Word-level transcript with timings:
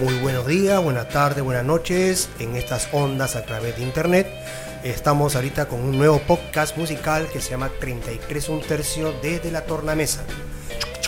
Muy 0.00 0.14
buenos 0.20 0.46
días, 0.46 0.80
buenas 0.80 1.08
tardes, 1.08 1.42
buenas 1.42 1.64
noches 1.64 2.28
en 2.38 2.54
estas 2.54 2.88
ondas 2.92 3.34
a 3.34 3.44
través 3.44 3.76
de 3.76 3.82
internet. 3.82 4.28
Estamos 4.84 5.34
ahorita 5.34 5.66
con 5.66 5.80
un 5.80 5.98
nuevo 5.98 6.20
podcast 6.20 6.76
musical 6.76 7.26
que 7.32 7.40
se 7.40 7.50
llama 7.50 7.68
33 7.80 8.48
un 8.48 8.60
tercio 8.60 9.12
desde 9.20 9.50
la 9.50 9.62
tornamesa. 9.62 10.22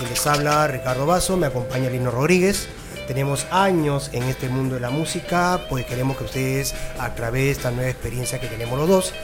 Les 0.09 0.27
habla 0.27 0.67
Ricardo 0.67 1.07
Vaso, 1.07 1.37
me 1.37 1.47
acompaña 1.47 1.89
Lino 1.89 2.11
Rodríguez. 2.11 2.67
Tenemos 3.07 3.47
años 3.53 4.11
en 4.13 4.25
este 4.25 4.49
mundo 4.49 4.75
de 4.75 4.81
la 4.81 4.91
música, 4.91 5.67
pues 5.71 5.87
queremos 5.87 6.17
que 6.17 6.25
ustedes 6.25 6.75
a 6.99 7.15
través 7.15 7.45
de 7.45 7.51
esta 7.53 7.71
nueva 7.71 7.91
experiencia 7.91 8.41
que 8.41 8.49
tenemos 8.49 8.77
los 8.77 8.89
dos, 8.89 9.15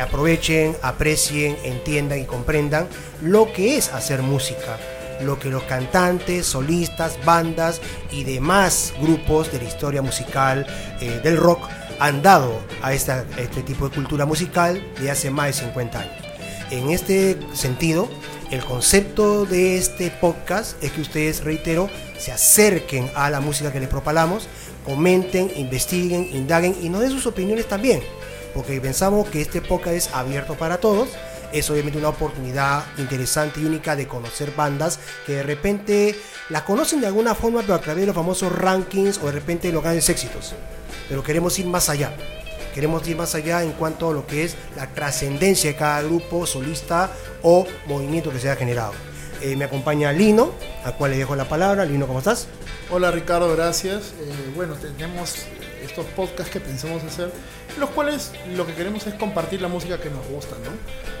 aprovechen, 0.00 0.76
aprecien, 0.82 1.56
entiendan 1.62 2.18
y 2.18 2.24
comprendan 2.24 2.88
lo 3.20 3.52
que 3.52 3.76
es 3.76 3.92
hacer 3.92 4.22
música 4.22 4.78
lo 5.22 5.38
que 5.38 5.48
los 5.48 5.62
cantantes, 5.64 6.46
solistas, 6.46 7.18
bandas 7.24 7.80
y 8.10 8.24
demás 8.24 8.92
grupos 9.00 9.50
de 9.52 9.58
la 9.58 9.64
historia 9.64 10.02
musical 10.02 10.66
eh, 11.00 11.20
del 11.22 11.36
rock 11.36 11.68
han 11.98 12.22
dado 12.22 12.60
a 12.82 12.92
este 12.92 13.62
tipo 13.64 13.88
de 13.88 13.94
cultura 13.94 14.26
musical 14.26 14.82
de 15.00 15.10
hace 15.10 15.30
más 15.30 15.46
de 15.46 15.52
50 15.52 16.00
años. 16.00 16.16
En 16.70 16.90
este 16.90 17.38
sentido, 17.52 18.08
el 18.50 18.64
concepto 18.64 19.46
de 19.46 19.76
este 19.76 20.10
podcast 20.10 20.82
es 20.82 20.92
que 20.92 21.00
ustedes, 21.00 21.44
reitero, 21.44 21.88
se 22.18 22.32
acerquen 22.32 23.10
a 23.14 23.30
la 23.30 23.40
música 23.40 23.72
que 23.72 23.80
les 23.80 23.88
propalamos, 23.88 24.48
comenten, 24.84 25.50
investiguen, 25.56 26.28
indaguen 26.32 26.76
y 26.82 26.88
nos 26.88 27.02
den 27.02 27.10
sus 27.10 27.26
opiniones 27.26 27.68
también, 27.68 28.00
porque 28.54 28.80
pensamos 28.80 29.28
que 29.28 29.40
este 29.40 29.60
podcast 29.60 29.96
es 29.96 30.10
abierto 30.12 30.54
para 30.54 30.78
todos 30.78 31.08
es 31.52 31.68
obviamente 31.70 31.98
una 31.98 32.08
oportunidad 32.08 32.84
interesante 32.98 33.60
y 33.60 33.64
única 33.64 33.94
de 33.94 34.06
conocer 34.06 34.52
bandas 34.56 34.98
que 35.26 35.36
de 35.36 35.42
repente 35.42 36.18
las 36.48 36.62
conocen 36.62 37.00
de 37.00 37.06
alguna 37.06 37.34
forma, 37.34 37.60
pero 37.60 37.74
a 37.74 37.80
través 37.80 38.02
de 38.02 38.06
los 38.06 38.14
famosos 38.14 38.52
rankings 38.52 39.18
o 39.18 39.26
de 39.26 39.32
repente 39.32 39.70
los 39.72 39.82
grandes 39.82 40.08
éxitos. 40.08 40.54
Pero 41.08 41.22
queremos 41.22 41.58
ir 41.58 41.66
más 41.66 41.88
allá. 41.88 42.14
Queremos 42.74 43.06
ir 43.06 43.16
más 43.16 43.34
allá 43.34 43.62
en 43.62 43.72
cuanto 43.72 44.10
a 44.10 44.14
lo 44.14 44.26
que 44.26 44.44
es 44.44 44.56
la 44.76 44.86
trascendencia 44.86 45.70
de 45.70 45.76
cada 45.76 46.02
grupo, 46.02 46.46
solista 46.46 47.10
o 47.42 47.66
movimiento 47.86 48.30
que 48.30 48.40
se 48.40 48.50
ha 48.50 48.56
generado. 48.56 48.92
Eh, 49.42 49.56
me 49.56 49.64
acompaña 49.64 50.12
Lino, 50.12 50.52
a 50.84 50.92
cual 50.92 51.10
le 51.10 51.18
dejo 51.18 51.36
la 51.36 51.48
palabra. 51.48 51.84
Lino, 51.84 52.06
¿cómo 52.06 52.20
estás? 52.20 52.46
Hola 52.90 53.10
Ricardo, 53.10 53.54
gracias. 53.54 54.14
Eh, 54.20 54.52
bueno, 54.54 54.74
tenemos 54.74 55.46
estos 55.92 56.06
podcasts 56.16 56.50
que 56.50 56.58
pensamos 56.58 57.04
hacer, 57.04 57.30
los 57.78 57.90
cuales 57.90 58.32
lo 58.56 58.66
que 58.66 58.72
queremos 58.72 59.06
es 59.06 59.14
compartir 59.14 59.60
la 59.60 59.68
música 59.68 60.00
que 60.00 60.08
nos 60.08 60.26
gusta, 60.26 60.56
¿no? 60.64 60.70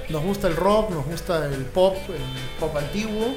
Nos 0.08 0.24
gusta 0.24 0.48
el 0.48 0.56
rock, 0.56 0.90
nos 0.90 1.04
gusta 1.04 1.44
el 1.44 1.64
pop, 1.66 1.94
el 2.08 2.58
pop 2.58 2.74
antiguo, 2.74 3.34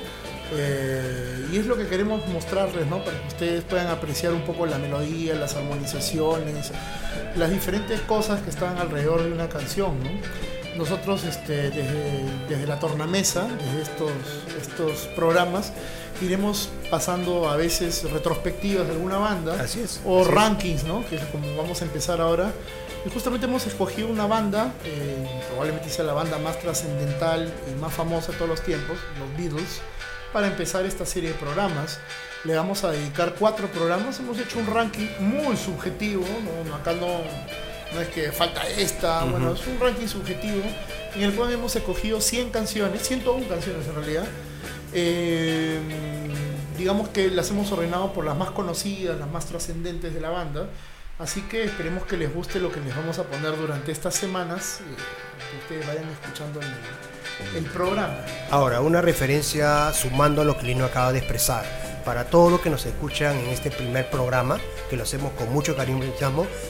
eh, 0.53 1.47
y 1.51 1.57
es 1.57 1.65
lo 1.65 1.75
que 1.75 1.87
queremos 1.87 2.25
mostrarles, 2.29 2.87
¿no? 2.87 3.03
Para 3.03 3.19
que 3.19 3.27
ustedes 3.27 3.63
puedan 3.65 3.87
apreciar 3.87 4.31
un 4.31 4.43
poco 4.43 4.65
la 4.65 4.77
melodía, 4.77 5.35
las 5.35 5.55
armonizaciones, 5.55 6.71
las 7.35 7.49
diferentes 7.51 7.99
cosas 8.01 8.41
que 8.41 8.49
están 8.49 8.77
alrededor 8.77 9.23
de 9.23 9.33
una 9.33 9.49
canción, 9.49 10.01
¿no? 10.01 10.09
Nosotros 10.77 11.23
este, 11.23 11.69
desde, 11.69 12.23
desde 12.49 12.67
la 12.67 12.79
tornamesa, 12.79 13.47
desde 13.47 13.81
estos, 13.81 14.11
estos 14.59 15.07
programas, 15.15 15.71
iremos 16.21 16.69
pasando 16.89 17.49
a 17.49 17.55
veces 17.55 18.09
retrospectivas 18.11 18.87
de 18.87 18.93
alguna 18.93 19.17
banda. 19.17 19.61
Así 19.61 19.81
es. 19.81 20.01
O 20.05 20.23
rankings, 20.23 20.83
¿no? 20.83 21.05
Que 21.07 21.15
es 21.15 21.23
como 21.25 21.55
vamos 21.55 21.81
a 21.81 21.85
empezar 21.85 22.21
ahora. 22.21 22.51
Y 23.05 23.09
justamente 23.09 23.45
hemos 23.45 23.67
escogido 23.67 24.07
una 24.07 24.25
banda, 24.25 24.73
eh, 24.83 25.41
probablemente 25.49 25.89
sea 25.89 26.05
la 26.05 26.13
banda 26.13 26.39
más 26.39 26.59
trascendental 26.59 27.53
y 27.71 27.79
más 27.79 27.93
famosa 27.93 28.31
de 28.31 28.37
todos 28.39 28.49
los 28.49 28.61
tiempos, 28.61 28.97
los 29.19 29.37
Beatles, 29.37 29.79
para 30.33 30.47
empezar 30.47 30.85
esta 30.85 31.05
serie 31.05 31.29
de 31.29 31.35
programas. 31.35 31.99
Le 32.45 32.55
vamos 32.55 32.83
a 32.83 32.91
dedicar 32.91 33.35
cuatro 33.37 33.67
programas. 33.67 34.19
Hemos 34.19 34.39
hecho 34.39 34.57
un 34.59 34.67
ranking 34.67 35.07
muy 35.19 35.55
subjetivo, 35.55 36.25
¿no? 36.67 36.75
acá 36.75 36.93
no, 36.93 37.21
no 37.95 38.01
es 38.01 38.09
que 38.09 38.31
falta 38.31 38.67
esta, 38.67 39.23
bueno, 39.23 39.53
es 39.53 39.65
un 39.65 39.79
ranking 39.79 40.07
subjetivo 40.07 40.61
en 41.15 41.21
el 41.21 41.33
cual 41.33 41.51
hemos 41.53 41.75
escogido 41.75 42.19
100 42.19 42.49
canciones, 42.49 43.07
101 43.07 43.47
canciones 43.47 43.87
en 43.87 43.95
realidad, 43.95 44.25
eh, 44.93 45.79
digamos 46.77 47.07
que 47.09 47.29
las 47.29 47.49
hemos 47.51 47.71
ordenado 47.71 48.11
por 48.11 48.25
las 48.25 48.35
más 48.35 48.51
conocidas, 48.51 49.17
las 49.17 49.29
más 49.29 49.45
trascendentes 49.45 50.13
de 50.13 50.19
la 50.19 50.29
banda. 50.29 50.67
Así 51.17 51.41
que 51.43 51.63
esperemos 51.63 52.03
que 52.03 52.17
les 52.17 52.33
guste 52.33 52.59
lo 52.59 52.69
que 52.69 52.81
les 52.81 52.93
vamos 52.93 53.17
a 53.19 53.23
poner 53.23 53.57
durante 53.57 53.93
estas 53.93 54.13
semanas, 54.13 54.81
eh, 54.81 54.83
que 55.49 55.75
ustedes 55.75 55.87
vayan 55.87 56.11
escuchando 56.11 56.59
el, 56.59 57.57
el, 57.57 57.71
programa. 57.71 58.17
Ahora, 58.51 58.81
una 58.81 59.01
referencia 59.01 59.93
sumando 59.93 60.41
a 60.41 60.45
lo 60.45 60.57
que 60.57 60.65
Lino 60.65 60.83
acaba 60.83 61.13
de 61.13 61.19
expresar. 61.19 61.94
Para 62.05 62.25
todos 62.25 62.51
los 62.51 62.61
que 62.61 62.69
nos 62.69 62.85
escuchan 62.85 63.35
en 63.35 63.49
este 63.49 63.71
primer 63.71 64.11
programa, 64.11 64.59
que 64.91 64.95
lo 64.95 65.03
hacemos 65.03 65.31
con 65.33 65.51
mucho 65.51 65.75
cariño 65.75 66.05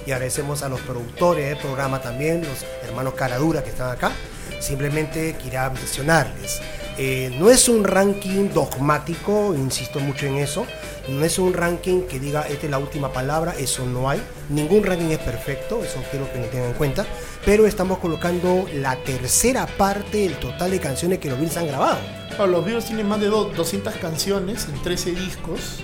y 0.05 0.11
agradecemos 0.11 0.63
a 0.63 0.69
los 0.69 0.79
productores 0.79 1.49
del 1.49 1.57
programa 1.57 2.01
también, 2.01 2.41
los 2.41 2.65
hermanos 2.83 3.15
Caradura 3.15 3.61
que 3.61 3.69
están 3.69 3.91
acá. 3.91 4.13
Simplemente 4.61 5.35
quería 5.35 5.69
mencionarles 5.69 6.61
eh, 6.97 7.35
no 7.37 7.49
es 7.49 7.67
un 7.67 7.83
ranking 7.83 8.49
dogmático, 8.53 9.53
insisto 9.55 9.99
mucho 9.99 10.25
en 10.25 10.35
eso. 10.35 10.65
No 11.09 11.23
es 11.23 11.37
un 11.37 11.53
ranking 11.53 12.01
que 12.03 12.19
diga 12.19 12.47
esta 12.47 12.65
es 12.65 12.71
la 12.71 12.79
última 12.79 13.11
palabra, 13.11 13.53
eso 13.57 13.85
no 13.85 14.09
hay. 14.09 14.21
Ningún 14.49 14.83
ranking 14.83 15.11
es 15.11 15.19
perfecto, 15.19 15.83
eso 15.83 16.01
quiero 16.09 16.31
que 16.31 16.39
lo 16.39 16.45
tengan 16.45 16.69
en 16.69 16.73
cuenta. 16.73 17.05
Pero 17.45 17.67
estamos 17.67 17.99
colocando 17.99 18.65
la 18.73 18.95
tercera 19.03 19.67
parte 19.67 20.19
del 20.19 20.39
total 20.39 20.71
de 20.71 20.79
canciones 20.79 21.19
que 21.19 21.29
los 21.29 21.37
Beatles 21.37 21.57
han 21.57 21.67
grabado. 21.67 21.99
los 22.47 22.65
Beatles 22.65 22.85
tienen 22.85 23.07
más 23.07 23.19
de 23.19 23.27
200 23.27 23.93
canciones 23.95 24.67
en 24.67 24.81
13 24.81 25.11
discos 25.11 25.83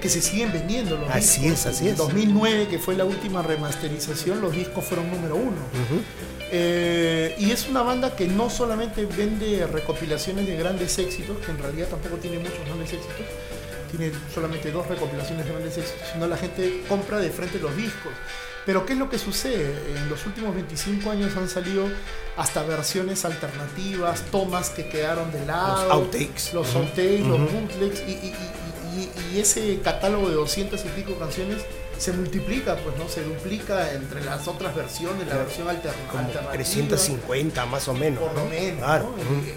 que 0.00 0.08
se 0.08 0.20
siguen 0.20 0.52
vendiendo. 0.52 0.96
Los 0.96 1.10
así 1.10 1.46
es, 1.46 1.66
así 1.66 1.86
es. 1.86 1.92
En 1.92 1.96
2009, 1.96 2.68
que 2.68 2.78
fue 2.78 2.96
la 2.96 3.04
última 3.04 3.42
remasterización, 3.42 4.40
los 4.40 4.54
discos 4.54 4.84
fueron 4.84 5.10
número 5.10 5.36
uno. 5.36 5.58
Eh, 6.52 7.36
y 7.38 7.52
es 7.52 7.68
una 7.68 7.82
banda 7.82 8.16
que 8.16 8.26
no 8.26 8.50
solamente 8.50 9.06
vende 9.06 9.66
recopilaciones 9.66 10.46
de 10.46 10.56
grandes 10.56 10.98
éxitos, 10.98 11.38
que 11.44 11.52
en 11.52 11.58
realidad 11.58 11.88
tampoco 11.88 12.16
tiene 12.16 12.38
muchos 12.38 12.64
grandes 12.66 12.92
éxitos, 12.92 13.26
tiene 13.90 14.12
solamente 14.34 14.72
dos 14.72 14.86
recopilaciones 14.88 15.44
de 15.46 15.52
grandes 15.52 15.78
éxitos, 15.78 16.08
sino 16.12 16.26
la 16.26 16.36
gente 16.36 16.82
compra 16.88 17.18
de 17.18 17.30
frente 17.30 17.58
los 17.58 17.76
discos. 17.76 18.12
Pero 18.66 18.84
¿qué 18.84 18.92
es 18.92 18.98
lo 18.98 19.08
que 19.08 19.18
sucede? 19.18 19.74
En 19.96 20.08
los 20.08 20.26
últimos 20.26 20.54
25 20.54 21.10
años 21.10 21.36
han 21.36 21.48
salido 21.48 21.88
hasta 22.36 22.62
versiones 22.62 23.24
alternativas, 23.24 24.22
tomas 24.30 24.70
que 24.70 24.88
quedaron 24.88 25.32
de 25.32 25.44
lado. 25.46 25.84
Los 25.84 25.92
outtakes. 25.92 26.52
Los 26.52 26.74
outtakes, 26.74 27.20
los 27.20 27.40
bootlegs, 27.52 28.00
y, 28.00 28.34
y, 29.32 29.38
ese 29.38 29.80
catálogo 29.82 30.28
de 30.28 30.34
200 30.34 30.84
y 30.84 30.88
pico 30.88 31.14
canciones 31.14 31.62
se 32.00 32.12
multiplica, 32.12 32.76
pues 32.76 32.96
no 32.96 33.06
se 33.08 33.22
duplica 33.22 33.92
entre 33.92 34.24
las 34.24 34.48
otras 34.48 34.74
versiones, 34.74 35.28
la 35.28 35.36
versión 35.36 35.68
alternativa. 35.68 36.50
350 36.50 37.66
más 37.66 37.88
o 37.88 37.94
menos. 37.94 38.24
Por 38.24 38.34
lo 38.34 38.46
menos. 38.46 39.04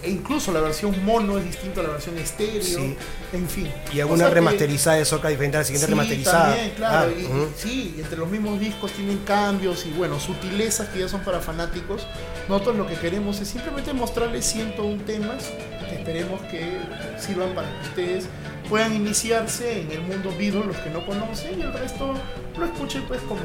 E 0.04 0.10
incluso 0.10 0.52
la 0.52 0.60
versión 0.60 1.06
mono 1.06 1.38
es 1.38 1.46
distinta 1.46 1.80
a 1.80 1.84
la 1.84 1.90
versión 1.92 2.18
estéreo. 2.18 2.96
En 3.32 3.48
fin. 3.48 3.72
Y 3.94 4.02
alguna 4.02 4.30
remasterizada 4.30 4.98
de 4.98 5.06
Soca 5.06 5.30
diferente 5.30 5.56
a 5.56 5.62
la 5.62 5.66
siguiente 5.66 5.88
remasterizada. 5.88 6.50
También, 6.50 6.72
claro. 6.76 7.12
y, 7.12 7.28
sí, 7.58 7.96
entre 7.98 8.18
los 8.18 8.30
mismos 8.30 8.60
discos 8.60 8.92
tienen 8.92 9.20
cambios 9.20 9.86
y 9.86 9.92
bueno, 9.92 10.20
sutilezas 10.20 10.90
que 10.90 11.00
ya 11.00 11.08
son 11.08 11.22
para 11.22 11.40
fanáticos. 11.40 12.06
Nosotros 12.50 12.76
lo 12.76 12.86
que 12.86 12.96
queremos 12.96 13.40
es 13.40 13.48
simplemente 13.48 13.94
mostrarles 13.94 14.46
101 14.46 15.04
temas 15.06 15.46
que 15.90 15.96
esperemos 15.96 16.42
que 16.42 16.78
sirvan 17.18 17.56
para 17.56 17.70
que 17.70 17.88
ustedes 17.88 18.26
puedan 18.70 18.94
iniciarse 18.94 19.82
en 19.82 19.92
el 19.92 20.02
mundo 20.02 20.34
Beatles 20.38 20.66
los 20.66 20.78
que 20.78 20.90
no 20.90 21.06
conocen 21.06 21.60
y 21.60 21.62
el 21.62 21.74
resto 21.74 22.14
lo 22.58 22.66
escuchen 22.66 23.04
pues 23.08 23.22
como 23.22 23.42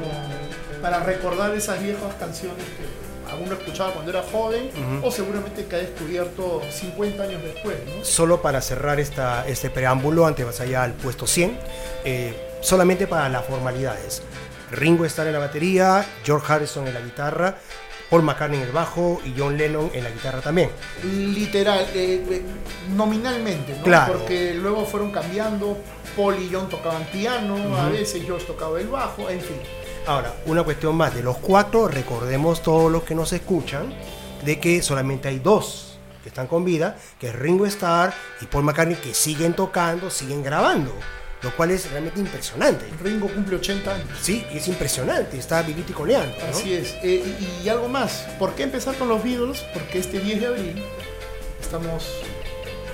para 0.81 1.03
recordar 1.03 1.53
esas 1.55 1.81
viejas 1.81 2.13
canciones 2.19 2.63
que 2.63 3.29
alguno 3.31 3.53
escuchaba 3.53 3.93
cuando 3.93 4.11
era 4.11 4.23
joven 4.23 4.69
o 5.03 5.11
seguramente 5.11 5.65
que 5.65 5.75
ha 5.75 5.79
descubierto 5.79 6.61
50 6.71 7.23
años 7.23 7.43
después. 7.43 7.77
Solo 8.03 8.41
para 8.41 8.61
cerrar 8.61 8.99
esta, 8.99 9.47
este 9.47 9.69
preámbulo, 9.69 10.25
antes 10.25 10.45
vas 10.45 10.59
allá 10.59 10.83
al 10.83 10.93
puesto 10.93 11.27
100, 11.27 11.57
eh, 12.05 12.57
solamente 12.61 13.07
para 13.07 13.29
las 13.29 13.45
formalidades. 13.45 14.23
Ringo 14.71 15.05
está 15.05 15.25
en 15.25 15.33
la 15.33 15.39
batería, 15.39 16.05
George 16.23 16.51
Harrison 16.51 16.87
en 16.87 16.93
la 16.93 17.01
guitarra, 17.01 17.57
Paul 18.09 18.23
McCartney 18.23 18.59
en 18.59 18.67
el 18.67 18.71
bajo 18.71 19.21
y 19.23 19.33
John 19.37 19.57
Lennon 19.57 19.91
en 19.93 20.03
la 20.03 20.09
guitarra 20.09 20.41
también. 20.41 20.71
Literal, 21.03 21.85
eh, 21.93 22.25
eh, 22.29 22.41
nominalmente, 22.95 23.75
¿no? 23.77 23.83
Claro. 23.83 24.13
Porque 24.13 24.53
luego 24.55 24.85
fueron 24.85 25.11
cambiando, 25.11 25.77
Paul 26.17 26.39
y 26.41 26.49
John 26.51 26.69
tocaban 26.69 27.03
piano, 27.05 27.55
a 27.77 27.89
veces 27.89 28.23
George 28.23 28.45
tocaba 28.45 28.79
el 28.79 28.87
bajo, 28.87 29.29
en 29.29 29.41
fin. 29.41 29.57
Ahora, 30.07 30.33
una 30.47 30.63
cuestión 30.63 30.95
más, 30.95 31.13
de 31.13 31.21
los 31.21 31.37
cuatro, 31.37 31.87
recordemos 31.87 32.63
todos 32.63 32.91
los 32.91 33.03
que 33.03 33.13
nos 33.13 33.31
escuchan, 33.31 33.93
de 34.43 34.59
que 34.59 34.81
solamente 34.81 35.27
hay 35.27 35.39
dos 35.39 35.99
que 36.23 36.29
están 36.29 36.47
con 36.47 36.65
vida, 36.65 36.97
que 37.19 37.27
es 37.27 37.35
Ringo 37.35 37.65
Starr 37.65 38.13
y 38.41 38.45
Paul 38.45 38.63
McCartney, 38.63 38.97
que 38.97 39.13
siguen 39.13 39.53
tocando, 39.53 40.09
siguen 40.09 40.43
grabando 40.43 40.93
lo 41.41 41.55
cual 41.55 41.71
es 41.71 41.89
realmente 41.91 42.19
impresionante. 42.19 42.85
Ringo 43.01 43.27
cumple 43.29 43.55
80 43.55 43.93
años. 43.95 44.07
Sí, 44.21 44.45
es 44.51 44.67
impresionante, 44.67 45.37
está 45.37 45.61
vivito 45.61 45.91
y 45.91 45.95
coleando. 45.95 46.35
Así 46.49 46.73
es. 46.73 46.95
Eh, 47.03 47.23
y, 47.63 47.69
algo 47.69 47.87
más, 47.87 48.25
¿por 48.37 48.55
qué 48.55 48.63
empezar 48.63 48.95
con 48.95 49.07
los 49.07 49.23
Beatles? 49.23 49.59
Porque 49.73 49.99
este 49.99 50.19
10 50.19 50.41
de 50.41 50.47
abril 50.47 50.83
estamos 51.61 52.03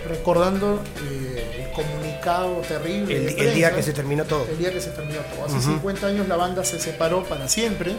recordando 0.07 0.81
eh, 1.09 1.65
el 1.67 1.71
comunicado 1.73 2.57
terrible. 2.67 3.35
El, 3.39 3.53
día 3.55 3.73
que 3.73 3.81
se 3.81 3.93
terminó 3.93 4.23
todo. 4.25 4.45
el 4.49 4.57
día 4.57 4.71
que 4.71 4.81
se 4.81 4.91
terminó 4.91 5.19
todo. 5.21 5.45
Hace 5.45 5.57
Ujú. 5.57 5.71
50 5.77 6.07
años 6.07 6.27
la 6.27 6.35
banda 6.35 6.63
se 6.63 6.79
separó 6.79 7.23
para 7.23 7.47
siempre. 7.47 7.93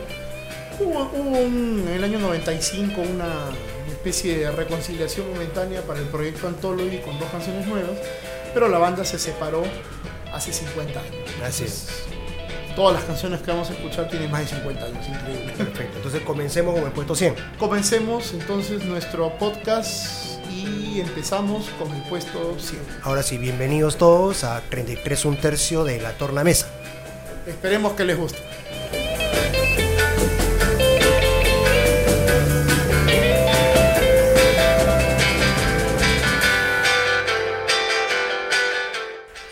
Hubo, 0.78 1.10
hubo 1.14 1.38
un- 1.40 1.84
en 1.88 1.94
el 1.94 2.04
año 2.04 2.18
95 2.18 3.00
una, 3.00 3.24
una 3.24 3.92
especie 3.92 4.38
de 4.38 4.50
reconciliación 4.52 5.28
momentánea 5.30 5.80
para 5.82 5.98
el 6.00 6.06
proyecto 6.06 6.46
Anthology 6.48 6.98
con 6.98 7.18
dos 7.18 7.30
canciones 7.30 7.66
nuevas, 7.66 7.96
pero 8.54 8.68
la 8.68 8.78
banda 8.78 9.04
se 9.04 9.18
separó 9.18 9.64
hace 10.32 10.52
50 10.52 11.00
años. 11.00 11.14
Así 11.44 11.64
es. 11.64 11.86
Todas 12.74 12.94
las 12.94 13.04
canciones 13.04 13.40
que 13.40 13.50
vamos 13.50 13.70
a 13.70 13.72
escuchar 13.72 14.08
tienen 14.08 14.30
más 14.30 14.42
de 14.42 14.56
50 14.56 14.84
años, 14.84 15.08
increíble. 15.08 15.52
Perfecto. 15.56 15.96
Entonces 15.96 16.20
comencemos 16.22 16.74
con 16.74 16.84
el 16.84 16.92
puesto 16.92 17.14
100. 17.14 17.34
Comencemos 17.58 18.34
entonces 18.34 18.84
nuestro 18.84 19.30
podcast 19.38 20.42
y 20.50 21.00
empezamos 21.00 21.70
con 21.78 21.94
el 21.94 22.02
puesto 22.02 22.58
100. 22.58 22.80
Ahora 23.02 23.22
sí, 23.22 23.38
bienvenidos 23.38 23.96
todos 23.96 24.44
a 24.44 24.60
33 24.68 25.24
un 25.24 25.36
tercio 25.38 25.84
de 25.84 26.00
la 26.00 26.12
tornamesa. 26.12 26.68
Esperemos 27.46 27.94
que 27.94 28.04
les 28.04 28.18
guste. 28.18 28.42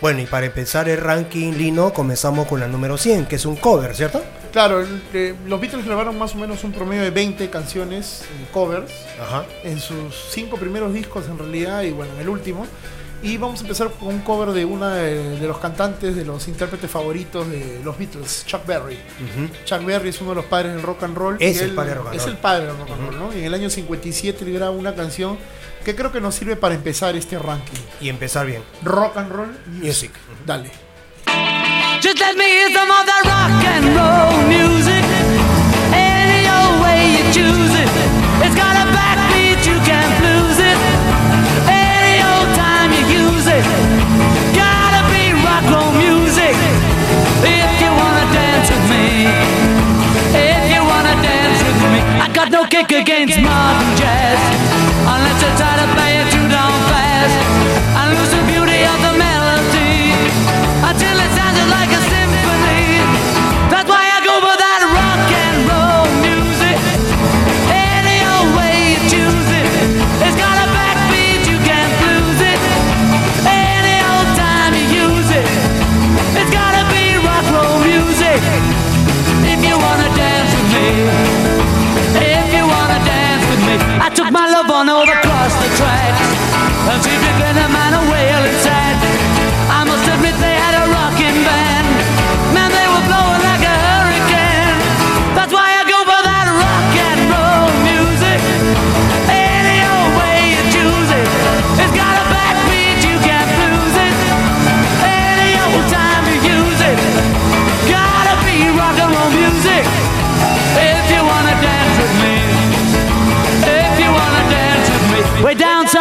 Bueno, 0.05 0.21
y 0.21 0.27
para 0.27 0.45
empezar 0.45 0.87
el 0.91 0.99
ranking 0.99 1.53
Lino, 1.55 1.95
comenzamos 1.95 2.47
con 2.47 2.61
la 2.61 2.69
número 2.69 2.99
100, 2.99 3.25
que 3.25 3.37
es 3.37 3.47
un 3.47 3.57
cover, 3.57 3.97
¿cierto? 3.97 4.23
Claro, 4.53 4.83
el- 4.83 5.01
eh, 5.15 5.35
los 5.47 5.59
Beatles 5.59 5.87
grabaron 5.87 6.19
más 6.19 6.35
o 6.35 6.37
menos 6.37 6.63
un 6.63 6.73
promedio 6.73 7.03
de 7.05 7.11
20 7.11 7.49
canciones 7.49 8.23
covers 8.53 8.93
Ajá. 9.19 9.47
en 9.63 9.81
sus 9.81 10.15
cinco 10.29 10.59
primeros 10.59 10.93
discos 10.93 11.25
en 11.27 11.39
realidad 11.39 11.85
y 11.85 11.93
bueno, 11.93 12.13
en 12.17 12.21
el 12.21 12.29
último. 12.29 12.67
Y 13.25 13.39
vamos 13.39 13.61
a 13.61 13.63
empezar 13.63 13.91
con 13.99 14.09
un 14.09 14.21
cover 14.21 14.51
de 14.51 14.65
una 14.67 14.95
de, 14.97 15.41
de 15.41 15.49
los 15.49 15.57
cantantes, 15.59 16.15
de 16.15 16.25
los 16.27 16.47
intérpretes 16.47 16.91
favoritos 16.91 17.49
de 17.49 17.81
los 17.83 17.97
Beatles, 17.97 18.45
Chuck 18.47 18.67
Berry. 18.67 18.99
Chuck 19.65 19.83
Berry 19.85 20.11
es 20.11 20.21
uno 20.21 20.31
de 20.31 20.37
los 20.37 20.45
padres 20.45 20.75
del 20.75 20.83
rock 20.83 21.03
and 21.05 21.17
roll. 21.17 21.37
Es 21.41 21.57
y 21.57 21.61
el 21.65 21.71
padre 21.75 21.91
del 21.95 21.99
rock 22.01 22.07
and 22.09 22.17
Es 22.17 22.23
roll. 22.25 22.33
el 22.33 22.39
padre 22.39 22.67
del 22.67 22.77
rock 22.77 22.91
and 22.91 23.01
roll, 23.07 23.19
¿no? 23.19 23.33
Y 23.35 23.39
en 23.39 23.45
el 23.47 23.55
año 23.55 23.71
57 23.71 24.45
él 24.45 24.53
graba 24.53 24.73
una 24.73 24.95
canción 24.95 25.39
que 25.85 25.97
creo 25.97 26.13
que 26.13 26.21
nos 26.21 26.35
sirve 26.35 26.57
para 26.57 26.75
empezar 26.75 27.17
este 27.17 27.39
ranking. 27.39 27.81
Y 28.01 28.11
empezar 28.11 28.45
bien. 28.47 28.63
Rock 28.83 29.17
and 29.17 29.33
roll 29.33 29.49
music. 29.69 29.83
Music. 29.83 30.13
Dale. 30.45 30.71
Just 32.03 32.19
let 32.21 32.35
me 32.37 32.45
hear 32.45 32.69
some 32.75 32.91
of 32.91 33.07
that 33.07 33.23
rock 33.25 33.65
and 33.65 33.97
roll 33.97 34.49
music. 34.49 34.94
Got 52.45 52.53
no 52.53 52.65
kick 52.69 52.91
against 52.91 53.39
modern 53.41 53.97
jazz. 53.97 54.39
Unless 55.09 55.43
you 55.43 55.51
try 55.57 55.77
to 55.81 55.87
play 55.95 56.21
it 56.21 56.31
too 56.33 56.49
down 56.49 56.73
fast. 56.91 57.54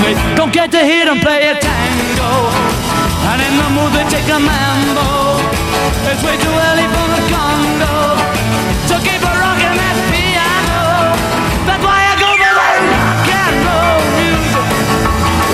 Me. 0.00 0.12
Don't 0.34 0.52
get 0.52 0.70
to 0.72 0.80
hear 0.80 1.04
them 1.04 1.20
play 1.20 1.48
a 1.50 1.54
tango. 1.54 2.32
And 3.30 3.38
in 3.44 3.54
the 3.60 3.68
mood 3.76 3.92
they 3.92 4.04
take 4.08 4.28
a 4.28 4.40
mambo. 4.40 5.40
It's 6.08 6.22
way 6.24 6.36
too 6.40 6.54
early 6.68 6.86
for 6.88 7.06
the 7.14 7.22
Congo. 7.28 7.96
So 8.88 8.96
keep 9.04 9.20
a 9.20 9.32
rocking 9.36 9.76
that 9.76 9.96
piano. 10.10 11.14
That's 11.68 11.84
why 11.84 12.00
I 12.00 12.14
go 12.16 12.30
for 12.32 12.52
that 12.60 12.80
rock 12.90 13.28
and 13.28 13.56
roll 13.68 14.00
music. 14.18 14.68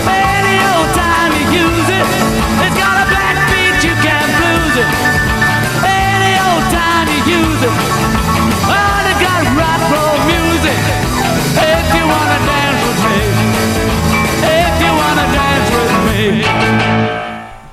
Any 0.07 0.57
old 0.63 0.91
time 0.95 1.33
you 1.37 1.67
use 1.67 1.89
it. 1.91 2.07
It's 2.65 2.77
got 2.79 2.97
a 3.03 3.07
backbeat, 3.11 3.77
you 3.83 3.95
can't 4.01 4.33
lose 4.43 4.77
it. 4.81 5.16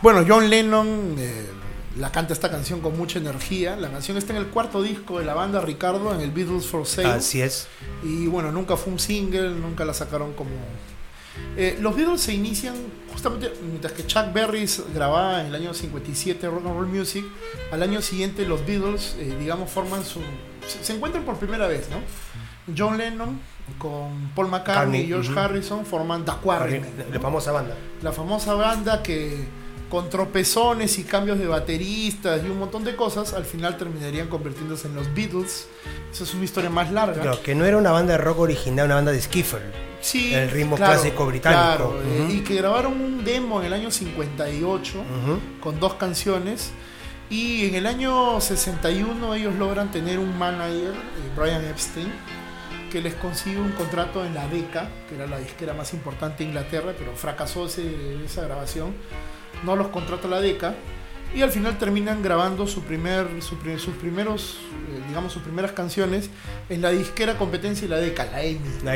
Bueno, 0.03 0.25
John 0.27 0.49
Lennon 0.49 1.15
eh, 1.17 1.45
la 1.97 2.11
canta 2.11 2.33
esta 2.33 2.51
canción 2.51 2.81
con 2.81 2.97
mucha 2.97 3.19
energía. 3.19 3.77
La 3.77 3.89
canción 3.89 4.17
está 4.17 4.33
en 4.33 4.39
el 4.39 4.47
cuarto 4.47 4.83
disco 4.83 5.17
de 5.17 5.23
la 5.23 5.33
banda 5.33 5.61
Ricardo, 5.61 6.13
en 6.13 6.19
el 6.19 6.29
Beatles 6.29 6.65
for 6.65 6.85
Sale. 6.85 7.07
Así 7.07 7.41
es. 7.41 7.69
Y 8.03 8.27
bueno, 8.27 8.51
nunca 8.51 8.75
fue 8.75 8.91
un 8.91 8.99
single, 8.99 9.51
nunca 9.51 9.85
la 9.85 9.93
sacaron 9.93 10.33
como... 10.33 10.51
Eh, 11.55 11.77
los 11.79 11.95
Beatles 11.95 12.19
se 12.19 12.33
inician 12.33 12.75
justamente 13.13 13.53
mientras 13.65 13.93
que 13.93 14.05
Chuck 14.05 14.33
Berry 14.33 14.69
grababa 14.93 15.39
en 15.39 15.47
el 15.47 15.55
año 15.55 15.73
57 15.73 16.47
Rock 16.47 16.65
and 16.65 16.75
Roll 16.75 16.87
Music, 16.87 17.23
al 17.71 17.81
año 17.81 18.01
siguiente 18.01 18.45
los 18.45 18.65
Beatles, 18.65 19.15
eh, 19.19 19.33
digamos, 19.39 19.71
forman 19.71 20.03
su... 20.03 20.19
Se, 20.81 20.93
encuentran 20.93 21.23
por 21.23 21.37
primera 21.37 21.67
vez, 21.67 21.87
¿no? 21.89 22.01
John 22.77 22.97
Lennon 22.97 23.39
con 23.77 24.31
Paul 24.35 24.49
McCartney 24.49 25.03
y 25.03 25.07
George. 25.07 25.31
Harrison 25.33 25.85
forman 25.85 26.25
The 26.25 26.33
Quarrymen, 26.43 27.05
La 27.09 27.21
famosa 27.21 27.53
banda. 27.53 27.77
la 28.01 28.11
famosa 28.11 28.53
banda 28.55 29.01
que 29.01 29.62
con 29.93 30.09
tropezones 30.09 30.97
y 30.97 31.03
cambios 31.03 31.37
de 31.37 31.45
bateristas 31.45 32.41
y 32.43 32.49
un 32.49 32.57
montón 32.57 32.83
de 32.83 32.95
cosas, 32.95 33.31
al 33.33 33.45
final 33.45 33.77
terminarían 33.77 34.27
convirtiéndose 34.27 34.87
en 34.87 34.95
los 34.95 35.13
Beatles. 35.13 35.67
Esa 36.11 36.23
es 36.23 36.33
una 36.33 36.45
historia 36.45 36.71
más 36.71 36.91
larga. 36.91 37.21
Claro, 37.21 37.43
que 37.43 37.53
no 37.53 37.63
era 37.63 37.77
una 37.77 37.91
banda 37.91 38.13
de 38.13 38.17
rock 38.17 38.39
original, 38.39 38.87
una 38.87 38.95
banda 38.95 39.11
de 39.11 39.21
skiffle. 39.21 39.59
Sí, 40.01 40.33
el 40.33 40.49
ritmo 40.49 40.77
clásico 40.77 41.27
británico. 41.27 41.61
claro, 41.61 42.01
eh, 42.03 42.27
y 42.33 42.39
que 42.39 42.55
grabaron 42.55 42.93
un 42.99 43.23
demo 43.23 43.59
en 43.61 43.67
el 43.67 43.73
año 43.73 43.91
58 43.91 44.97
Ujú. 44.97 45.39
con 45.61 45.79
dos 45.79 45.93
canciones. 45.93 46.71
Y 47.29 47.67
en 47.67 47.75
el 47.75 47.85
año 47.85 48.41
61 48.41 49.35
ellos 49.35 49.53
logran 49.55 49.91
tener 49.91 50.17
un 50.17 50.35
manager, 50.39 50.89
eh, 50.93 51.31
Brian 51.37 51.63
Epstein, 51.65 52.11
que 52.91 52.99
les 52.99 53.13
consigue 53.13 53.59
un 53.59 53.73
contrato 53.73 54.25
en 54.25 54.33
la 54.33 54.47
Decca, 54.47 54.89
que 55.07 55.13
era 55.15 55.27
la 55.27 55.37
disquera 55.37 55.73
más 55.75 55.93
importante 55.93 56.39
de 56.43 56.45
Inglaterra, 56.49 56.93
pero 56.97 57.15
fracasó 57.15 57.67
ese- 57.67 58.23
esa 58.25 58.41
grabación. 58.41 58.93
No 59.65 59.75
los 59.75 59.87
contrata 59.87 60.27
la 60.27 60.41
Decca. 60.41 60.75
Y 61.35 61.41
al 61.41 61.49
final 61.49 61.79
terminan 61.79 62.21
grabando 62.21 62.67
su 62.67 62.81
primer, 62.83 63.25
su 63.41 63.55
pri- 63.57 63.79
sus 63.79 63.95
primeros, 63.95 64.57
eh, 64.91 65.01
digamos, 65.07 65.33
sus 65.33 65.41
primeras 65.41 65.71
canciones 65.71 66.29
en 66.69 66.81
la 66.83 66.91
disquera 66.91 67.39
competencia 67.39 67.85
y 67.85 67.87
la 67.89 67.97
Decca, 67.97 68.25
la 68.31 68.43
EMI. 68.43 68.59
La. 68.83 68.95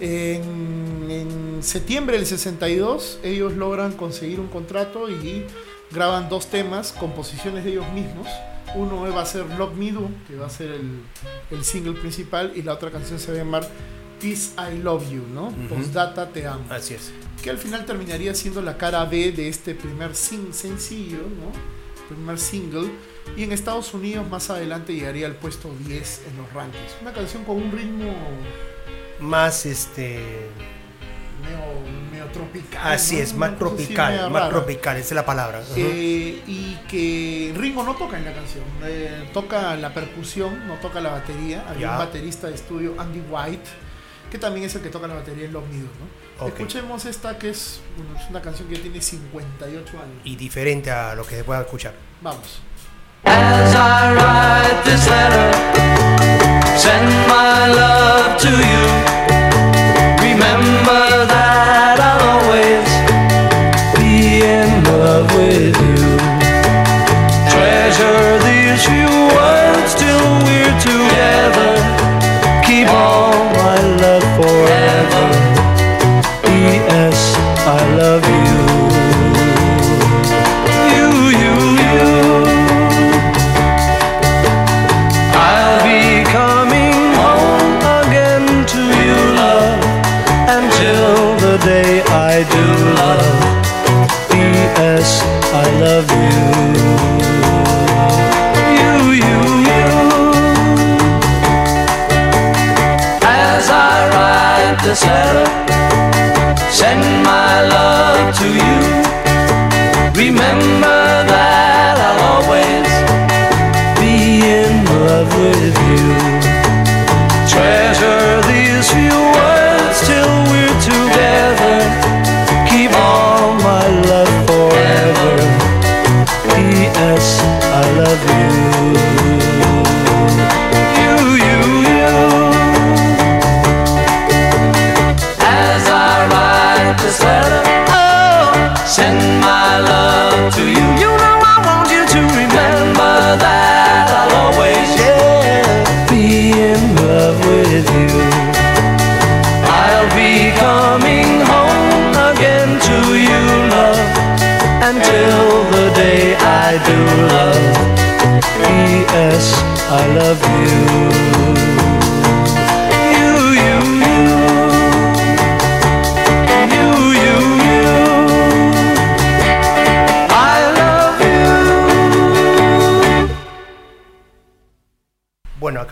En, 0.00 1.06
en 1.10 1.62
septiembre 1.62 2.16
del 2.16 2.26
62 2.26 3.20
ellos 3.22 3.52
logran 3.52 3.92
conseguir 3.92 4.40
un 4.40 4.48
contrato 4.48 5.08
y 5.10 5.44
graban 5.92 6.28
dos 6.30 6.46
temas, 6.48 6.92
composiciones 6.92 7.64
de 7.64 7.72
ellos 7.72 7.86
mismos. 7.92 8.26
Uno 8.74 9.02
va 9.14 9.22
a 9.22 9.26
ser 9.26 9.44
Love 9.58 9.74
Me 9.76 9.92
Do, 9.92 10.08
que 10.26 10.36
va 10.36 10.46
a 10.46 10.50
ser 10.50 10.70
el, 10.72 11.00
el 11.50 11.64
single 11.64 11.92
principal, 12.00 12.52
y 12.56 12.62
la 12.62 12.72
otra 12.72 12.90
canción 12.90 13.18
se 13.20 13.28
va 13.30 13.34
a 13.38 13.44
llamar 13.44 13.68
Peace 14.20 14.52
I 14.58 14.78
Love 14.78 15.10
You, 15.10 15.22
¿no? 15.32 15.46
Ujú. 15.48 15.68
Postdata 15.74 16.28
Te 16.30 16.46
Amo. 16.46 16.64
Así 16.70 16.94
es. 16.94 17.12
Que 17.42 17.50
al 17.50 17.58
final 17.58 17.84
terminaría 17.84 18.34
siendo 18.34 18.62
la 18.62 18.76
cara 18.78 19.04
B 19.04 19.32
de 19.32 19.48
este 19.48 19.74
primer 19.74 20.14
sin 20.14 20.54
sencillo, 20.54 21.18
¿no? 21.18 21.52
Primer 22.08 22.38
single. 22.38 22.90
Y 23.36 23.42
en 23.44 23.52
Estados 23.52 23.92
Unidos 23.94 24.28
más 24.28 24.50
adelante 24.50 24.94
llegaría 24.94 25.26
al 25.26 25.36
puesto 25.36 25.70
10 25.86 26.22
en 26.30 26.36
los 26.38 26.52
rankings. 26.52 26.96
Una 27.02 27.12
canción 27.12 27.44
con 27.44 27.56
un 27.56 27.72
ritmo 27.72 28.14
Más 29.20 29.64
este. 29.66 30.48
medio, 31.42 32.10
medio 32.10 32.26
tropical. 32.32 32.92
Así 32.92 33.16
¿no? 33.16 33.22
es, 33.22 33.34
más 33.34 33.58
tropical, 33.58 34.30
más 34.30 34.48
tropical, 34.50 34.96
esa 34.96 35.06
es 35.08 35.12
la 35.12 35.26
palabra. 35.26 35.60
Ujú. 35.60 35.72
Eh, 35.76 36.42
y 36.46 36.76
que 36.88 37.54
Ringo 37.56 37.82
no 37.82 37.94
toca 37.96 38.18
en 38.18 38.24
la 38.24 38.32
canción, 38.34 38.64
eh, 38.84 39.28
toca 39.32 39.74
la 39.76 39.92
percusión, 39.94 40.66
no 40.66 40.74
toca 40.74 41.00
la 41.00 41.10
batería. 41.10 41.64
Había 41.68 41.80
Ya. 41.88 41.92
un 41.92 41.98
baterista 41.98 42.48
de 42.48 42.54
estudio, 42.54 42.94
Andy 42.98 43.20
White, 43.30 43.68
que 44.34 44.40
también 44.40 44.66
es 44.66 44.74
el 44.74 44.82
que 44.82 44.90
toca 44.90 45.06
la 45.06 45.14
batería 45.14 45.44
en 45.44 45.52
Me 45.52 45.58
Do, 45.58 45.64
¿no? 46.40 46.48
Escuchemos 46.48 47.04
esta 47.04 47.38
que 47.38 47.50
es, 47.50 47.80
una 48.28 48.42
canción 48.42 48.68
que 48.68 48.78
tiene 48.78 49.00
58 49.00 49.90
años. 49.92 50.22
Y 50.24 50.34
diferente 50.34 50.90
a 50.90 51.14
lo 51.14 51.24
que 51.24 51.36
se 51.36 51.44
pueda 51.44 51.60
escuchar. 51.60 51.94
Vamos. 52.20 52.60
As 53.22 53.74
I 53.76 54.12
write 54.12 54.82
this 54.84 55.06
letter, 55.08 55.54
send 56.76 57.08
my 57.28 57.72
love 57.76 58.36
to 58.40 58.50
you. 58.50 59.23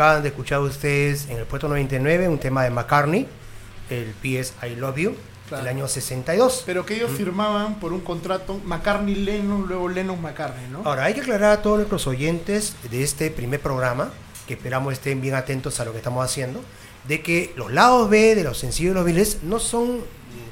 Acaban 0.02 0.22
de 0.24 0.30
escuchar 0.30 0.58
ustedes 0.60 1.28
en 1.28 1.36
el 1.38 1.44
puesto 1.44 1.68
99 1.68 2.28
un 2.28 2.38
tema 2.38 2.64
de 2.64 2.70
McCartney, 2.70 3.26
el 3.88 4.12
PS 4.20 4.52
I 4.66 4.74
Love 4.74 4.96
You, 4.96 5.16
Claro. 5.48 5.64
del 5.64 5.76
año 5.76 5.86
62. 5.88 6.62
Pero 6.66 6.84
que 6.86 6.96
ellos 6.96 7.10
firmaban 7.12 7.78
por 7.78 7.92
un 7.92 8.00
contrato 8.00 8.58
McCartney-Lennon, 8.64 9.66
luego 9.68 9.88
Lennon-McCartney, 9.90 10.68
¿no? 10.72 10.82
Ahora, 10.84 11.04
hay 11.04 11.14
que 11.14 11.20
aclarar 11.20 11.52
a 11.58 11.62
todos 11.62 11.76
nuestros 11.76 12.06
oyentes 12.08 12.74
de 12.90 13.02
este 13.04 13.30
primer 13.30 13.60
programa, 13.60 14.10
que 14.48 14.54
esperamos 14.54 14.92
estén 14.94 15.20
bien 15.20 15.34
atentos 15.34 15.78
a 15.78 15.84
lo 15.84 15.92
que 15.92 15.98
estamos 15.98 16.24
haciendo, 16.24 16.62
de 17.06 17.20
que 17.22 17.52
los 17.56 17.70
lados 17.70 18.08
B 18.10 18.34
de 18.34 18.42
los 18.44 18.58
sencillos 18.58 18.94
de 18.94 19.00
los 19.00 19.04
Beatles 19.04 19.38
no 19.42 19.58
son 19.60 20.00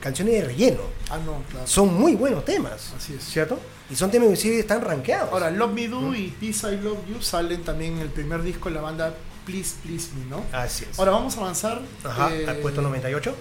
canciones 0.00 0.34
de 0.34 0.42
relleno, 0.44 0.80
Ah, 1.08 1.18
no, 1.24 1.42
claro. 1.50 1.66
son 1.66 1.92
muy 1.94 2.14
buenos 2.14 2.44
temas, 2.44 2.92
Así 2.96 3.14
es. 3.14 3.24
¿cierto? 3.24 3.58
Y 3.90 3.96
son 3.96 4.10
temas 4.10 4.38
que 4.38 4.58
están 4.60 4.82
rankeados. 4.82 5.32
Ahora, 5.32 5.50
Love 5.50 5.72
Me 5.72 5.88
Do 5.88 6.14
y 6.14 6.28
Peace 6.38 6.72
I 6.72 6.76
Love 6.80 6.98
You 7.08 7.20
salen 7.22 7.62
también 7.64 7.94
en 7.94 8.00
el 8.00 8.08
primer 8.10 8.42
disco 8.42 8.68
de 8.68 8.74
la 8.76 8.80
banda 8.82 9.14
Please 9.50 9.74
Please 9.82 10.08
Me, 10.18 10.24
¿no? 10.26 10.44
Así 10.52 10.86
es. 10.90 10.98
Ahora 10.98 11.10
vamos 11.12 11.36
a 11.36 11.40
avanzar. 11.40 11.80
Ajá, 12.04 12.32
eh, 12.34 12.46
al 12.48 12.56
puesto 12.58 12.80
98 12.82 13.34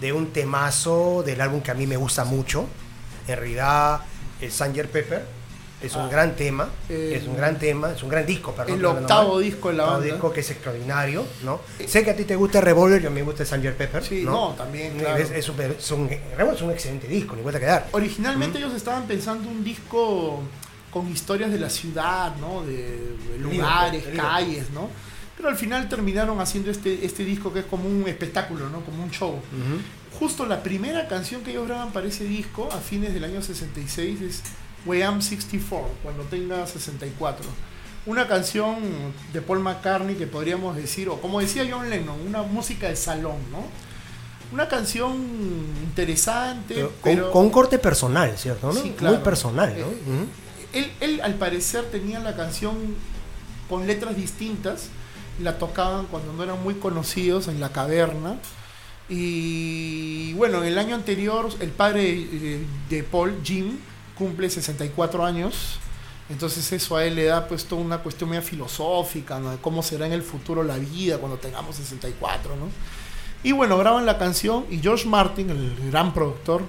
de 0.00 0.12
un 0.12 0.32
temazo 0.32 1.22
del 1.24 1.40
álbum 1.40 1.60
que 1.60 1.70
a 1.70 1.74
mí 1.74 1.86
me 1.86 1.96
gusta 1.96 2.24
mucho. 2.24 2.66
En 3.28 3.36
realidad, 3.36 4.00
el 4.40 4.50
Sanger 4.50 4.88
Pepper 4.90 5.24
es 5.82 5.94
un 5.94 6.02
Ah. 6.02 6.08
gran 6.10 6.36
tema, 6.36 6.68
Eh, 6.88 7.18
es 7.20 7.26
un 7.28 7.36
gran 7.36 7.58
tema, 7.58 7.92
es 7.92 8.02
un 8.02 8.08
gran 8.08 8.26
disco, 8.26 8.52
perdón. 8.52 8.78
el 8.78 8.84
octavo 8.84 9.38
disco 9.38 9.68
de 9.70 9.76
la 9.76 9.84
banda. 9.84 10.04
disco 10.06 10.32
que 10.32 10.40
es 10.40 10.50
extraordinario, 10.50 11.24
¿no? 11.44 11.60
Sé 11.86 12.02
que 12.04 12.10
a 12.10 12.16
ti 12.16 12.24
te 12.24 12.36
gusta 12.36 12.60
Revolver, 12.60 13.00
yo 13.00 13.10
me 13.10 13.22
gusta 13.22 13.44
Sanger 13.44 13.76
Pepper. 13.76 14.02
Sí, 14.04 14.22
¿no? 14.24 14.32
no, 14.32 14.54
también, 14.54 14.98
claro. 14.98 15.16
Es, 15.16 15.30
es 15.30 15.48
un, 15.48 15.60
es 15.60 15.90
un- 15.90 16.08
Revolver 16.08 16.54
es 16.56 16.62
un 16.62 16.70
excelente 16.70 17.06
disco, 17.06 17.36
ni 17.36 17.42
vuelta 17.42 17.60
que 17.60 17.66
dar. 17.66 17.88
Originalmente 17.92 18.58
ellos 18.58 18.74
estaban 18.74 19.04
pensando 19.06 19.48
un 19.48 19.62
disco 19.62 20.42
con 20.90 21.08
historias 21.08 21.50
de 21.52 21.58
la 21.60 21.70
ciudad, 21.70 22.34
¿no? 22.36 22.62
De, 22.62 22.74
de 22.74 23.38
lugares, 23.38 24.02
Liverpool, 24.04 24.20
calles, 24.20 24.70
¿no? 24.70 24.88
Pero 25.40 25.48
al 25.48 25.56
final 25.56 25.88
terminaron 25.88 26.38
haciendo 26.38 26.70
este, 26.70 27.02
este 27.02 27.24
disco 27.24 27.50
que 27.50 27.60
es 27.60 27.64
como 27.64 27.88
un 27.88 28.06
espectáculo, 28.06 28.68
¿no? 28.68 28.80
Como 28.80 29.02
un 29.02 29.10
show. 29.10 29.30
Ujú. 29.30 30.18
Justo 30.18 30.44
la 30.44 30.62
primera 30.62 31.08
canción 31.08 31.40
que 31.42 31.52
ellos 31.52 31.66
graban 31.66 31.92
para 31.92 32.06
ese 32.08 32.24
disco 32.24 32.68
a 32.70 32.76
fines 32.76 33.14
del 33.14 33.24
año 33.24 33.40
66 33.40 34.20
es 34.20 34.42
We 34.84 35.02
Am 35.02 35.22
64, 35.22 35.88
cuando 36.02 36.24
tenga 36.24 36.66
64. 36.66 37.46
Una 38.04 38.28
canción 38.28 38.76
de 39.32 39.40
Paul 39.40 39.60
McCartney 39.60 40.14
que 40.16 40.26
podríamos 40.26 40.76
decir, 40.76 41.08
o 41.08 41.18
como 41.22 41.40
decía 41.40 41.66
John 41.70 41.88
Lennon, 41.88 42.20
una 42.26 42.42
música 42.42 42.90
de 42.90 42.96
salón, 42.96 43.36
¿no? 43.50 43.64
Una 44.52 44.68
canción 44.68 45.14
interesante, 45.82 46.74
Pero 46.74 46.92
pero, 47.02 47.22
con, 47.24 47.32
con 47.32 47.44
un 47.46 47.50
corte 47.50 47.78
personal, 47.78 48.36
¿cierto? 48.36 48.66
¿no? 48.66 48.74
Sí, 48.74 48.92
claro. 48.94 49.14
Muy 49.16 49.24
personal, 49.24 49.70
¿no? 49.70 49.86
Eh, 49.86 50.00
Ujú. 50.06 50.26
él, 50.74 50.92
él, 51.00 51.20
al 51.22 51.36
parecer 51.36 51.84
tenía 51.86 52.18
la 52.18 52.36
canción 52.36 52.76
con 53.70 53.86
letras 53.86 54.14
distintas, 54.16 54.88
la 55.42 55.58
tocaban 55.58 56.06
cuando 56.06 56.32
no 56.32 56.42
eran 56.42 56.62
muy 56.62 56.74
conocidos 56.74 57.48
en 57.48 57.60
la 57.60 57.70
caverna. 57.70 58.36
Y 59.08 60.34
bueno, 60.34 60.62
el 60.62 60.78
año 60.78 60.94
anterior 60.94 61.48
el 61.60 61.70
padre 61.70 62.10
eh, 62.10 62.64
de 62.88 63.02
Paul, 63.02 63.40
Jim, 63.42 63.78
cumple 64.16 64.48
64 64.48 65.24
años. 65.24 65.78
Entonces 66.28 66.72
eso 66.72 66.96
a 66.96 67.04
él 67.04 67.16
le 67.16 67.24
da 67.24 67.48
pues 67.48 67.64
toda 67.64 67.82
una 67.82 67.98
cuestión 67.98 68.30
media 68.30 68.42
filosófica, 68.42 69.40
¿no? 69.40 69.50
De 69.50 69.58
cómo 69.58 69.82
será 69.82 70.06
en 70.06 70.12
el 70.12 70.22
futuro 70.22 70.62
la 70.62 70.76
vida 70.76 71.18
cuando 71.18 71.38
tengamos 71.38 71.74
64, 71.74 72.54
¿no? 72.54 72.68
Y 73.42 73.52
bueno, 73.52 73.76
graban 73.78 74.06
la 74.06 74.16
canción 74.16 74.64
y 74.70 74.78
George 74.78 75.08
Martin, 75.08 75.50
el 75.50 75.90
gran 75.90 76.14
productor, 76.14 76.62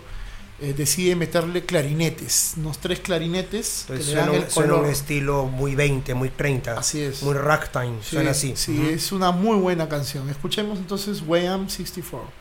eh, 0.62 0.74
decide 0.78 1.16
meterle 1.16 1.66
clarinetes, 1.66 2.54
unos 2.58 2.78
tres 2.80 3.00
clarinetes 3.00 3.82
Entonces 3.90 4.06
que 4.08 4.12
le 4.12 4.18
dan 4.18 4.26
suena, 4.28 4.38
el 4.40 4.44
un- 4.46 4.52
suena 4.52 4.76
un 4.76 4.86
estilo 4.86 5.46
muy 5.46 5.76
20, 5.76 6.14
muy 6.14 6.30
30. 6.30 6.78
Así 6.78 7.02
es. 7.02 7.24
Muy 7.24 7.34
ragtime, 7.34 7.98
Sí, 8.02 8.10
suena 8.12 8.32
así. 8.32 8.54
Sí, 8.56 8.78
Ujú. 8.78 8.90
es 8.90 9.12
una 9.12 9.32
muy 9.32 9.58
buena 9.58 9.90
canción. 9.90 10.30
Escuchemos 10.30 10.78
entonces 10.80 11.24
Way 11.26 11.48
Am 11.48 11.68
64. 11.70 12.41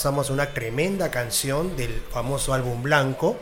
pasamos 0.00 0.30
a 0.30 0.32
una 0.32 0.46
tremenda 0.46 1.10
canción 1.10 1.76
del 1.76 2.00
famoso 2.10 2.54
álbum 2.54 2.82
blanco 2.82 3.36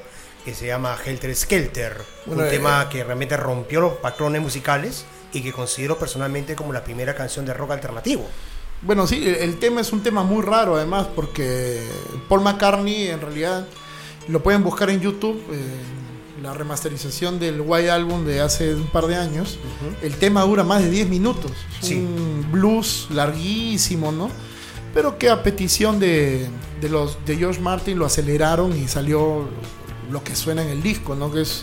que 0.44 0.57
se 0.57 0.66
llama 0.66 0.97
Helter 1.07 1.33
Skelter. 1.37 1.97
Bueno, 2.27 2.42
un 2.42 2.49
eh, 2.49 2.51
tema 2.51 2.88
que 2.88 3.05
realmente 3.05 3.37
rompió 3.37 3.81
los 3.81 3.92
patrones 3.99 4.42
musicales 4.42 5.05
y 5.33 5.40
que 5.40 5.53
considero 5.53 6.01
personalmente 6.01 6.57
como 6.57 6.73
la 6.73 6.83
primera 6.83 7.14
canción 7.14 7.47
de 7.47 7.55
rock 7.55 7.71
alternativo. 7.71 8.27
Bueno, 8.83 9.07
sí, 9.07 9.23
el, 9.25 9.61
tema 9.61 9.83
es 9.83 9.92
un 9.92 10.03
tema 10.03 10.25
muy 10.25 10.42
raro 10.42 10.75
además 10.75 11.07
porque 11.14 11.81
Paul 12.29 12.40
McCartney 12.40 13.07
en 13.07 13.21
realidad 13.21 13.64
lo 14.27 14.42
pueden 14.42 14.64
buscar 14.64 14.90
en 14.90 15.01
YouTube, 15.01 15.40
eh, 15.53 15.62
la 16.42 16.55
remasterización 16.55 17.38
del 17.38 17.61
White 17.61 17.88
Album 17.88 18.25
de 18.25 18.40
hace 18.40 18.75
un 18.75 18.88
par 18.88 19.07
de 19.07 19.14
años. 19.14 19.61
El 20.03 20.16
tema 20.16 20.42
dura 20.42 20.64
más 20.64 20.83
de 20.83 20.90
10 20.90 21.09
minutos. 21.09 21.53
Es 21.81 21.87
Sí. 21.87 21.94
un 21.94 22.49
blues 22.51 23.07
larguísimo, 23.11 24.11
¿no? 24.11 24.29
Pero 24.99 25.17
que 25.17 25.31
a 25.31 25.45
petición 25.45 26.01
de, 26.01 26.49
de 26.81 26.89
los, 26.89 27.25
de 27.25 27.37
George 27.37 27.61
Martin 27.61 27.97
lo 28.01 28.05
aceleraron 28.05 28.77
y 28.77 28.89
salió 28.89 29.49
lo 30.11 30.25
que 30.25 30.35
suena 30.35 30.61
en 30.61 30.71
el 30.71 30.83
disco, 30.83 31.15
¿no? 31.15 31.31
Que 31.31 31.43
es 31.43 31.63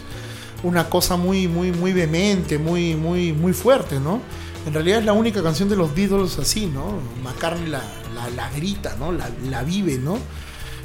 una 0.64 0.90
cosa 0.90 1.18
muy, 1.18 1.50
muy, 1.50 1.74
muy 1.74 1.92
vehemente, 1.92 2.58
muy, 2.58 2.96
muy, 2.96 3.34
muy 3.34 3.52
fuerte, 3.52 4.00
¿no? 4.00 4.22
En 4.66 4.74
realidad 4.74 5.00
es 5.00 5.06
la 5.06 5.12
única 5.12 5.44
canción 5.44 5.68
de 5.68 5.76
los 5.76 5.94
Beatles 5.94 6.40
así, 6.40 6.68
¿no? 6.68 6.98
McCartney 7.26 7.68
la, 7.68 7.84
la, 8.16 8.30
la 8.30 8.50
grita, 8.52 8.96
¿no? 8.98 9.12
La, 9.12 9.30
la 9.50 9.64
vive, 9.64 9.98
¿no? 9.98 10.18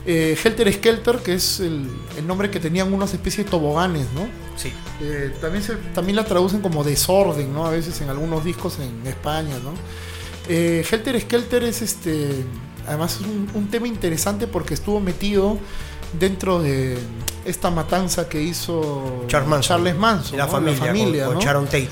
Eh, 0.04 0.36
Helter 0.42 0.72
Skelter, 0.72 1.18
que 1.18 1.34
es 1.34 1.60
el, 1.60 1.88
el 2.18 2.26
nombre 2.26 2.50
que 2.50 2.58
tenían 2.58 2.92
unas 2.92 3.14
especies 3.14 3.46
de 3.46 3.50
toboganes, 3.52 4.08
¿no? 4.12 4.26
Sí. 4.56 4.72
Eh, 5.00 5.32
también, 5.40 5.62
se, 5.62 5.76
también 5.94 6.16
la 6.16 6.24
traducen 6.24 6.62
como 6.62 6.82
desorden, 6.82 7.54
¿no? 7.54 7.64
A 7.64 7.70
veces 7.70 8.00
en 8.00 8.08
algunos 8.08 8.44
discos 8.44 8.80
en 8.80 9.06
España, 9.06 9.54
¿no? 9.62 9.70
Eh, 10.52 10.84
Helter 10.90 11.20
Skelter 11.20 11.62
es 11.62 11.80
este. 11.80 12.44
Además 12.86 13.14
es 13.14 13.20
un, 13.20 13.48
un 13.54 13.68
tema 13.70 13.86
interesante 13.86 14.48
porque 14.48 14.74
estuvo 14.74 14.98
metido 14.98 15.58
dentro 16.18 16.60
de 16.60 16.98
esta 17.44 17.70
matanza 17.70 18.28
que 18.28 18.42
hizo 18.42 19.24
Charles 19.28 19.48
Manson. 19.48 19.68
Charles 19.76 19.96
Manson, 19.96 20.38
la 20.38 20.46
¿no? 20.46 20.50
familia, 20.52 21.24
con, 21.26 21.34
con 21.34 21.34
¿no? 21.34 21.40
Sharon 21.40 21.64
Tate. 21.66 21.88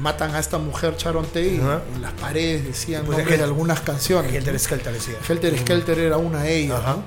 Matan 0.00 0.34
a 0.34 0.38
esta 0.38 0.58
mujer 0.58 0.96
Sharon 0.98 1.24
Tate 1.24 1.54
en 1.56 2.02
las 2.02 2.12
paredes 2.20 2.66
decían 2.66 3.06
Pues 3.06 3.16
nombres 3.16 3.38
de 3.38 3.44
algunas 3.44 3.80
canciones. 3.80 4.34
Helter 4.34 4.58
Skelter 4.58 4.92
decía. 4.92 5.14
Helter 5.26 5.58
Skelter 5.58 5.98
era 5.98 6.18
una 6.18 6.42
de 6.42 6.56
ellas. 6.58 6.82
¿no? 6.84 7.02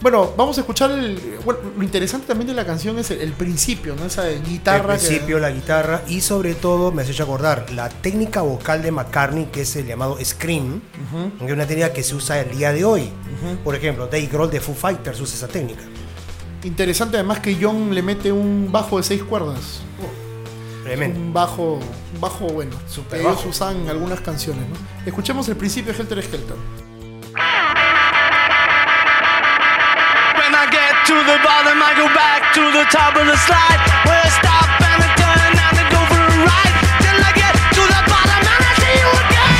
Bueno, 0.00 0.34
vamos 0.36 0.58
a 0.58 0.60
escuchar 0.60 0.90
el. 0.90 1.18
Bueno, 1.44 1.60
lo 1.76 1.82
interesante 1.82 2.26
también 2.26 2.48
de 2.48 2.54
la 2.54 2.66
canción 2.66 2.98
es 2.98 3.10
el, 3.10 3.20
el 3.22 3.32
principio, 3.32 3.96
¿no? 3.96 4.04
Esa 4.04 4.28
guitarra. 4.28 4.94
Que- 4.98 5.06
principio 5.06 5.38
la 5.38 5.50
guitarra 5.50 6.02
y 6.06 6.20
sobre 6.20 6.54
todo 6.54 6.92
me 6.92 7.02
has 7.02 7.08
hecho 7.08 7.22
acordar 7.22 7.70
la 7.72 7.88
técnica 7.88 8.42
vocal 8.42 8.82
de 8.82 8.90
McCartney 8.92 9.46
que 9.46 9.62
es 9.62 9.74
el 9.76 9.86
llamado 9.86 10.18
scream, 10.22 10.82
que 11.38 11.46
es 11.46 11.52
una 11.52 11.66
técnica 11.66 11.92
que 11.94 12.02
se 12.02 12.14
usa 12.14 12.38
el 12.40 12.56
día 12.56 12.72
de 12.72 12.84
hoy. 12.84 13.10
Por 13.64 13.74
ejemplo, 13.74 14.06
Dave 14.06 14.26
Grohl 14.26 14.50
de 14.50 14.60
Foo 14.60 14.74
Fighters 14.74 15.18
usa 15.20 15.34
esa 15.34 15.48
técnica. 15.48 15.82
Interesante 16.62 17.16
además 17.16 17.40
que 17.40 17.56
John 17.60 17.94
le 17.94 18.02
mete 18.02 18.30
un 18.32 18.68
bajo 18.70 18.98
de 18.98 19.02
seis 19.02 19.22
cuerdas. 19.22 19.80
Tremendo. 20.84 21.18
Un 21.18 21.32
bajo, 21.32 21.80
bajo 22.20 22.46
bueno, 22.48 22.76
Super 22.88 23.18
que 23.18 23.24
ellos 23.24 23.36
bajo. 23.38 23.48
usan 23.48 23.76
en 23.82 23.88
algunas 23.88 24.20
canciones, 24.20 24.68
¿no? 24.68 24.76
Escuchemos 25.06 25.48
el 25.48 25.56
principio 25.56 25.92
de 25.92 25.98
Helter 26.00 26.22
Skelter. 26.22 26.56
To 31.16 31.22
the 31.24 31.38
bottom, 31.42 31.78
I 31.82 31.92
go 31.96 32.06
back 32.12 32.52
to 32.56 32.60
the 32.76 32.84
top 32.92 33.16
of 33.16 33.24
the 33.26 33.36
slide. 33.46 33.80
Where 34.06 34.20
I 34.20 34.28
stop 34.28 34.68
and 34.84 35.00
I 35.06 35.08
turn 35.16 35.38
and 35.48 35.56
I 35.80 35.84
go 35.94 36.00
for 36.12 36.20
a 36.20 36.38
ride. 36.44 36.76
Till 37.04 37.18
I 37.28 37.32
get 37.40 37.54
to 37.76 37.82
the 37.94 38.02
bottom 38.12 38.42
and 38.52 38.62
I 38.68 38.72
see 38.80 38.96
you 39.00 39.10
again. 39.24 39.52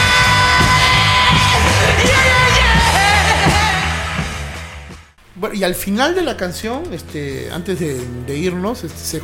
Bueno, 5.36 5.54
y 5.54 5.64
al 5.64 5.74
final 5.74 6.14
de 6.14 6.22
la 6.22 6.36
canción, 6.36 6.92
este, 6.92 7.50
antes 7.52 7.78
de, 7.80 7.98
de 8.26 8.36
irnos, 8.36 8.84
este, 8.84 8.98
se- 8.98 9.22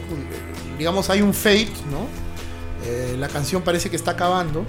digamos, 0.79 1.11
hay 1.11 1.21
un 1.23 1.35
fade, 1.35 1.69
¿no? 1.91 2.07
Eh, 2.87 3.15
la 3.19 3.29
canción 3.29 3.61
parece 3.63 3.91
que 3.91 3.97
está 3.97 4.13
acabando 4.13 4.65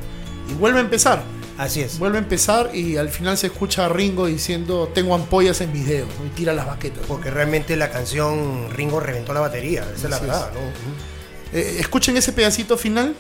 y 0.50 0.54
vuelve 0.56 0.80
a 0.80 0.82
empezar. 0.82 1.24
Así 1.58 1.82
es. 1.82 2.00
Vuelve 2.00 2.18
a 2.18 2.22
empezar 2.22 2.72
y 2.74 2.98
al 2.98 3.10
final 3.10 3.38
se 3.38 3.48
escucha 3.48 3.86
a 3.86 3.90
Ringo 3.90 4.26
diciendo 4.26 4.90
tengo 4.94 5.14
ampollas 5.16 5.62
en 5.62 5.72
mis 5.72 5.88
dedos 5.88 6.10
¿no? 6.20 6.26
y 6.26 6.30
tira 6.30 6.54
las 6.54 6.66
baquetas. 6.66 7.06
Porque 7.08 7.30
realmente 7.30 7.76
la 7.76 7.92
canción 7.92 8.70
Ringo 8.72 9.00
reventó 9.00 9.34
la 9.34 9.40
batería, 9.40 9.86
esa 9.96 10.08
es 10.08 10.10
la 10.10 10.20
verdad, 10.20 10.50
es. 10.50 10.56
¿no? 10.56 11.60
Eh, 11.60 11.78
escuchen 11.80 12.18
ese 12.18 12.34
pedacito 12.34 12.78
final. 12.78 13.16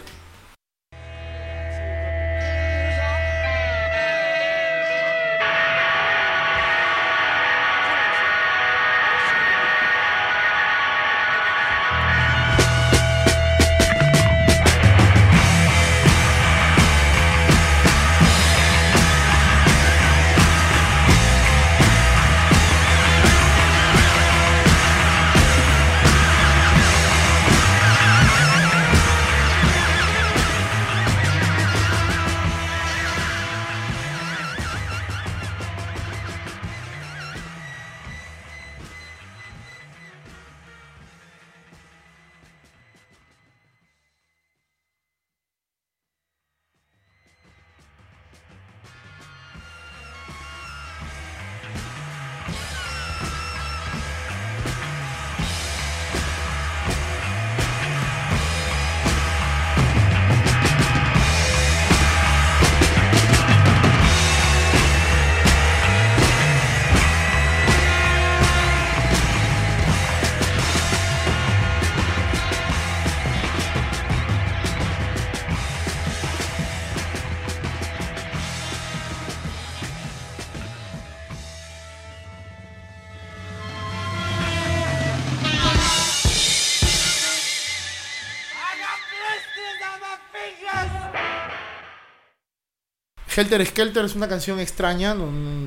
Helter 93.54 93.68
Skelter 93.68 94.06
es 94.06 94.16
una 94.16 94.28
canción 94.28 94.60
extraña, 94.60 95.16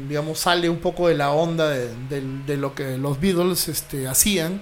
digamos, 0.08 0.40
sale 0.40 0.68
un 0.68 0.78
poco 0.78 1.06
de 1.08 1.14
la 1.14 1.30
onda 1.30 1.68
de, 1.70 1.88
de- 2.08 2.20
de 2.44 2.56
lo 2.56 2.74
que 2.74 2.98
los 2.98 3.20
Beatles 3.20 3.68
este, 3.68 4.08
hacían. 4.08 4.60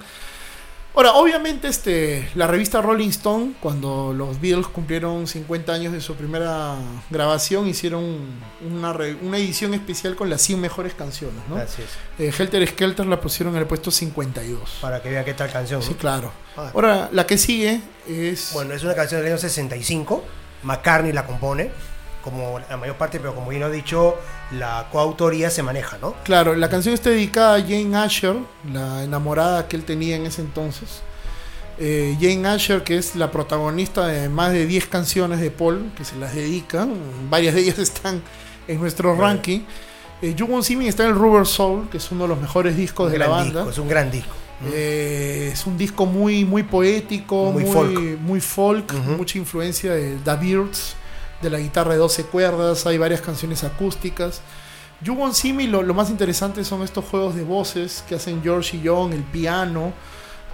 Ahora, 0.94 1.14
obviamente, 1.14 1.66
este, 1.68 2.28
la 2.36 2.46
revista 2.46 2.80
Rolling 2.82 3.08
Stone, 3.08 3.54
cuando 3.60 4.12
los 4.12 4.40
Beatles 4.40 4.66
cumplieron 4.68 5.26
50 5.26 5.72
años 5.72 5.92
de 5.92 6.00
su 6.00 6.14
primera 6.14 6.76
grabación, 7.10 7.66
hicieron 7.66 8.18
una, 8.70 8.92
re- 8.92 9.16
una 9.22 9.38
edición 9.38 9.72
especial 9.74 10.14
con 10.16 10.28
las 10.30 10.42
100 10.42 10.60
mejores 10.60 10.92
canciones. 10.94 11.40
¿no? 11.48 11.56
Así 11.56 11.82
es. 11.82 11.88
Eh, 12.20 12.30
Helter 12.38 12.68
Skelter 12.68 13.06
la 13.06 13.20
pusieron 13.20 13.54
en 13.54 13.62
el 13.62 13.66
puesto 13.66 13.90
52. 13.90 14.78
Para 14.82 15.02
que 15.02 15.08
vea 15.10 15.24
qué 15.24 15.34
tal 15.34 15.50
canción. 15.50 15.80
¿no? 15.80 15.86
Sí, 15.86 15.94
claro. 15.94 16.30
Ah. 16.56 16.70
Ahora, 16.74 17.08
la 17.10 17.26
que 17.26 17.38
sigue 17.38 17.80
es... 18.06 18.50
Bueno, 18.52 18.74
es 18.74 18.84
una 18.84 18.94
canción 18.94 19.20
del 19.22 19.32
año 19.32 19.38
65. 19.40 20.22
McCartney 20.62 21.12
la 21.12 21.26
compone, 21.26 21.72
como 22.24 22.58
la 22.70 22.76
mayor 22.78 22.96
parte, 22.96 23.20
pero 23.20 23.34
como 23.34 23.50
bien 23.50 23.62
he 23.62 23.70
dicho, 23.70 24.16
la 24.52 24.88
coautoría 24.90 25.50
se 25.50 25.62
maneja, 25.62 25.98
¿no? 26.00 26.14
Claro, 26.24 26.54
la 26.56 26.68
canción 26.70 26.94
está 26.94 27.10
dedicada 27.10 27.56
a 27.56 27.60
Jane 27.60 27.94
Asher, 27.96 28.34
la 28.72 29.04
enamorada 29.04 29.68
que 29.68 29.76
él 29.76 29.84
tenía 29.84 30.16
en 30.16 30.24
ese 30.26 30.40
entonces. 30.40 31.02
Eh, 31.78 32.16
Jane 32.20 32.48
Asher, 32.48 32.82
que 32.82 32.96
es 32.96 33.14
la 33.16 33.30
protagonista 33.30 34.06
de 34.06 34.28
más 34.28 34.52
de 34.52 34.64
10 34.66 34.86
canciones 34.86 35.40
de 35.40 35.50
Paul, 35.50 35.90
que 35.96 36.04
se 36.04 36.16
las 36.16 36.34
dedican. 36.34 36.94
Varias 37.28 37.54
de 37.54 37.60
ellas 37.60 37.78
están 37.90 38.22
en 38.66 38.80
nuestro 38.80 39.10
Bueno. 39.10 39.22
ranking. 39.24 39.60
Eh, 40.22 40.34
You 40.34 40.46
Won't 40.46 40.64
See 40.64 40.76
Me 40.76 40.88
está 40.88 41.02
en 41.02 41.10
el 41.10 41.14
Rubber 41.16 41.46
Soul, 41.46 41.90
que 41.90 41.98
es 41.98 42.10
uno 42.10 42.22
de 42.24 42.28
los 42.28 42.40
mejores 42.40 42.76
discos 42.76 43.06
Un 43.06 43.12
de 43.12 43.18
la 43.18 43.26
banda. 43.28 43.54
disco, 43.60 43.70
es 43.70 43.78
un 43.78 43.88
gran 43.88 44.10
disco. 44.10 44.32
Eh, 44.72 45.50
es 45.52 45.66
un 45.66 45.76
disco 45.76 46.06
muy, 46.06 46.44
muy 46.44 46.62
poético, 46.62 47.50
Muy 47.52 47.64
muy, 47.64 47.72
folk. 47.72 48.00
muy 48.20 48.40
folk, 48.40 48.92
Ujú. 48.94 49.10
mucha 49.18 49.36
influencia 49.36 49.92
de 49.92 50.16
The 50.24 50.36
Birds, 50.36 50.94
de 51.44 51.50
la 51.50 51.58
guitarra 51.58 51.92
de 51.92 51.98
12 51.98 52.24
cuerdas, 52.24 52.86
hay 52.86 52.98
varias 52.98 53.20
canciones 53.20 53.62
acústicas. 53.62 54.40
You 55.00 55.14
Won't 55.14 55.34
See 55.34 55.52
Me, 55.52 55.68
lo, 55.68 55.82
lo 55.82 55.94
más 55.94 56.10
interesante 56.10 56.64
son 56.64 56.82
estos 56.82 57.04
juegos 57.04 57.34
de 57.34 57.42
voces 57.44 58.02
que 58.08 58.14
hacen 58.14 58.42
George 58.42 58.78
y 58.78 58.82
John, 58.84 59.12
el 59.12 59.22
piano, 59.22 59.92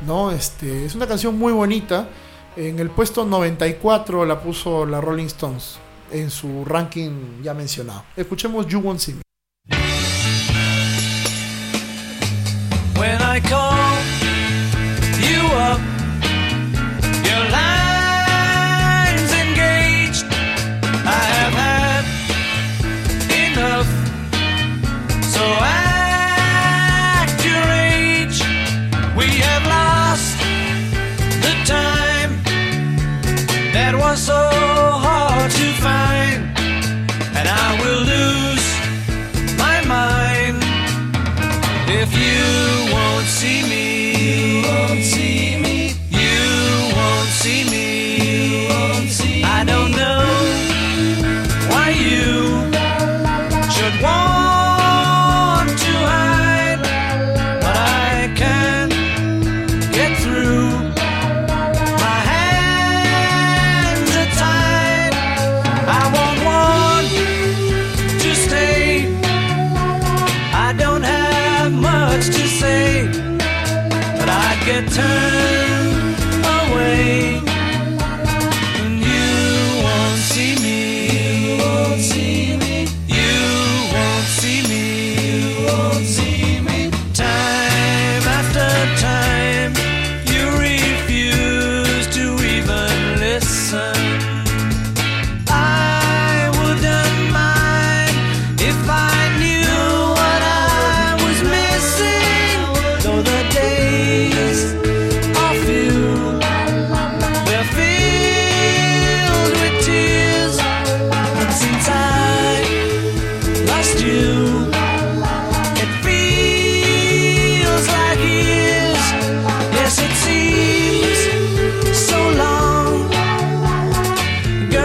¿no? 0.07 0.33
Este, 0.33 0.85
es 0.85 0.95
una 0.95 1.07
canción 1.07 1.39
muy 1.39 1.53
bonita. 1.53 2.09
En 2.57 2.81
el 2.81 2.91
puesto 2.91 3.25
94 3.25 4.27
la 4.27 4.43
puso 4.43 4.85
la 4.85 5.01
Rolling 5.01 5.27
Stones 5.27 5.79
en 6.11 6.31
su 6.31 6.65
ranking 6.65 7.43
ya 7.43 7.55
mencionado. 7.55 8.05
Escuchemos 8.17 8.67
You 8.67 8.81
Won't 8.81 9.01
See 9.01 9.15
Me. 9.15 9.23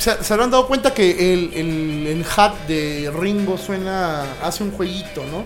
se, 0.00 0.24
se 0.24 0.32
habrán 0.32 0.50
dado 0.50 0.66
cuenta 0.66 0.92
que 0.94 1.32
el, 1.32 1.52
el, 1.54 2.06
el 2.08 2.24
hat 2.36 2.54
de 2.66 3.12
Ringo 3.16 3.56
suena, 3.58 4.24
hace 4.42 4.64
un 4.64 4.72
jueguito, 4.72 5.24
¿no? 5.30 5.44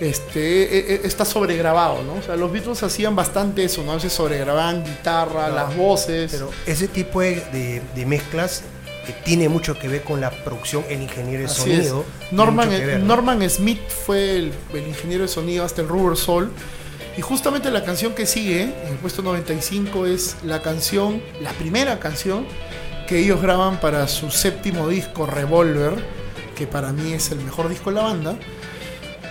Este, 0.00 0.62
eh, 0.62 0.94
eh, 0.94 1.00
está 1.04 1.24
sobregrabado, 1.24 2.02
¿no? 2.04 2.14
O 2.14 2.22
sea, 2.22 2.36
los 2.36 2.52
Beatles 2.52 2.82
hacían 2.84 3.16
bastante 3.16 3.64
eso, 3.64 3.82
¿no? 3.82 3.92
A 3.92 3.94
veces 3.96 4.12
sobregrababan 4.12 4.84
guitarra, 4.84 5.48
No, 5.48 5.54
las 5.56 5.76
voces. 5.76 6.30
Pero 6.30 6.50
ese 6.66 6.86
tipo 6.88 7.20
de, 7.20 7.34
de- 7.52 7.82
de 7.94 8.06
mezclas 8.06 8.62
que 9.04 9.12
tiene 9.12 9.48
mucho 9.48 9.76
que 9.78 9.88
ver 9.88 10.02
con 10.04 10.20
la 10.20 10.30
producción, 10.30 10.84
el 10.88 11.02
ingeniero 11.02 11.42
de 11.42 11.48
sonido. 11.48 12.04
Norman, 12.30 12.68
ver, 12.70 13.00
¿no? 13.00 13.06
Norman 13.06 13.50
Smith 13.50 13.80
fue 13.88 14.36
el, 14.36 14.52
el 14.74 14.86
ingeniero 14.86 15.22
de 15.22 15.28
sonido 15.28 15.64
hasta 15.64 15.82
el 15.82 15.88
Rubber 15.88 16.16
Soul. 16.16 16.52
Y 17.16 17.20
justamente 17.20 17.68
la 17.72 17.82
canción 17.82 18.14
que 18.14 18.26
sigue, 18.26 18.62
en 18.62 18.92
el 18.92 18.96
puesto 18.98 19.22
95, 19.22 20.06
es 20.06 20.36
la 20.44 20.62
canción, 20.62 21.20
la 21.40 21.50
primera 21.54 21.98
canción 21.98 22.46
que 23.08 23.18
ellos 23.18 23.40
graban 23.40 23.80
para 23.80 24.06
su 24.06 24.30
séptimo 24.30 24.86
disco, 24.86 25.24
Revolver, 25.24 25.94
que 26.54 26.66
para 26.66 26.92
mí 26.92 27.14
es 27.14 27.30
el 27.30 27.40
mejor 27.40 27.70
disco 27.70 27.88
de 27.90 27.96
la 27.96 28.02
banda. 28.02 28.36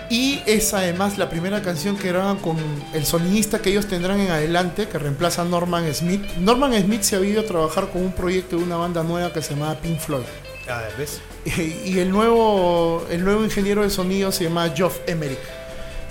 Y 0.10 0.42
es 0.48 0.74
además 0.74 1.18
la 1.18 1.30
primera 1.30 1.62
canción 1.62 1.96
que 1.96 2.08
graban 2.08 2.38
con 2.38 2.58
el 2.94 3.06
sonidista 3.06 3.62
que 3.62 3.70
ellos 3.70 3.88
tendrán 3.88 4.20
en 4.20 4.32
adelante, 4.32 4.88
que 4.88 4.98
reemplaza 4.98 5.44
a 5.44 5.46
Norman 5.46 5.94
Smith. 5.94 6.24
Norman 6.38 6.74
Smith 6.82 7.02
se 7.04 7.18
ha 7.18 7.20
ido 7.20 7.42
a 7.42 7.46
trabajar 7.46 7.90
con 7.90 8.02
un 8.02 8.14
proyecto 8.14 8.58
de 8.58 8.64
una 8.64 8.78
banda 8.78 9.04
nueva 9.04 9.32
que 9.32 9.42
se 9.42 9.54
llamaba 9.54 9.76
Pink 9.76 10.00
Floyd. 10.00 10.24
Ah, 10.68 10.82
¿ves? 10.98 11.22
Y 11.86 12.00
el 12.00 12.10
nuevo, 12.10 13.06
el 13.12 13.24
nuevo 13.24 13.44
ingeniero 13.44 13.84
de 13.84 13.90
sonido 13.90 14.32
se 14.32 14.46
llama 14.46 14.70
Geoff 14.76 14.98
Emerick. 15.06 15.40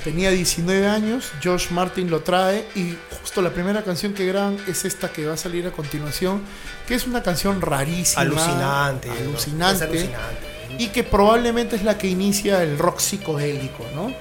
Tenía 0.07 0.31
19 0.31 0.87
años, 0.87 1.33
Josh 1.43 1.71
Martin 1.73 2.09
lo 2.11 2.21
trae 2.21 2.65
y 2.77 2.95
justo 3.21 3.43
la 3.43 3.51
primera 3.51 3.83
canción 3.83 4.15
que 4.15 4.25
graban 4.25 4.57
es 4.69 4.85
esta 4.85 5.11
que 5.11 5.27
va 5.27 5.35
a 5.35 5.37
salir 5.37 5.67
a 5.67 5.73
continuación, 5.73 6.43
que 6.87 6.95
es 6.95 7.09
una 7.09 7.25
canción 7.25 7.61
rarísima, 7.61 8.23
Alucinante. 8.23 9.11
alucinante, 9.11 9.83
alucinante. 9.83 10.77
y 10.79 10.91
que 10.91 11.03
probablemente 11.03 11.75
es 11.75 11.83
la 11.83 11.99
que 11.99 12.07
inicia 12.07 12.63
el 12.63 12.79
rock 12.79 13.01
psicodélico, 13.01 13.85
¿no? 13.97 14.15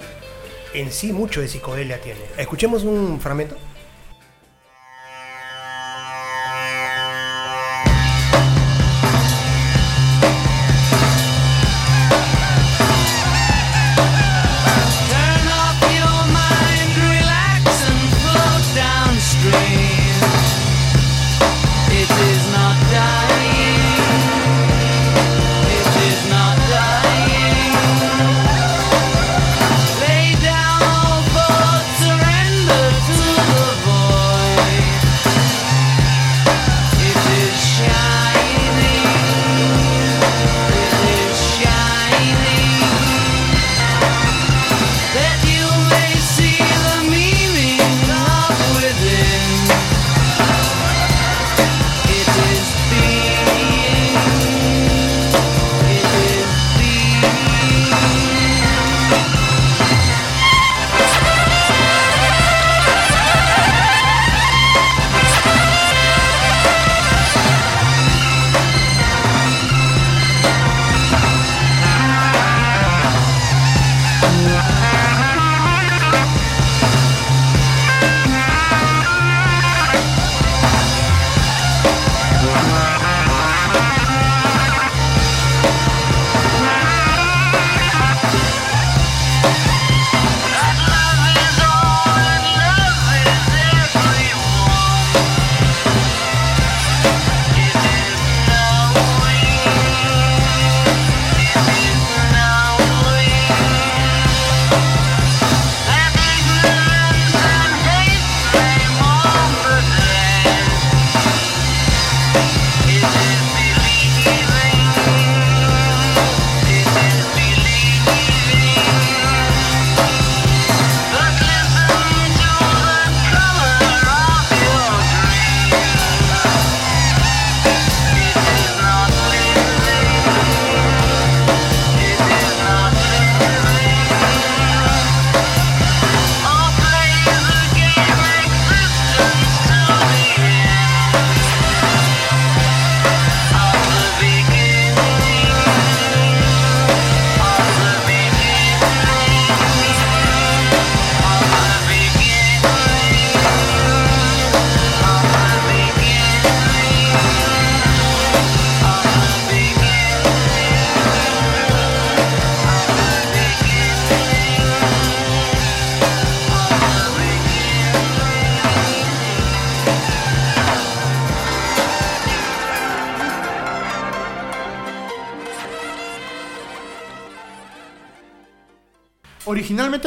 En 0.73 0.91
sí, 0.91 1.13
mucho 1.13 1.39
de 1.39 1.47
psicodelia 1.47 2.01
tiene. 2.01 2.21
Escuchemos 2.35 2.81
un 2.81 3.21
fragmento. 3.21 3.55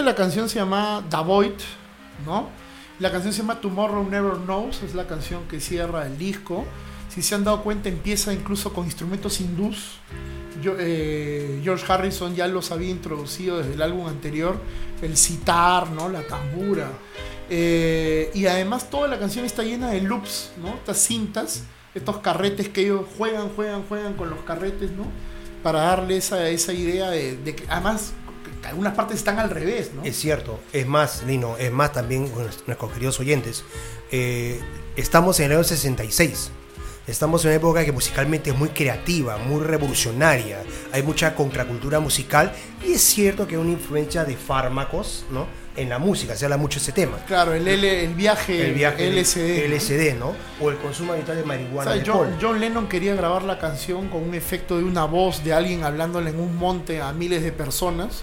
La 0.05 0.15
canción 0.15 0.49
se 0.49 0.61
llama 0.61 1.05
The 1.11 1.17
Void, 1.17 1.53
¿no? 2.25 2.49
La 3.01 3.11
canción 3.11 3.33
se 3.33 3.41
llama 3.43 3.61
Tomorrow 3.61 4.09
Never 4.09 4.37
Knows, 4.37 4.83
es 4.83 4.95
la 4.95 5.07
canción 5.07 5.47
que 5.49 5.61
cierra 5.61 6.07
el 6.07 6.17
disco. 6.17 6.65
Si 7.09 7.21
se 7.21 7.35
han 7.35 7.45
dado 7.45 7.63
cuenta, 7.63 7.89
empieza 7.89 8.33
incluso 8.33 8.73
con 8.73 8.85
instrumentos 8.85 9.41
hindús. 9.41 9.99
Eh, 10.65 11.61
George 11.63 11.85
Harrison 11.93 12.35
ya 12.35 12.47
los 12.49 12.71
había 12.71 12.91
introducido 12.91 13.59
desde 13.59 13.75
el 13.75 13.83
álbum 13.83 14.07
anterior, 14.07 14.61
el 15.03 15.17
sitar, 15.17 15.91
¿no? 15.91 16.09
La 16.09 16.23
tambura. 16.23 16.91
Eh, 17.51 18.31
y 18.35 18.47
además 18.47 18.91
toda 18.91 19.09
la 19.09 19.19
canción 19.19 19.45
está 19.45 19.63
llena 19.63 19.91
de 19.91 20.01
loops, 20.01 20.53
¿no? 20.63 20.75
Estas 20.75 20.99
cintas, 20.99 21.65
estos 21.95 22.19
carretes 22.19 22.69
que 22.69 22.83
ellos 22.83 23.05
juegan, 23.17 23.49
juegan, 23.51 23.83
juegan 23.89 24.15
con 24.15 24.31
los 24.31 24.41
carretes, 24.41 24.93
¿no? 24.93 25.05
Para 25.63 25.81
darle 25.81 26.17
esa, 26.17 26.49
esa 26.49 26.73
idea 26.73 27.11
de, 27.11 27.55
que 27.55 27.65
además 27.69 28.13
algunas 28.65 28.95
partes 28.95 29.19
están 29.19 29.39
al 29.39 29.51
revés, 29.51 29.91
¿no? 29.95 30.03
Es 30.05 30.17
cierto, 30.17 30.61
es 30.73 30.87
más, 30.87 31.23
Lino, 31.27 31.57
es 31.59 31.73
más 31.73 31.93
también 31.93 32.29
con 32.29 32.43
nuestros 32.45 32.93
queridos 32.93 33.19
oyentes. 33.21 33.65
eh, 34.11 34.61
estamos 34.97 35.39
en 35.41 35.47
el 35.47 35.53
año 35.53 35.65
66. 35.65 36.51
Estamos 37.07 37.43
en 37.45 37.49
una 37.51 37.57
época 37.57 37.85
que 37.87 37.93
musicalmente 37.93 38.51
es 38.51 38.57
muy 38.57 38.69
creativa, 38.69 39.39
muy 39.39 39.63
revolucionaria. 39.63 40.59
Hay 40.93 41.03
mucha 41.03 41.35
contracultura 41.35 42.01
musical 42.01 42.53
y 42.87 42.93
es 42.93 43.01
cierto 43.03 43.47
que 43.47 43.55
hay 43.55 43.61
una 43.63 43.71
influencia 43.73 44.25
de 44.27 44.37
fármacos, 44.37 45.25
¿no? 45.31 45.47
En 45.75 45.89
la 45.89 45.99
música, 45.99 46.35
se 46.37 46.45
habla 46.45 46.57
mucho 46.59 46.79
de 46.79 46.83
ese 46.83 46.93
tema. 46.93 47.17
Claro, 47.27 47.55
el, 47.55 47.67
L- 47.67 48.05
el 48.05 48.13
viaje, 48.15 48.67
El 48.67 48.75
viaje 48.75 49.09
LSD. 49.11 49.69
LSD, 49.73 50.19
¿no? 50.19 50.35
O 50.61 50.69
el 50.71 50.77
consumo 50.79 51.13
habitual 51.15 51.39
de 51.39 51.45
marihuana. 51.45 51.93
De 51.95 52.03
John. 52.05 52.37
John 52.43 52.61
Lennon 52.61 52.89
quería 52.89 53.15
grabar 53.15 53.43
la 53.45 53.59
canción 53.59 54.09
con 54.09 54.23
un 54.25 54.35
efecto 54.35 54.77
de 54.77 54.85
una 54.85 55.05
voz 55.05 55.43
de 55.45 55.55
alguien 55.55 55.85
hablándole 55.85 56.31
en 56.31 56.41
un 56.41 56.57
monte 56.57 57.01
a 57.01 57.13
miles 57.13 57.43
de 57.43 57.53
personas. 57.53 58.23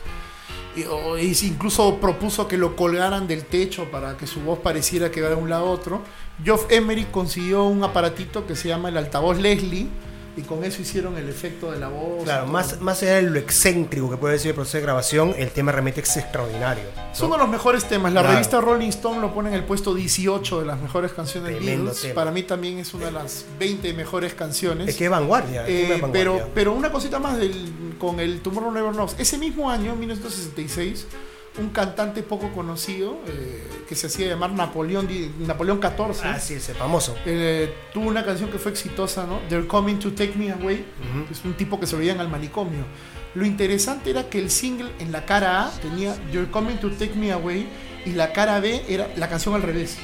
Incluso 0.76 1.98
propuso 1.98 2.48
que 2.48 2.58
lo 2.58 2.76
colgaran 2.76 3.28
del 3.28 3.46
techo 3.46 3.86
para 3.92 4.18
que 4.18 4.28
su 4.28 4.42
voz 4.42 4.60
pareciera 4.60 5.12
que 5.12 5.22
va 5.22 5.30
de 5.30 5.36
un 5.36 5.50
lado 5.50 5.68
a 5.68 5.70
otro. 5.70 6.02
Geoff 6.44 6.66
Emery 6.70 7.06
consiguió 7.06 7.64
un 7.64 7.84
aparatito 7.84 8.46
que 8.46 8.56
se 8.56 8.68
llama 8.68 8.90
el 8.90 8.98
altavoz 8.98 9.38
Leslie, 9.40 9.88
y 10.38 10.41
con 10.41 10.63
eso 10.65 10.82
hicieron 10.82 11.17
el 11.17 11.30
efecto 11.30 11.71
de 11.71 11.80
la 11.80 11.88
voz. 11.88 12.24
Claro, 12.26 12.45
más, 12.48 12.82
más 12.82 13.02
allá 13.04 13.15
de 13.15 13.21
lo 13.24 13.39
excéntrico 13.39 14.10
que 14.10 14.17
puede 14.17 14.38
ser 14.38 14.50
el 14.50 14.56
proceso 14.56 14.78
de 14.78 14.84
grabación, 14.84 15.34
el 15.38 15.50
tema 15.52 15.71
realmente 15.71 16.02
es 16.02 16.17
extraordinario. 16.17 16.84
¿no? 16.95 17.12
Es 17.13 17.21
uno 17.21 17.34
de 17.36 17.39
los 17.39 17.50
mejores 17.50 17.86
temas. 17.86 18.12
La 18.12 18.19
Claro. 18.21 18.34
revista 18.36 18.60
Rolling 18.60 18.89
Stone 18.89 19.21
lo 19.21 19.34
pone 19.34 19.50
en 19.50 19.56
el 19.56 19.63
puesto 19.63 19.93
18 19.93 20.60
de 20.60 20.65
las 20.65 20.80
mejores 20.82 21.13
canciones 21.13 21.54
de 21.54 21.60
Beatles. 21.60 22.08
Para 22.13 22.32
mí 22.32 22.43
también 22.43 22.80
es 22.80 22.93
una 22.93 23.06
de 23.06 23.12
las 23.13 23.45
20 23.60 23.93
mejores 23.93 24.34
canciones. 24.34 24.89
Es 24.89 24.95
que 24.98 25.06
es 25.06 25.10
vanguardia. 25.12 25.65
Eh, 25.67 25.84
es 25.84 25.89
vanguardia. 26.02 26.12
pero, 26.12 26.50
pero 26.54 26.74
una 26.74 26.91
cosita 26.91 27.17
más 27.19 27.38
del, 27.38 27.95
con 27.98 28.19
el 28.19 28.41
Tomorrow 28.41 28.71
Never 28.71 28.91
Knows. 28.91 29.15
Ese 29.17 29.38
mismo 29.38 29.71
año, 29.71 29.95
1966, 29.95 31.08
un 31.58 31.70
cantante 31.70 32.22
poco 32.24 32.52
conocido 32.52 33.18
eh, 33.28 33.63
que 33.88 33.96
se 33.96 34.08
hacía 34.08 34.28
llamar 34.28 34.52
Napoleón, 34.52 35.08
Napoleón 35.39 35.80
XIV. 35.82 36.26
Ah, 36.26 36.39
sí, 36.39 36.56
ese 36.56 36.74
famoso. 36.74 37.15
eh, 37.26 37.74
tuvo 37.94 38.08
una 38.08 38.26
canción 38.26 38.52
que 38.52 38.58
fue 38.60 38.72
exitosa, 38.72 39.26
¿no? 39.26 39.39
They're 39.50 39.68
Coming 39.68 40.00
to 40.00 40.12
Take 40.13 40.34
Me 40.36 40.52
Away. 40.52 40.86
Ujú. 41.12 41.32
Es 41.32 41.46
un 41.46 41.54
tipo 41.54 41.80
que 41.80 41.88
se 41.88 41.96
veían 41.96 42.20
al 42.20 42.30
manicomio. 42.30 42.84
Lo 43.36 43.46
interesante 43.46 44.10
era 44.10 44.30
que 44.30 44.39
el 44.39 44.50
single 44.50 44.91
en 45.00 45.12
la 45.12 45.26
cara 45.26 45.65
A 45.68 45.72
tenía 45.82 46.15
You're 46.32 46.50
Coming 46.52 46.78
to 46.78 46.89
Take 46.91 47.15
Me 47.15 47.32
Away 47.32 47.68
y 48.06 48.12
la 48.12 48.32
cara 48.34 48.60
B 48.60 48.84
era 48.88 49.10
la 49.15 49.30
canción 49.30 49.56
al 49.56 49.62
revés. 49.62 49.98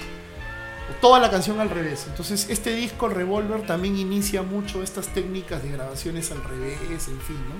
Toda 1.00 1.20
la 1.20 1.30
canción 1.32 1.60
al 1.62 1.70
revés. 1.70 2.06
Entonces, 2.10 2.48
este 2.50 2.76
disco, 2.76 3.08
Revolver, 3.08 3.62
también 3.66 3.98
inicia 3.98 4.42
mucho 4.42 4.84
estas 4.84 5.08
técnicas 5.08 5.64
de 5.64 5.72
grabaciones 5.72 6.32
al 6.32 6.44
revés, 6.44 6.78
en 7.08 7.20
fin, 7.22 7.38
¿no? 7.48 7.56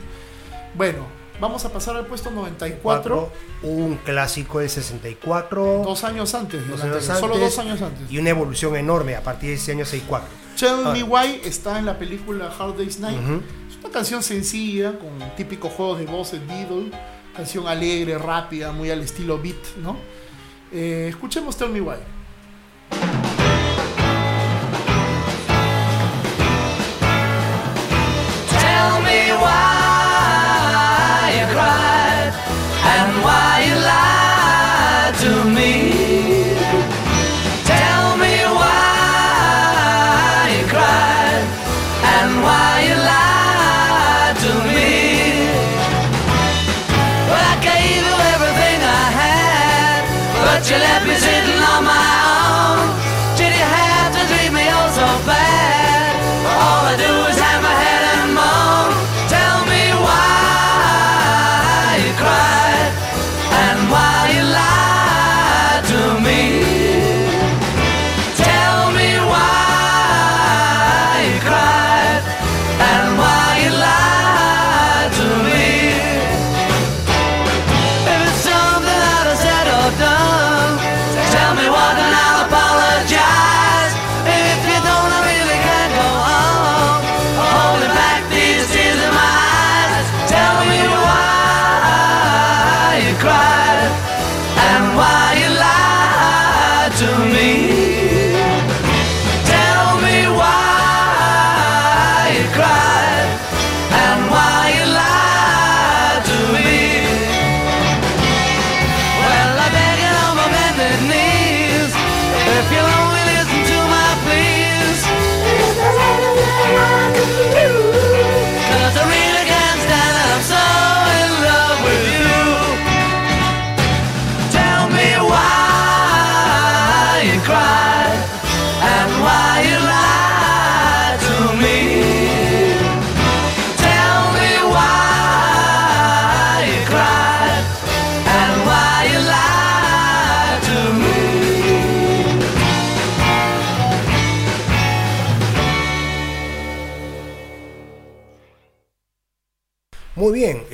Bueno, 0.76 1.06
vamos 1.42 1.66
a 1.66 1.70
pasar 1.74 1.96
al 1.96 2.06
puesto 2.06 2.30
94, 2.30 3.30
un 3.64 3.98
clásico 3.98 4.60
de 4.60 4.70
64. 4.70 5.82
dos 5.84 6.04
años 6.04 6.34
antes. 6.36 6.62
del 6.62 6.70
dos 6.70 6.82
años 6.84 6.96
anterior, 6.96 7.20
Solo 7.20 7.34
antes, 7.34 7.50
dos 7.50 7.66
años 7.66 7.82
antes. 7.82 8.12
Y 8.12 8.20
una 8.20 8.30
evolución 8.30 8.76
enorme 8.78 9.16
a 9.16 9.24
partir 9.24 9.50
de 9.50 9.56
ese 9.56 9.72
año 9.72 9.84
64. 9.84 10.28
Tell 10.58 10.70
Ah. 10.86 10.92
Me 10.94 11.04
Why 11.04 11.42
está 11.44 11.80
en 11.80 11.86
la 11.88 11.98
película 11.98 12.54
Hard 12.58 12.78
Day's 12.78 13.00
Night. 13.00 13.18
Es 13.70 13.78
una 13.84 13.90
canción 13.92 14.22
sencilla, 14.22 15.00
con 15.00 15.10
típicos 15.36 15.74
juegos 15.74 15.98
de 16.00 16.06
voces 16.06 16.40
Beatle. 16.48 16.92
Canción 17.36 17.68
alegre, 17.68 18.18
rápida, 18.18 18.72
muy 18.72 18.92
al 18.92 19.02
estilo 19.02 19.40
beat, 19.40 19.78
¿no? 19.82 19.98
Eh, 20.72 21.08
escuchemos 21.10 21.58
Tell 21.58 21.70
Me 21.70 21.82
Why. 21.82 21.96
Tell 28.50 29.02
me 29.04 29.34
why 29.42 29.81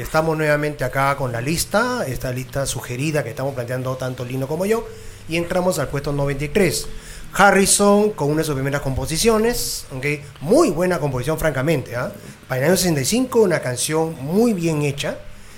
estamos 0.08 0.38
nuevamente 0.38 0.86
acá 0.86 1.18
con 1.18 1.34
la 1.34 1.42
lista, 1.42 2.06
esta 2.08 2.32
lista 2.32 2.66
sugerida 2.66 3.26
que 3.26 3.32
estamos 3.32 3.54
planteando 3.54 3.94
tanto 3.98 4.24
Lino 4.24 4.48
como 4.48 4.66
yo, 4.66 4.88
y 5.28 5.36
entramos 5.36 5.80
al 5.80 5.90
puesto 5.90 6.14
93. 6.14 6.88
Harrison 7.34 8.12
con 8.12 8.30
una 8.30 8.38
de 8.38 8.46
sus 8.46 8.56
primeras 8.56 8.80
composiciones, 8.80 9.86
¿ok? 9.92 10.06
muy 10.40 10.70
buena 10.70 11.00
composición 11.00 11.38
francamente, 11.38 11.98
¿ah? 11.98 12.14
para 12.48 12.62
el 12.62 12.68
año 12.68 12.78
65 12.78 13.42
una 13.42 13.60
canción 13.60 14.16
muy 14.22 14.54
bien 14.54 14.84
hecha, 14.84 15.18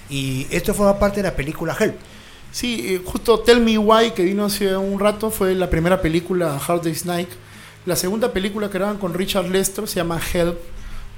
y 0.09 0.47
esto 0.49 0.73
forma 0.73 0.97
parte 0.97 1.17
de 1.17 1.29
la 1.29 1.35
película 1.35 1.77
Help. 1.79 1.97
Sí, 2.51 2.95
eh, 2.95 3.01
justo 3.05 3.41
Tell 3.41 3.59
Me 3.59 3.77
Why, 3.77 4.11
que 4.11 4.23
vino 4.23 4.45
hace 4.45 4.75
un 4.75 4.99
rato, 4.99 5.29
fue 5.29 5.53
la 5.53 5.69
primera 5.69 6.01
película 6.01 6.59
Hard 6.67 6.81
Day's 6.81 7.05
Night. 7.05 7.29
La 7.85 7.95
segunda 7.95 8.33
película 8.33 8.67
que 8.67 8.79
graban 8.79 8.97
con 8.97 9.13
Richard 9.13 9.47
Lester 9.47 9.87
se 9.87 9.97
llama 9.97 10.19
Help. 10.33 10.57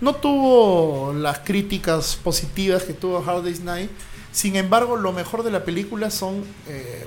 No 0.02 0.16
tuvo 0.16 1.14
las 1.14 1.40
críticas 1.40 2.18
positivas 2.22 2.84
que 2.84 2.94
tuvo 2.94 3.24
Hard 3.26 3.44
Day's 3.44 3.62
Night. 3.62 3.90
Sin 4.32 4.56
embargo, 4.56 4.98
lo 4.98 5.14
mejor 5.14 5.44
de 5.44 5.52
la 5.52 5.64
película 5.64 6.10
son, 6.10 6.44
eh, 6.68 7.06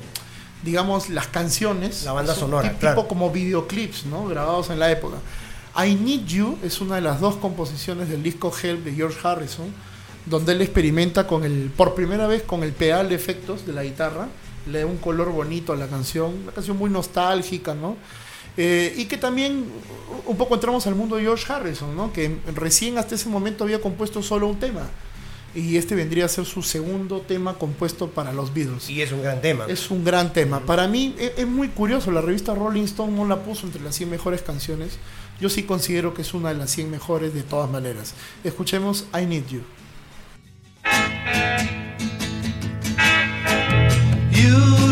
digamos, 0.62 1.10
las 1.10 1.26
canciones. 1.26 2.04
La 2.04 2.12
banda 2.12 2.34
Son 2.34 2.44
sonora, 2.44 2.68
tipo 2.68 2.80
claro. 2.80 3.08
como 3.08 3.30
videoclips, 3.30 4.06
¿no? 4.06 4.26
Grabados 4.26 4.70
en 4.70 4.78
la 4.78 4.90
época. 4.90 5.16
I 5.76 5.96
Need 5.96 6.26
You 6.26 6.58
es 6.62 6.80
una 6.80 6.94
de 6.96 7.00
las 7.00 7.20
dos 7.20 7.34
composiciones 7.36 8.08
del 8.08 8.22
disco 8.22 8.52
Help 8.62 8.84
de 8.84 8.94
George 8.94 9.18
Harrison, 9.26 9.66
donde 10.26 10.52
él 10.52 10.62
experimenta 10.62 11.26
con 11.26 11.42
el, 11.42 11.72
por 11.76 11.94
primera 11.94 12.28
vez 12.28 12.42
con 12.42 12.62
el 12.62 12.72
pedal 12.72 13.08
de 13.08 13.16
efectos 13.16 13.66
de 13.66 13.72
la 13.72 13.82
guitarra, 13.82 14.28
le 14.70 14.80
da 14.80 14.86
un 14.86 14.98
color 14.98 15.32
bonito 15.32 15.72
a 15.72 15.76
la 15.76 15.88
canción, 15.88 16.42
una 16.44 16.52
canción 16.52 16.76
muy 16.76 16.90
nostálgica, 16.90 17.74
¿no? 17.74 17.96
Eh, 18.56 18.94
y 18.96 19.06
que 19.06 19.16
también 19.16 19.64
un 20.26 20.36
poco 20.36 20.54
entramos 20.54 20.86
al 20.86 20.94
mundo 20.94 21.16
de 21.16 21.22
George 21.22 21.52
Harrison, 21.52 21.96
¿no? 21.96 22.12
Que 22.12 22.38
recién 22.54 22.98
hasta 22.98 23.14
ese 23.14 23.28
momento 23.28 23.64
había 23.64 23.80
compuesto 23.80 24.22
solo 24.22 24.46
un 24.46 24.58
tema. 24.58 24.88
Y 25.54 25.76
este 25.76 25.94
vendría 25.94 26.24
a 26.24 26.28
ser 26.28 26.46
su 26.46 26.62
segundo 26.62 27.20
tema 27.20 27.54
compuesto 27.54 28.10
para 28.10 28.32
los 28.32 28.52
Beatles. 28.52 28.90
Y 28.90 29.02
es 29.02 29.12
un 29.12 29.22
gran 29.22 29.40
tema. 29.40 29.66
Es 29.68 29.90
un 29.90 30.04
gran 30.04 30.32
tema. 30.32 30.60
Para 30.60 30.88
mí 30.88 31.14
es, 31.18 31.32
es 31.36 31.46
muy 31.46 31.68
curioso, 31.68 32.10
la 32.10 32.20
revista 32.20 32.54
Rolling 32.54 32.84
Stone 32.84 33.16
no 33.16 33.26
la 33.26 33.42
puso 33.42 33.66
entre 33.66 33.80
las 33.82 33.94
100 33.94 34.10
mejores 34.10 34.42
canciones. 34.42 34.98
Yo 35.40 35.48
sí 35.48 35.64
considero 35.64 36.14
que 36.14 36.22
es 36.22 36.34
una 36.34 36.48
de 36.50 36.56
las 36.56 36.70
100 36.70 36.90
mejores 36.90 37.34
de 37.34 37.42
todas 37.42 37.70
maneras. 37.70 38.14
Escuchemos 38.42 39.06
I 39.12 39.26
Need 39.26 39.46
You. 39.48 39.62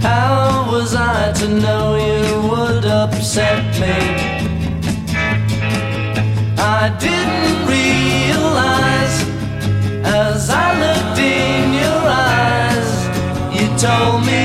How 0.00 0.70
was 0.70 0.94
I 0.94 1.32
to 1.32 1.48
know 1.48 1.96
you 1.96 2.48
would 2.50 2.84
upset 2.84 3.64
me? 3.80 3.96
I 6.58 6.88
didn't 7.00 7.58
realize 7.66 9.16
as 10.04 10.50
I 10.50 10.68
looked 10.84 11.18
in 11.18 11.74
your 11.82 12.02
eyes, 12.30 12.90
you 13.56 13.66
told 13.78 14.20
me. 14.30 14.44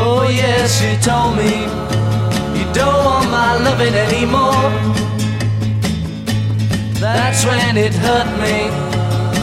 Oh, 0.00 0.28
yes, 0.30 0.80
you 0.82 0.96
told 1.00 1.36
me 1.36 1.64
you 2.58 2.66
don't 2.72 3.04
want 3.04 3.30
my 3.30 3.56
loving 3.64 3.94
anymore. 3.94 4.70
That's 7.00 7.44
when 7.44 7.76
it 7.76 7.94
hurt 7.94 8.30
me. 8.40 8.97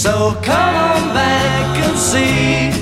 So 0.00 0.34
come 0.42 0.76
on 0.76 1.12
back 1.12 1.76
and 1.76 1.98
see 1.98 2.72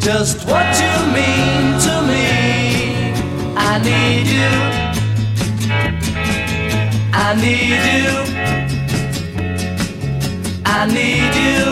just 0.00 0.44
what 0.44 0.66
you 0.82 0.94
mean 1.14 1.78
to 1.86 1.94
me. 2.10 3.14
I 3.56 3.78
need 3.78 4.26
you. 4.26 4.50
I 7.12 7.34
need 7.44 7.82
you. 7.94 8.10
I 10.66 10.86
need 10.92 11.32
you. 11.44 11.62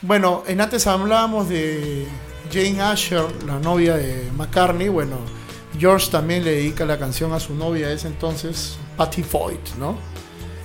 Bueno, 0.00 0.44
en 0.46 0.62
antes 0.62 0.86
hablábamos 0.86 1.50
de 1.50 2.08
Jane 2.50 2.80
Asher, 2.80 3.26
la 3.44 3.58
novia 3.58 3.96
de 3.96 4.30
McCartney. 4.34 4.88
Bueno, 4.88 5.18
George 5.78 6.10
también 6.10 6.44
le 6.44 6.52
dedica 6.52 6.84
la 6.84 6.98
canción 6.98 7.32
a 7.32 7.40
su 7.40 7.54
novia 7.54 7.88
de 7.88 7.94
ese 7.94 8.08
entonces, 8.08 8.76
Patty 8.96 9.22
Foyt, 9.22 9.74
¿no? 9.78 9.96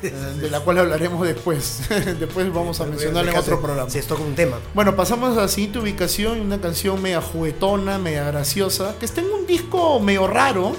Eh, 0.03 0.11
de 0.39 0.49
la 0.49 0.59
cual 0.61 0.79
hablaremos 0.79 1.25
después. 1.27 1.81
después 2.19 2.51
vamos 2.51 2.79
a 2.81 2.85
mencionarla 2.85 3.31
en 3.31 3.37
otro 3.37 3.61
programa. 3.61 3.89
Si 3.89 3.99
esto 3.99 4.15
es 4.15 4.21
un 4.21 4.33
tema. 4.35 4.57
Bueno, 4.73 4.95
pasamos 4.95 5.37
a 5.37 5.41
la 5.41 5.47
siguiente 5.47 5.79
ubicación, 5.79 6.39
una 6.39 6.59
canción 6.59 7.01
media 7.01 7.21
juguetona, 7.21 7.97
media 7.97 8.23
graciosa, 8.25 8.95
que 8.99 9.05
está 9.05 9.21
en 9.21 9.31
un 9.31 9.45
disco 9.45 9.99
medio 9.99 10.27
raro, 10.27 10.75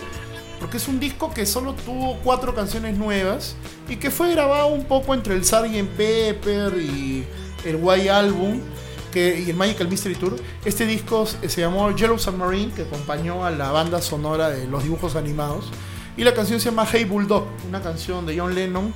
porque 0.59 0.79
es 0.79 0.89
un 0.89 0.99
disco 0.99 1.33
que 1.33 1.47
solo 1.47 1.75
tuvo 1.75 2.19
cuatro 2.25 2.55
canciones 2.55 2.97
nuevas 2.97 3.55
y 3.89 3.97
que 3.97 4.11
fue 4.11 4.33
grabado 4.33 4.69
un 4.69 4.85
poco 4.85 5.15
entre 5.15 5.35
el 5.35 5.45
Sgt. 5.45 5.87
Pepper 5.97 6.79
y 6.79 7.25
el 7.65 7.77
White 7.77 8.11
Album 8.11 8.61
que, 9.13 9.41
y 9.47 9.51
el 9.51 9.57
Magical 9.57 9.87
Mystery 9.89 10.17
Tour. 10.17 10.37
Este 10.65 10.87
disco 10.87 11.27
se 11.27 11.61
llamó 11.61 11.95
Yellow 11.95 12.19
Submarine, 12.19 12.73
que 12.73 12.83
acompañó 12.83 13.47
a 13.47 13.51
la 13.53 13.71
banda 13.71 14.03
sonora 14.03 14.49
de 14.51 14.67
los 14.67 14.83
dibujos 14.83 15.15
animados. 15.15 15.67
Y 16.17 16.25
la 16.25 16.35
canción 16.35 16.59
se 16.59 16.71
llama 16.71 16.87
Hey 16.91 17.05
Bulldog, 17.05 17.47
una 17.69 17.81
canción 17.81 18.27
de 18.27 18.39
John 18.39 18.55
Lennon, 18.55 18.93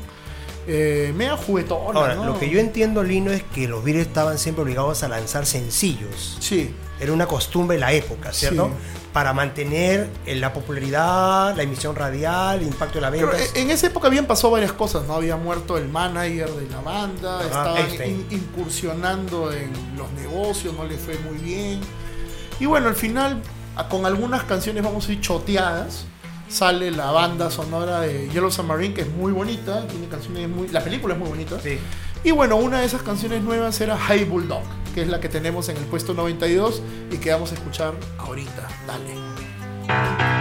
eh, 0.67 1.13
media 1.17 1.37
juguetona. 1.37 2.01
Ahora, 2.01 2.15
¿no? 2.17 2.27
lo 2.27 2.39
que 2.39 2.51
yo 2.51 2.59
entiendo, 2.59 3.05
Lino, 3.05 3.31
es 3.31 3.45
que 3.45 3.69
los 3.69 3.85
Beatles 3.85 4.09
estaban 4.09 4.39
siempre 4.39 4.63
obligados 4.63 5.03
a 5.03 5.09
lanzar 5.09 5.47
sencillos. 5.47 6.37
Sí, 6.41 6.75
Era 6.99 7.13
una 7.13 7.27
costumbre 7.27 7.77
de 7.77 7.81
la 7.81 7.93
época, 7.93 8.33
¿cierto? 8.33 8.67
Sí. 8.67 9.06
Para 9.17 9.33
mantener 9.33 10.11
eh, 10.27 10.35
la 10.35 10.53
popularidad, 10.53 11.57
la 11.57 11.63
emisión 11.63 11.97
radial, 11.97 12.61
el 12.61 12.67
impacto 12.67 12.97
de 12.97 13.01
la 13.01 13.09
venta. 13.09 13.31
eh, 13.39 13.49
en 13.55 13.71
esa 13.71 13.87
época 13.87 14.09
habían 14.09 14.27
pasado 14.27 14.51
varias 14.51 14.73
cosas, 14.73 15.07
¿no? 15.07 15.15
Había 15.15 15.37
muerto 15.37 15.79
el 15.79 15.89
manager 15.89 16.51
de 16.51 16.69
la 16.69 16.83
banda, 16.83 17.37
Ajá, 17.39 17.47
estaban 17.47 17.77
Einstein. 17.79 18.27
in- 18.31 18.43
incursionando 18.43 19.51
en 19.55 19.73
los 19.97 20.13
negocios, 20.13 20.75
no 20.77 20.85
le 20.85 20.99
fue 20.99 21.17
muy 21.21 21.39
bien. 21.39 21.81
Y 22.61 22.67
bueno, 22.67 22.89
al 22.89 22.95
final, 22.95 23.41
con 23.89 24.05
algunas 24.05 24.45
canciones, 24.45 24.85
vamos 24.85 25.09
a 25.09 25.13
ir 25.13 25.21
choteadas, 25.23 26.05
sale 26.51 26.91
la 26.91 27.11
banda 27.11 27.51
sonora 27.51 28.01
de 28.03 28.29
Yellow 28.29 28.51
Submarine, 28.51 28.93
que 28.93 29.01
es 29.01 29.09
muy 29.09 29.33
bonita, 29.33 29.87
tiene 29.87 30.09
canciones 30.09 30.47
muy... 30.47 30.69
La 30.69 30.85
película 30.85 31.15
es 31.15 31.21
muy 31.21 31.31
bonita. 31.31 31.59
Sí. 31.63 31.79
Y 32.23 32.33
bueno, 32.33 32.57
una 32.57 32.81
de 32.81 32.85
esas 32.85 33.01
canciones 33.01 33.43
nuevas 33.43 33.81
era 33.81 33.97
Hey 34.09 34.25
Bulldog, 34.25 34.63
que 34.97 35.03
es 35.03 35.09
la 35.09 35.21
que 35.21 35.29
tenemos 35.29 35.69
en 35.69 35.77
el 35.77 35.85
puesto 35.85 36.15
92 36.15 36.81
y 37.11 37.19
que 37.19 37.31
vamos 37.31 37.53
a 37.53 37.55
escuchar 37.55 37.93
ahorita. 38.17 38.67
Dale. 38.87 40.36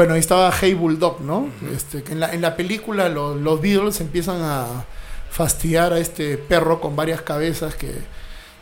Bueno, 0.00 0.14
ahí 0.14 0.20
estaba 0.20 0.50
Hey 0.50 0.72
Bulldog, 0.72 1.20
¿no? 1.20 1.50
este, 1.76 2.02
que 2.02 2.12
en, 2.12 2.20
la, 2.20 2.32
en 2.32 2.40
la 2.40 2.56
película 2.56 3.10
lo- 3.10 3.34
los 3.34 3.60
Beatles 3.60 4.00
empiezan 4.00 4.40
a 4.40 4.86
fastidiar 5.30 5.92
a 5.92 5.98
este 5.98 6.38
perro 6.38 6.80
con 6.80 6.96
varias 6.96 7.20
cabezas 7.20 7.74
que 7.74 7.92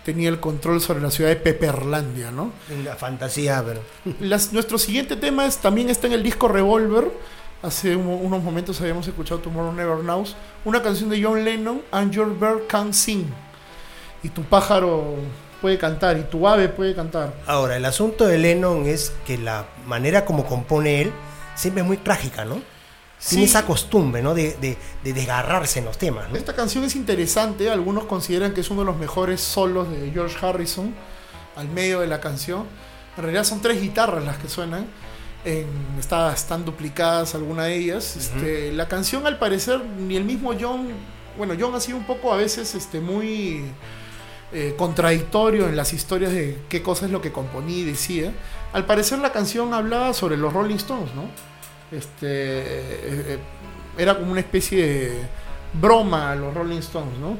tenía 0.04 0.30
el 0.30 0.40
control 0.40 0.80
sobre 0.80 1.00
la 1.00 1.12
ciudad 1.12 1.30
de 1.30 1.36
Pepperlandia, 1.36 2.32
¿no? 2.32 2.50
La 2.84 2.96
fantasía, 2.96 3.62
pero. 3.64 3.82
Las- 4.18 4.52
nuestro 4.52 4.78
siguiente 4.78 5.14
tema 5.14 5.46
es, 5.46 5.58
también 5.58 5.90
está 5.90 6.08
en 6.08 6.14
el 6.14 6.24
disco 6.24 6.48
Revolver. 6.48 7.08
Hace 7.62 7.94
un- 7.94 8.08
unos 8.20 8.42
momentos 8.42 8.80
habíamos 8.80 9.06
escuchado 9.06 9.38
Tomorrow 9.38 9.72
Never 9.72 9.98
Knows. 9.98 10.34
Una 10.64 10.82
canción 10.82 11.08
de 11.08 11.22
John 11.22 11.44
Lennon, 11.44 11.82
And 11.92 12.10
Your 12.10 12.36
Bird 12.36 12.66
Can 12.66 12.92
Sing. 12.92 13.26
Y 14.24 14.30
tu 14.30 14.42
pájaro 14.42 15.14
puede 15.60 15.78
cantar, 15.78 16.18
y 16.18 16.22
tu 16.22 16.48
ave 16.48 16.68
puede 16.68 16.96
cantar. 16.96 17.32
Ahora, 17.46 17.76
el 17.76 17.84
asunto 17.84 18.26
de 18.26 18.38
Lennon 18.38 18.86
es 18.86 19.12
que 19.24 19.38
la 19.38 19.66
manera 19.86 20.24
como 20.24 20.44
compone 20.44 21.02
él 21.02 21.12
siempre 21.58 21.82
es 21.82 21.86
muy 21.86 21.96
trágica, 21.98 22.44
¿no? 22.44 22.54
Tiene 22.54 22.64
Sí. 23.18 23.50
esa 23.50 23.66
costumbre, 23.66 24.22
¿no? 24.22 24.32
De, 24.32 24.56
de- 24.60 24.76
de 25.02 25.12
desgarrarse 25.12 25.80
en 25.80 25.86
los 25.86 25.98
temas, 25.98 26.28
¿no? 26.30 26.36
Esta 26.36 26.54
canción 26.54 26.84
es 26.84 26.94
interesante, 26.94 27.68
algunos 27.70 28.04
consideran 28.04 28.54
que 28.54 28.60
es 28.60 28.70
uno 28.70 28.80
de 28.82 28.86
los 28.86 28.96
mejores 28.96 29.40
solos 29.40 29.90
de 29.90 30.10
George 30.12 30.36
Harrison 30.44 30.94
al 31.56 31.68
medio 31.68 31.98
de 32.00 32.06
la 32.06 32.20
canción. 32.20 32.64
En 33.16 33.22
realidad 33.24 33.42
son 33.42 33.60
tres 33.60 33.80
guitarras 33.80 34.24
las 34.24 34.38
que 34.38 34.48
suenan, 34.48 34.86
en- 35.44 35.66
está- 35.98 36.32
están 36.32 36.64
duplicadas 36.64 37.34
algunas 37.34 37.66
de 37.66 37.74
ellas. 37.76 38.16
Este, 38.16 38.72
la 38.72 38.86
canción 38.86 39.26
al 39.26 39.38
parecer 39.40 39.84
ni 39.84 40.16
el 40.16 40.24
mismo 40.24 40.52
John, 40.60 40.88
bueno, 41.36 41.54
John 41.58 41.74
ha 41.74 41.80
sido 41.80 41.96
un 41.98 42.04
poco 42.06 42.32
a 42.32 42.36
veces 42.36 42.74
este, 42.76 43.00
muy 43.00 43.64
eh, 44.52 44.74
contradictorio 44.78 45.68
en 45.68 45.76
las 45.76 45.92
historias 45.92 46.32
de 46.32 46.56
qué 46.70 46.82
cosa 46.82 47.04
es 47.06 47.12
lo 47.12 47.20
que 47.20 47.32
componía 47.32 47.78
y 47.78 47.84
decía. 47.84 48.32
Al 48.72 48.84
parecer 48.84 49.18
la 49.18 49.32
canción 49.32 49.72
hablaba 49.74 50.12
sobre 50.12 50.36
los 50.36 50.52
Rolling 50.52 50.76
Stones, 50.76 51.14
¿no? 51.14 51.22
Este, 51.96 52.26
eh, 52.26 53.24
eh, 53.26 53.38
era 53.96 54.16
como 54.18 54.30
una 54.32 54.40
especie 54.40 54.86
de 54.86 55.22
broma 55.72 56.32
a 56.32 56.34
los 56.36 56.52
Rolling 56.54 56.78
Stones, 56.78 57.18
¿no? 57.18 57.36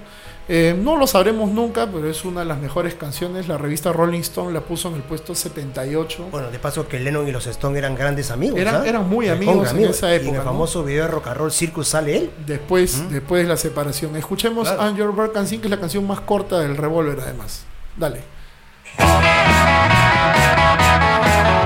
Eh, 0.51 0.75
no 0.83 0.97
lo 0.97 1.07
sabremos 1.07 1.51
nunca, 1.51 1.87
pero 1.87 2.09
es 2.09 2.25
una 2.25 2.41
de 2.41 2.47
las 2.47 2.59
mejores 2.59 2.95
canciones. 2.95 3.49
La 3.49 3.59
revista 3.59 3.93
Rolling 3.93 4.21
Stone 4.21 4.53
la 4.55 4.63
puso 4.63 4.89
en 4.89 4.95
el 4.95 5.03
puesto 5.03 5.35
78. 5.35 6.29
Bueno, 6.31 6.51
de 6.51 6.59
paso 6.59 6.89
que 6.89 6.99
Lennon 6.99 7.29
y 7.29 7.33
los 7.33 7.47
Stones 7.47 7.77
eran 7.77 7.95
grandes 7.95 8.31
amigos. 8.31 8.59
Eran- 8.59 8.77
¿ah? 8.77 8.87
eran 8.89 9.07
muy 9.07 9.29
amigos 9.29 9.71
en 9.73 9.81
esa 9.85 10.11
Y 10.11 10.17
época, 10.17 10.29
en 10.31 10.35
el 10.37 10.41
¿no? 10.41 10.45
famoso 10.51 10.83
video 10.85 11.05
de 11.05 11.11
Rock 11.11 11.27
and 11.27 11.37
Roll 11.37 11.53
Circus 11.53 11.89
sale 11.89 12.17
él. 12.17 12.31
Después, 12.47 13.11
después 13.11 13.43
de 13.43 13.49
la 13.51 13.59
separación. 13.59 14.17
Escuchemos 14.17 14.67
Claro. 14.67 14.83
And 14.85 14.97
Your 14.97 15.15
Bird 15.15 15.33
que 15.33 15.57
es 15.57 15.71
la 15.71 15.79
canción 15.81 16.07
más 16.07 16.21
corta 16.23 16.61
del 16.61 16.79
Revolver, 16.79 17.21
además. 17.21 17.65
Dale. 17.95 18.38
oh 18.97 19.21
you. 21.53 21.58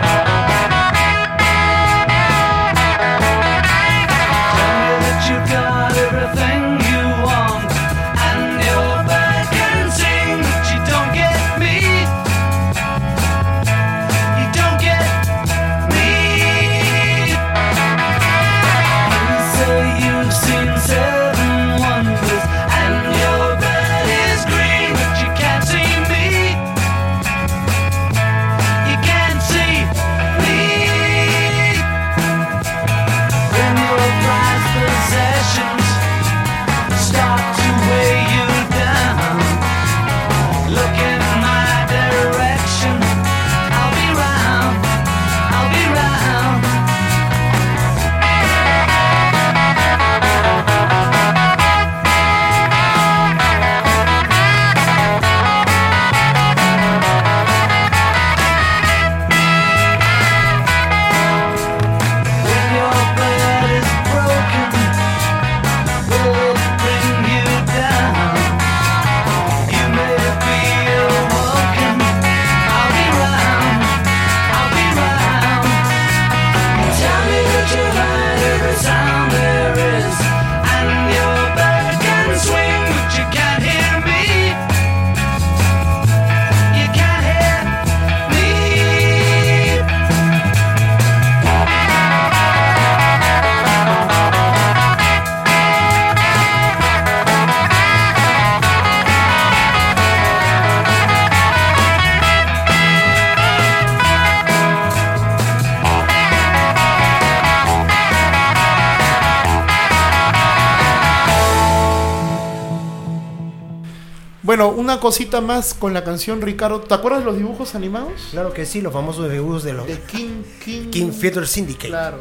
Bueno, 114.53 114.69
una 114.69 115.01
cosita 115.01 115.41
más 115.41 115.73
con 115.73 115.95
la 115.95 116.05
canción 116.05 116.43
Ricardo. 116.43 116.83
¿Te 116.83 116.93
acuerdas 116.93 117.21
de 117.21 117.25
los 117.25 117.39
dibujos 117.39 117.75
animados? 117.75 118.13
Claro 118.33 118.53
que 118.53 118.67
sí, 118.67 118.83
los 118.83 118.93
famosos 118.93 119.33
dibujos 119.33 119.63
de 119.63 119.73
los 119.73 119.87
De 119.87 119.99
King 120.01 120.43
King. 120.63 120.91
King 120.91 121.11
Theater 121.11 121.49
Syndicate. 121.49 121.89
Claro. 121.89 122.19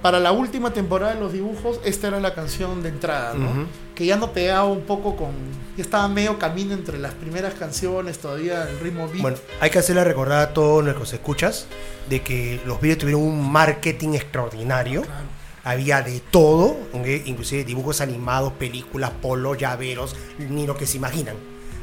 Para 0.00 0.20
la 0.20 0.30
última 0.30 0.72
temporada 0.72 1.14
de 1.14 1.18
los 1.18 1.32
dibujos, 1.32 1.80
esta 1.84 2.06
era 2.06 2.20
la 2.20 2.34
canción 2.34 2.84
de 2.84 2.90
entrada, 2.90 3.34
¿no? 3.34 3.66
Que 3.96 4.06
ya 4.06 4.14
no 4.14 4.30
pegaba 4.30 4.66
un 4.66 4.82
poco 4.82 5.16
con. 5.16 5.32
Ya 5.76 5.82
estaba 5.82 6.06
medio 6.06 6.38
camino 6.38 6.72
entre 6.72 7.00
las 7.00 7.14
primeras 7.14 7.54
canciones, 7.54 8.16
todavía 8.20 8.62
el 8.70 8.78
ritmo 8.78 9.08
beat. 9.08 9.20
Bueno, 9.20 9.38
hay 9.58 9.70
que 9.70 9.80
hacerle 9.80 10.04
recordar 10.04 10.38
a 10.38 10.54
todos 10.54 10.84
nuestros 10.84 11.12
escuchas 11.12 11.66
de 12.08 12.22
que 12.22 12.60
los 12.64 12.80
videos 12.80 12.98
tuvieron 12.98 13.24
un 13.24 13.50
marketing 13.50 14.10
extraordinario. 14.10 15.02
Había 15.64 16.00
de 16.02 16.20
todo, 16.30 16.76
inclusive 17.24 17.64
dibujos 17.64 18.00
animados, 18.00 18.52
películas, 18.52 19.10
polos, 19.20 19.58
llaveros, 19.58 20.14
ni 20.38 20.64
lo 20.64 20.76
que 20.76 20.86
se 20.86 20.96
imaginan. 20.96 21.34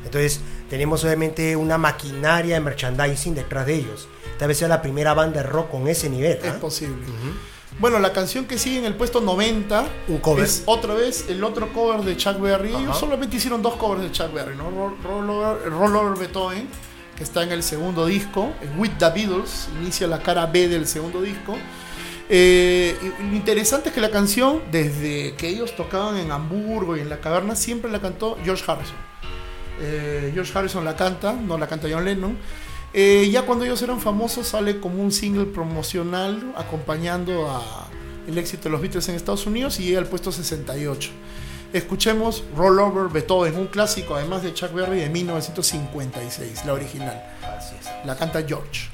Entonces, 0.05 0.39
tenemos 0.69 1.03
obviamente 1.03 1.55
una 1.55 1.77
maquinaria 1.77 2.55
de 2.55 2.61
merchandising 2.61 3.35
detrás 3.35 3.65
de 3.65 3.75
ellos. 3.75 4.07
Tal 4.37 4.47
vez 4.47 4.57
sea 4.57 4.67
la 4.67 4.81
primera 4.81 5.13
banda 5.13 5.41
de 5.41 5.47
rock 5.47 5.71
con 5.71 5.87
ese 5.87 6.09
nivel. 6.09 6.39
Es 6.43 6.53
¿ah? 6.53 6.59
posible. 6.59 7.05
Bueno, 7.77 7.99
la 7.99 8.11
canción 8.11 8.45
que 8.45 8.57
sigue 8.57 8.79
en 8.79 8.85
el 8.85 8.95
puesto 8.95 9.21
90 9.21 9.87
Un 10.07 10.17
cover. 10.17 10.43
es 10.43 10.63
otra 10.65 10.95
vez 10.95 11.25
el 11.29 11.43
otro 11.43 11.71
cover 11.71 12.01
de 12.01 12.17
Chuck 12.17 12.39
Berry. 12.39 12.69
Ellos 12.69 12.89
Ajá. 12.89 12.99
solamente 12.99 13.37
hicieron 13.37 13.61
dos 13.61 13.75
covers 13.75 14.01
de 14.01 14.11
Chuck 14.11 14.33
Berry, 14.33 14.55
¿no? 14.55 14.69
Roll, 14.69 14.97
Roll 15.03 15.29
Over, 15.29 15.71
Roll 15.71 15.95
Over 15.95 16.19
Beethoven, 16.19 16.67
que 17.15 17.23
está 17.23 17.43
en 17.43 17.51
el 17.51 17.63
segundo 17.63 18.05
disco, 18.05 18.51
With 18.77 18.91
the 18.97 19.09
Beatles, 19.09 19.69
inicia 19.79 20.07
la 20.07 20.21
cara 20.21 20.45
B 20.45 20.67
del 20.67 20.87
segundo 20.87 21.21
disco. 21.21 21.57
Eh, 22.27 22.97
lo 23.19 23.35
interesante 23.35 23.89
es 23.89 23.95
que 23.95 24.01
la 24.01 24.11
canción, 24.11 24.61
desde 24.71 25.35
que 25.35 25.47
ellos 25.47 25.75
tocaban 25.75 26.17
en 26.17 26.31
Hamburgo 26.31 26.95
y 26.95 26.99
en 26.99 27.09
la 27.09 27.19
caverna, 27.19 27.55
siempre 27.55 27.89
la 27.89 27.99
cantó 27.99 28.37
George 28.43 28.63
Harrison. 28.67 29.08
Eh, 29.81 30.31
George 30.33 30.57
Harrison 30.57 30.83
la 30.83 30.95
canta, 30.95 31.33
no 31.33 31.57
la 31.57 31.67
canta 31.67 31.87
John 31.91 32.05
Lennon. 32.05 32.37
Eh, 32.93 33.29
ya 33.31 33.43
cuando 33.43 33.65
ellos 33.65 33.81
eran 33.81 33.99
famosos 33.99 34.47
sale 34.47 34.79
como 34.79 35.01
un 35.01 35.11
single 35.11 35.45
promocional 35.45 36.53
acompañando 36.57 37.49
a 37.49 37.87
el 38.27 38.37
éxito 38.37 38.63
de 38.63 38.69
los 38.71 38.81
Beatles 38.81 39.07
en 39.09 39.15
Estados 39.15 39.45
Unidos 39.45 39.79
y 39.79 39.83
llega 39.83 39.99
al 39.99 40.07
puesto 40.07 40.31
68. 40.31 41.11
Escuchemos 41.71 42.43
Roll 42.55 42.79
Over 42.79 43.11
Beethoven, 43.11 43.55
un 43.57 43.67
clásico 43.67 44.15
además 44.15 44.41
de 44.41 44.53
Chuck 44.53 44.73
Berry 44.73 44.99
de 45.01 45.09
1956, 45.09 46.65
la 46.65 46.73
original. 46.73 47.23
Así 47.43 47.75
es. 47.79 47.87
La 48.05 48.15
canta 48.15 48.43
George. 48.47 48.89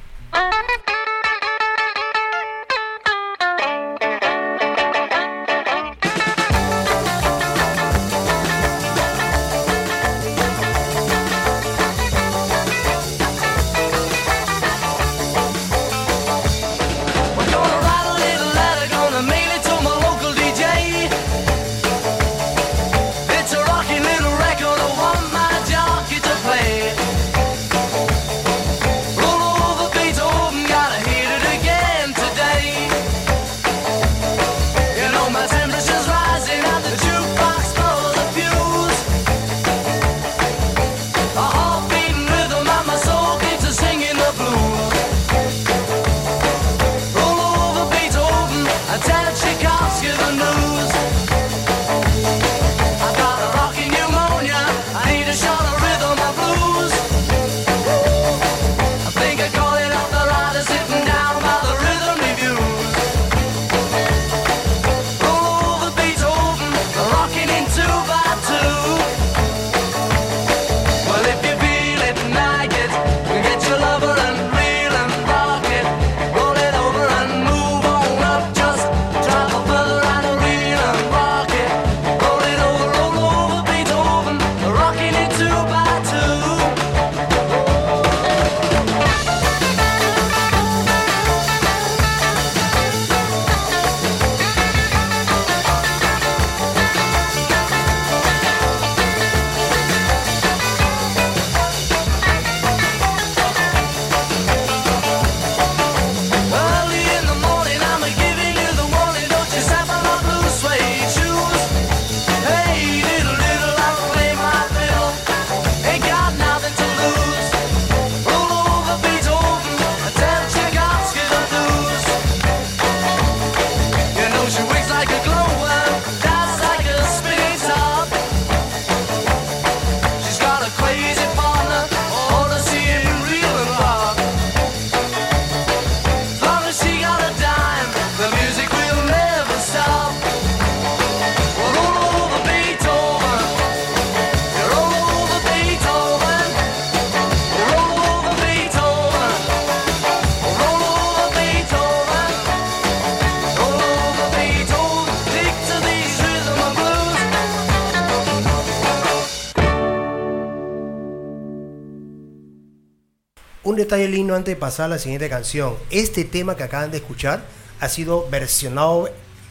Lindo 164.08 164.36
antes 164.36 164.54
de 164.54 164.60
pasar 164.60 164.86
a 164.86 164.90
la 164.90 165.00
siguiente 165.00 165.30
canción. 165.30 165.76
Este 165.90 166.24
tema 166.26 166.56
que 166.56 166.64
acaban 166.64 166.92
de 166.92 166.98
escuchar 166.98 167.44
ha 167.80 167.90
sido 167.90 168.28
versionado 168.30 169.10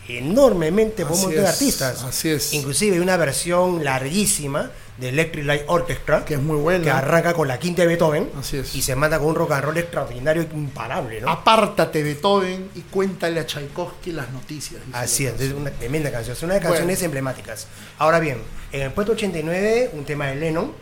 enormemente 0.09 1.05
por 1.05 1.13
un 1.13 1.19
Así 1.19 1.27
montón 1.27 1.43
de 1.45 1.49
es, 1.49 1.55
artistas. 1.55 2.03
así 2.05 2.29
es. 2.31 2.53
Inclusive 2.53 3.01
una 3.01 3.17
versión 3.17 3.83
larguísima 3.85 4.71
de 4.99 5.09
Electric 5.09 5.45
Light 5.45 5.63
Orchestra 5.67 6.25
Que 6.25 6.35
es 6.35 6.41
muy 6.41 6.57
buena. 6.57 6.85
que 6.85 6.91
arranca 6.91 7.35
con 7.35 7.49
la 7.49 7.59
quinta 7.59 7.83
de 7.83 7.89
Beethoven 7.89 8.31
Así 8.39 8.59
es. 8.59 8.75
y 8.77 8.83
se 8.83 8.95
manda 8.95 9.19
con 9.19 9.29
un 9.29 9.35
rock 9.35 9.53
and 9.53 9.65
roll 9.65 9.77
extraordinario 9.79 10.43
e 10.43 10.49
imparable, 10.55 11.21
¿no? 11.21 11.31
Apártate 11.31 12.03
Beethoven 12.03 12.71
y 12.77 12.81
cuéntale 12.83 13.41
a 13.41 13.47
Tchaikovsky 13.47 14.13
las 14.13 14.31
noticias. 14.31 14.81
Así 14.93 15.27
es, 15.27 15.41
es 15.41 15.53
una 15.53 15.71
tremenda 15.71 16.13
canción, 16.13 16.37
es 16.37 16.43
una 16.43 16.55
de 16.55 16.61
las 16.61 16.69
canciones 16.69 17.03
emblemáticas. 17.03 17.67
Ahora 17.99 18.21
bien, 18.21 18.39
en 18.73 18.83
el 18.83 18.93
puesto 18.93 19.13
89, 19.15 19.91
un 19.95 20.05
tema 20.05 20.27
de 20.29 20.37
Lennon, 20.37 20.73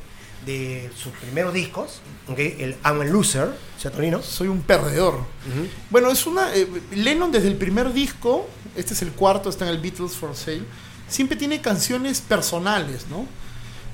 de 0.47 0.91
sus 0.97 1.13
primeros 1.13 1.55
discos, 1.55 2.01
el 2.37 2.77
I'm 2.85 3.01
a 3.01 3.05
Loser, 3.05 3.53
¿cierto? 3.79 3.99
Soy 4.23 4.49
un 4.49 4.63
perdedor. 4.63 5.21
Bueno, 5.91 6.11
es 6.11 6.27
una. 6.27 6.55
eh, 6.55 6.67
Lennon 6.93 7.31
desde 7.31 7.49
el 7.49 7.57
primer 7.57 7.93
disco, 7.93 8.49
este 8.77 8.95
es 8.95 9.03
el 9.03 9.13
cuarto, 9.13 9.51
está 9.51 9.65
en 9.67 9.71
el 9.73 9.79
Beatles 9.81 10.13
for 10.13 10.35
Sale, 10.35 10.63
siempre 11.09 11.37
tiene 11.37 11.61
canciones 11.61 12.21
personales, 12.21 13.07
¿no? 13.09 13.27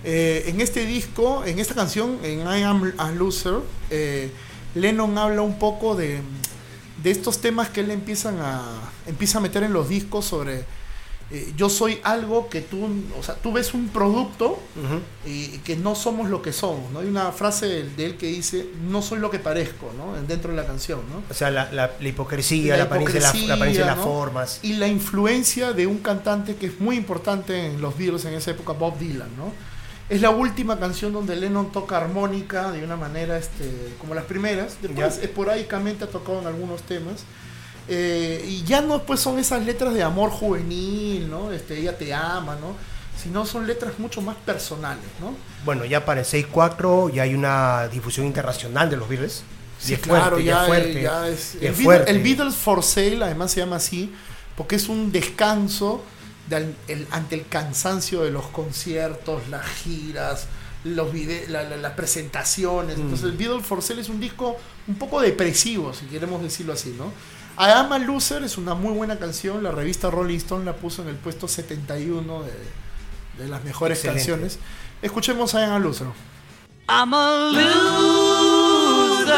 Eh, 0.05 0.44
en 0.46 0.61
este 0.61 0.86
disco, 0.86 1.44
en 1.44 1.59
esta 1.59 1.74
canción, 1.74 2.18
en 2.22 2.40
I 2.40 2.62
Am 2.62 2.92
a 2.99 3.11
Loser, 3.11 3.59
eh, 3.90 4.30
Lennon 4.74 5.18
habla 5.18 5.42
un 5.42 5.59
poco 5.59 5.96
de, 5.96 6.20
de 7.03 7.11
estos 7.11 7.40
temas 7.40 7.68
que 7.70 7.80
él 7.80 7.90
empiezan 7.90 8.38
a, 8.40 8.62
empieza 9.07 9.38
a 9.38 9.40
meter 9.40 9.62
en 9.64 9.72
los 9.72 9.88
discos 9.88 10.24
sobre. 10.24 10.64
Eh, 11.30 11.52
yo 11.56 11.68
soy 11.68 12.00
algo 12.04 12.48
que 12.48 12.62
tú, 12.62 12.88
o 13.18 13.22
sea, 13.22 13.34
tú 13.34 13.52
ves 13.52 13.74
un 13.74 13.88
producto 13.88 14.52
Ujú. 14.52 15.00
y 15.26 15.58
que 15.58 15.76
no 15.76 15.94
somos 15.94 16.30
lo 16.30 16.40
que 16.40 16.52
somos, 16.54 16.90
¿no? 16.90 17.00
Hay 17.00 17.06
una 17.06 17.32
frase 17.32 17.66
de, 17.66 17.84
de 17.90 18.06
él 18.06 18.16
que 18.16 18.28
dice, 18.28 18.66
no 18.88 19.02
soy 19.02 19.18
lo 19.18 19.30
que 19.30 19.38
parezco, 19.38 19.92
¿no? 19.96 20.14
Dentro 20.26 20.50
de 20.52 20.56
la 20.56 20.66
canción, 20.66 21.00
¿no? 21.12 21.22
O 21.30 21.34
sea, 21.34 21.50
la, 21.50 21.70
la- 21.70 21.92
la 22.00 22.08
hipocresía, 22.08 22.72
la, 22.72 22.78
La 22.78 22.84
apariencia, 22.84 23.20
la- 23.20 23.26
la 23.26 23.28
hipocresía, 23.30 23.54
apariencia 23.54 23.84
de 23.84 23.90
las 23.90 23.98
¿no? 23.98 24.04
formas. 24.04 24.60
Y 24.62 24.72
la 24.74 24.88
influencia 24.88 25.72
de 25.74 25.86
un 25.86 25.98
cantante 25.98 26.56
que 26.56 26.66
es 26.66 26.80
muy 26.80 26.96
importante 26.96 27.66
en 27.66 27.80
los 27.82 27.98
Beatles 27.98 28.24
en 28.24 28.32
esa 28.34 28.52
época, 28.52 28.72
Bob 28.72 28.98
Dylan, 28.98 29.28
¿no? 29.36 29.52
Es 30.08 30.22
la 30.22 30.30
última 30.30 30.78
canción 30.80 31.12
donde 31.12 31.36
Lennon 31.36 31.70
toca 31.70 31.98
armónica 31.98 32.72
de 32.72 32.82
una 32.82 32.96
manera 32.96 33.36
este, 33.36 33.92
como 34.00 34.14
las 34.14 34.24
primeras. 34.24 34.78
Después 34.80 35.18
esporádicamente 35.22 36.04
ha 36.04 36.08
tocado 36.08 36.40
en 36.40 36.46
algunos 36.46 36.80
temas. 36.84 37.24
Eh, 37.89 38.45
y 38.47 38.62
ya 38.64 38.80
no 38.82 39.03
pues 39.05 39.20
son 39.20 39.39
esas 39.39 39.64
letras 39.64 39.95
de 39.95 40.03
amor 40.03 40.30
juvenil, 40.30 41.28
¿no? 41.30 41.53
Este, 41.53 41.78
ella 41.78 41.97
te 41.97 42.12
ama, 42.12 42.57
¿no? 42.57 42.74
Sino 43.22 43.47
son 43.47 43.66
letras 43.66 43.99
mucho 43.99 44.20
más 44.20 44.36
personales, 44.36 45.05
¿no? 45.20 45.34
Bueno, 45.64 45.84
ya 45.84 46.05
para 46.05 46.20
el 46.20 46.26
6-4 46.26 47.12
ya 47.12 47.22
hay 47.22 47.34
una 47.34 47.89
difusión 47.89 48.26
internacional 48.26 48.91
de 48.91 48.97
los 48.97 49.09
Beatles. 49.09 49.43
Sí, 49.80 49.95
es 49.95 50.01
claro, 50.01 50.30
fuerte, 50.36 50.45
ya, 50.45 50.61
es 50.62 50.66
fuerte. 50.66 51.03
ya 51.03 51.28
es. 51.28 51.55
y 51.55 51.59
El, 51.59 51.64
es 51.64 51.78
Beatles, 51.78 51.84
fuerte. 51.84 52.11
el 52.11 52.22
Beatles 52.22 52.55
for 52.57 52.82
Sale 52.82 53.24
además 53.24 53.51
se 53.53 53.61
llama 53.61 53.76
así 53.76 54.12
porque 54.57 54.76
es 54.76 54.89
un 54.89 55.11
descanso 55.12 56.03
de 56.49 56.57
al- 56.57 56.74
el- 56.89 57.07
ante 57.11 57.36
el 57.36 57.47
cansancio 57.47 58.22
de 58.22 58.30
los 58.30 58.47
conciertos, 58.49 59.49
las 59.49 59.64
giras, 59.66 60.47
los 60.84 61.12
vide- 61.12 61.47
la- 61.49 61.62
la- 61.64 61.76
las 61.76 61.93
presentaciones. 61.93 62.99
Mm. 62.99 63.03
Entonces, 63.03 63.26
el 63.26 63.36
Beatles 63.36 63.64
for 63.66 63.82
Sale 63.82 64.01
es 64.01 64.09
un 64.09 64.20
disco 64.20 64.57
un 64.86 64.95
poco 64.97 65.20
depresivo, 65.20 65.93
si 65.95 66.07
queremos 66.07 66.43
decirlo 66.43 66.72
así, 66.72 66.95
¿no? 66.99 67.12
I 67.61 67.70
Am 67.72 67.92
a 67.92 67.98
Loser 67.98 68.44
es 68.44 68.56
una 68.56 68.74
muy 68.74 68.92
buena 68.92 69.16
canción. 69.18 69.62
La 69.64 69.72
revista 69.72 70.11
Rolling 70.11 70.36
Stone 70.36 70.64
la 70.64 70.74
puso 70.74 71.02
en 71.02 71.09
el 71.09 71.16
puesto 71.16 71.48
71 71.48 72.42
de, 72.44 72.52
de 73.42 73.48
las 73.48 73.64
mejores 73.64 73.98
Excelente. 73.98 74.20
canciones. 74.20 74.59
Escuchemos 75.02 75.54
I 75.54 75.59
Am 75.62 75.72
a 75.72 75.78
Loser. 75.80 76.06
I'm 76.88 77.12
a 77.12 77.50
loser. 77.50 79.34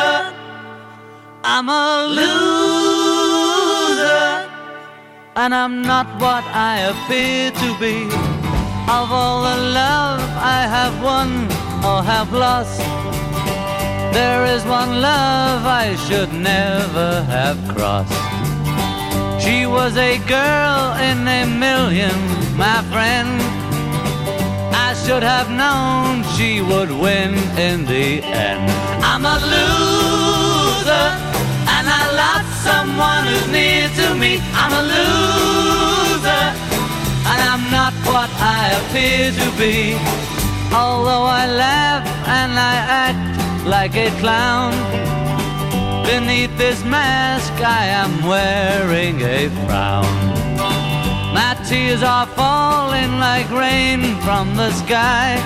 I'm 1.42 1.68
a 1.70 2.06
loser. 2.08 3.40
And 5.36 5.54
I'm 5.54 5.80
not 5.82 6.06
what 6.20 6.44
I 6.52 6.80
appear 6.90 7.50
to 7.52 7.74
be. 7.80 8.06
Of 8.86 9.10
all 9.12 9.42
the 9.42 9.56
love 9.72 10.20
I 10.36 10.66
have 10.68 11.02
won 11.02 11.48
or 11.84 12.02
have 12.02 12.32
lost, 12.32 12.80
there 14.12 14.44
is 14.46 14.64
one 14.64 15.00
love 15.00 15.64
I 15.64 15.96
should 16.06 16.32
never 16.32 17.22
have 17.24 17.58
crossed. 17.68 18.12
She 19.42 19.66
was 19.66 19.96
a 19.96 20.18
girl 20.26 20.94
in 21.08 21.26
a 21.26 21.46
million, 21.46 22.16
my 22.56 22.82
friend. 22.92 23.30
I 24.88 24.94
should 25.02 25.22
have 25.22 25.50
known 25.50 26.24
she 26.36 26.60
would 26.60 26.90
win 26.90 27.34
in 27.58 27.84
the 27.86 28.22
end. 28.22 28.70
I'm 29.02 29.24
a 29.24 29.38
loser, 29.54 31.06
and 31.74 31.84
I 32.00 32.02
lost 32.22 32.50
someone 32.68 33.24
who's 33.30 33.48
near 33.48 33.88
to 34.00 34.14
me. 34.14 34.32
I'm 34.60 34.72
a 34.82 34.84
loser, 34.94 36.44
and 37.30 37.40
I'm 37.50 37.64
not 37.78 37.94
what 38.12 38.30
I 38.38 38.60
appear 38.80 39.32
to 39.40 39.46
be. 39.58 39.94
Although 40.72 41.24
I 41.24 41.46
laugh 41.46 42.06
and 42.28 42.52
I 42.52 42.74
act 43.06 43.39
like 43.64 43.94
a 43.94 44.10
clown, 44.20 44.72
beneath 46.04 46.56
this 46.56 46.82
mask 46.84 47.52
I 47.60 47.86
am 47.86 48.24
wearing 48.26 49.20
a 49.20 49.48
frown. 49.66 50.06
My 51.34 51.56
tears 51.68 52.02
are 52.02 52.26
falling 52.26 53.18
like 53.18 53.48
rain 53.50 54.16
from 54.22 54.56
the 54.56 54.70
sky. 54.72 55.36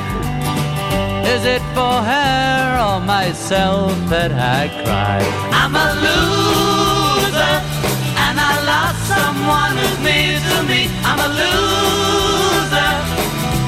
Is 1.35 1.45
it 1.45 1.63
for 1.75 1.97
her 2.13 2.79
or 2.87 3.01
myself 3.01 3.93
that 4.09 4.33
I 4.33 4.69
cry? 4.85 5.21
I'm 5.61 5.75
a 5.75 5.89
loser, 6.05 7.57
and 8.25 8.37
I 8.51 8.53
lost 8.73 9.01
someone 9.15 9.75
who's 9.77 10.01
near 10.09 10.39
to 10.51 10.57
me. 10.71 10.89
I'm 11.09 11.21
a 11.29 11.31
loser, 11.41 12.93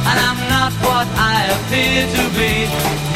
and 0.08 0.16
I'm 0.26 0.40
not 0.54 0.72
what 0.86 1.08
I 1.18 1.36
appear 1.56 2.06
to 2.16 2.24
be. 2.38 3.15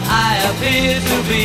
I 0.33 0.37
appear 0.49 0.99
to 1.09 1.17
be. 1.29 1.41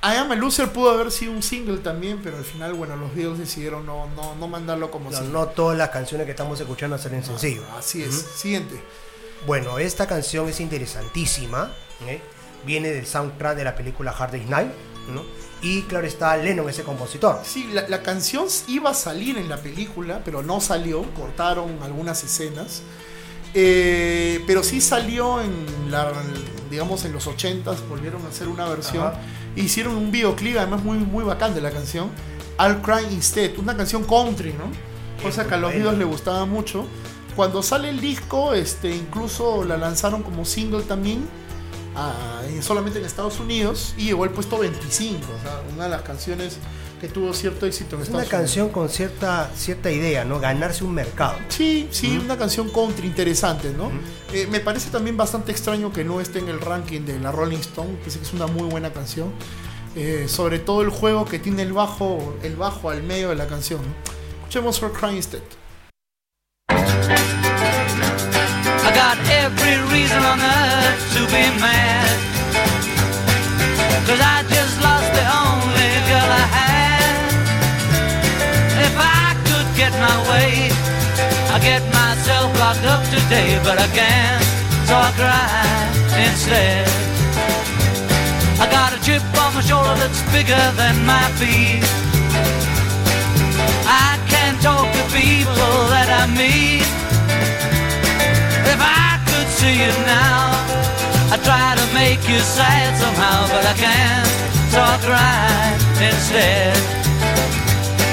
I 0.00 0.14
Am 0.14 0.30
a 0.30 0.36
Loser 0.36 0.72
pudo 0.72 0.90
haber 0.90 1.10
sido 1.10 1.32
un 1.32 1.42
single 1.42 1.78
también, 1.78 2.20
pero 2.22 2.36
al 2.36 2.44
final, 2.44 2.72
bueno, 2.74 2.96
los 2.96 3.12
Beatles 3.14 3.38
decidieron 3.38 3.84
no, 3.84 4.06
no, 4.14 4.36
no 4.36 4.46
mandarlo 4.46 4.90
como 4.92 5.10
No, 5.10 5.16
single. 5.16 5.32
no 5.32 5.46
todas 5.48 5.76
las 5.76 5.88
canciones 5.90 6.24
que 6.24 6.30
estamos 6.30 6.58
escuchando 6.60 6.96
salen 6.98 7.24
sencillo. 7.24 7.62
Así 7.76 8.04
es. 8.04 8.14
Siguiente. 8.14 8.80
Bueno, 9.46 9.78
esta 9.78 10.06
canción 10.06 10.48
es 10.48 10.60
interesantísima. 10.60 11.70
¿eh? 12.06 12.20
Viene 12.64 12.90
del 12.90 13.06
soundtrack 13.06 13.56
de 13.56 13.64
la 13.64 13.74
película 13.74 14.10
Hard 14.10 14.32
Day's 14.32 14.48
Night. 14.48 14.70
¿no? 15.12 15.22
Y 15.62 15.82
claro 15.82 16.06
está 16.06 16.36
Lennon, 16.36 16.68
ese 16.68 16.82
compositor. 16.82 17.40
Sí, 17.42 17.70
la, 17.72 17.88
la 17.88 18.02
canción 18.02 18.46
iba 18.68 18.90
a 18.90 18.94
salir 18.94 19.38
en 19.38 19.48
la 19.48 19.56
película, 19.56 20.20
pero 20.24 20.42
no 20.42 20.60
salió. 20.60 21.02
Cortaron 21.14 21.82
algunas 21.82 22.22
escenas. 22.22 22.82
Eh, 23.54 24.44
pero 24.46 24.62
sí 24.62 24.80
salió 24.80 25.40
en 25.40 25.90
la, 25.90 26.12
digamos 26.70 27.04
en 27.04 27.12
los 27.12 27.26
80s, 27.26 27.88
volvieron 27.88 28.24
a 28.24 28.28
hacer 28.28 28.48
una 28.48 28.68
versión. 28.68 29.06
Ajá. 29.06 29.20
Hicieron 29.56 29.96
un 29.96 30.12
videoclip, 30.12 30.56
además 30.58 30.82
muy, 30.84 30.98
muy 30.98 31.24
bacán 31.24 31.54
de 31.54 31.60
la 31.60 31.70
canción. 31.70 32.10
I'll 32.58 32.80
Cry 32.82 33.12
Instead, 33.12 33.58
una 33.58 33.76
canción 33.76 34.04
country, 34.04 34.52
¿no? 34.52 34.70
cosa 35.22 35.48
que 35.48 35.54
a 35.54 35.56
los 35.56 35.72
Beatles 35.72 35.98
le 35.98 36.04
gustaba 36.04 36.46
mucho. 36.46 36.86
Cuando 37.38 37.62
sale 37.62 37.88
el 37.88 38.00
disco, 38.00 38.52
este, 38.52 38.90
incluso 38.90 39.62
la 39.62 39.76
lanzaron 39.76 40.24
como 40.24 40.44
single 40.44 40.82
también, 40.82 41.24
ah, 41.94 42.42
solamente 42.62 42.98
en 42.98 43.04
Estados 43.04 43.38
Unidos, 43.38 43.94
y 43.96 44.06
llegó 44.06 44.24
al 44.24 44.30
puesto 44.30 44.58
25, 44.58 45.22
o 45.22 45.42
sea, 45.44 45.62
una 45.72 45.84
de 45.84 45.90
las 45.90 46.02
canciones 46.02 46.56
que 47.00 47.06
tuvo 47.06 47.32
cierto 47.32 47.64
éxito 47.66 47.94
en 47.94 48.02
Es 48.02 48.08
Estados 48.08 48.26
una 48.26 48.38
canción 48.38 48.70
con 48.70 48.88
cierta, 48.88 49.52
cierta 49.54 49.88
idea, 49.92 50.24
¿no? 50.24 50.40
Ganarse 50.40 50.82
un 50.82 50.92
mercado. 50.94 51.38
Sí, 51.46 51.86
sí, 51.92 52.18
una 52.18 52.36
canción 52.36 52.70
country 52.70 53.06
interesante, 53.06 53.70
¿no? 53.70 53.92
Eh, 54.32 54.48
me 54.50 54.58
parece 54.58 54.90
también 54.90 55.16
bastante 55.16 55.52
extraño 55.52 55.92
que 55.92 56.02
no 56.02 56.20
esté 56.20 56.40
en 56.40 56.48
el 56.48 56.60
ranking 56.60 57.02
de 57.02 57.20
la 57.20 57.30
Rolling 57.30 57.58
Stone, 57.58 58.00
que 58.02 58.08
es 58.08 58.32
una 58.32 58.48
muy 58.48 58.68
buena 58.68 58.92
canción. 58.92 59.32
Eh, 59.94 60.24
sobre 60.26 60.58
todo 60.58 60.82
el 60.82 60.90
juego 60.90 61.24
que 61.24 61.38
tiene 61.38 61.62
el 61.62 61.72
bajo, 61.72 62.36
el 62.42 62.56
bajo 62.56 62.90
al 62.90 63.04
medio 63.04 63.28
de 63.28 63.36
la 63.36 63.46
canción. 63.46 63.78
Escuchemos 64.40 64.80
For 64.80 64.92
Crying 64.92 65.18
Instead. 65.18 65.67
Got 68.98 69.18
every 69.44 69.78
reason 69.94 70.18
on 70.30 70.38
earth 70.42 71.02
to 71.14 71.22
be 71.30 71.44
mad. 71.62 72.10
Cause 74.08 74.22
I 74.34 74.38
just 74.56 74.74
lost 74.86 75.08
the 75.18 75.26
only 75.46 75.90
girl 76.10 76.30
I 76.42 76.46
had. 76.58 77.30
If 78.86 78.94
I 78.98 79.26
could 79.46 79.68
get 79.80 79.92
my 80.06 80.16
way, 80.30 80.50
I'd 81.52 81.62
get 81.70 81.82
myself 82.02 82.48
locked 82.58 82.86
up 82.94 83.02
today, 83.14 83.50
but 83.66 83.76
I 83.86 83.88
can't, 83.98 84.42
so 84.88 84.94
I 85.08 85.10
cry 85.20 85.46
instead. 86.26 86.86
I 88.62 88.66
got 88.76 88.90
a 88.96 89.00
chip 89.06 89.22
on 89.42 89.50
my 89.54 89.62
shoulder 89.70 89.94
that's 90.02 90.22
bigger 90.34 90.64
than 90.80 90.96
my 91.06 91.26
feet. 91.38 91.86
I 93.86 94.10
can't 94.32 94.58
talk 94.60 94.86
to 94.96 95.04
people 95.14 95.74
that 95.94 96.08
I 96.20 96.24
meet. 96.42 97.07
I 99.58 99.60
see 99.60 99.82
you 99.82 99.90
now, 100.06 101.34
I'd 101.34 101.42
try 101.42 101.74
to 101.74 101.86
make 101.90 102.22
you 102.30 102.38
sad 102.38 102.94
somehow, 102.94 103.42
but 103.50 103.66
I 103.66 103.74
can't, 103.74 104.30
so 104.70 104.78
I 104.78 104.96
cry 105.02 105.74
instead. 105.98 106.78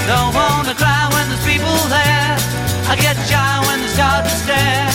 Don't 0.09 0.33
wanna 0.33 0.73
cry 0.73 1.05
when 1.13 1.29
there's 1.29 1.45
people 1.45 1.77
there. 1.85 2.33
I 2.89 2.97
get 2.97 3.13
shy 3.29 3.61
when 3.69 3.77
they 3.77 3.93
start 3.93 4.25
to 4.25 4.33
stare. 4.41 4.89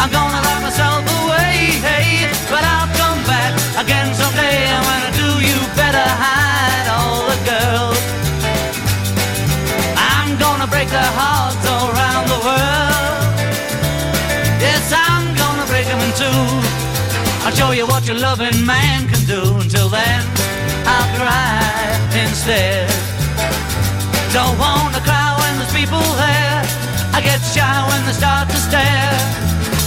I'm 0.00 0.08
gonna 0.08 0.40
lock 0.48 0.64
myself 0.64 1.04
away, 1.20 1.76
hey, 1.84 2.24
but 2.48 2.64
I'll 2.64 2.88
come 2.96 3.20
back 3.28 3.52
again 3.76 4.08
someday. 4.16 4.72
And 4.72 4.80
when 4.80 5.00
I 5.04 5.12
do, 5.12 5.28
you 5.44 5.58
better 5.76 6.08
hide 6.24 6.88
all 6.88 7.20
the 7.28 7.38
girls. 7.52 8.00
I'm 9.92 10.40
gonna 10.40 10.68
break 10.72 10.88
their 10.88 11.12
hearts 11.20 11.75
I'll 17.44 17.54
show 17.54 17.70
you 17.70 17.86
what 17.86 18.06
your 18.06 18.18
loving 18.18 18.66
man 18.66 19.08
can 19.08 19.22
do. 19.26 19.42
Until 19.62 19.88
then, 19.88 20.20
I'll 20.84 21.10
cry 21.18 21.62
instead. 22.22 22.90
Don't 24.32 24.58
wanna 24.58 25.00
cry 25.08 25.28
when 25.40 25.52
there's 25.58 25.72
people 25.72 26.02
there. 26.24 26.60
I 27.16 27.20
get 27.22 27.40
shy 27.54 27.76
when 27.88 28.00
they 28.06 28.12
start 28.12 28.48
to 28.50 28.58
stare. 28.68 29.14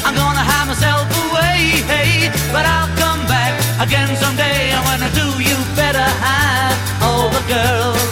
I'm 0.06 0.16
gonna 0.16 0.46
hide 0.52 0.68
myself 0.72 1.06
away, 1.26 1.84
hey, 1.92 2.32
but 2.54 2.66
I'll 2.66 2.92
come 3.04 3.22
back 3.28 3.54
again 3.86 4.10
someday. 4.24 4.72
And 4.76 4.82
when 4.90 5.00
I 5.08 5.10
do, 5.22 5.28
you 5.50 5.58
better 5.76 6.08
hide 6.26 6.78
all 7.06 7.30
the 7.38 7.44
girls. 7.54 8.10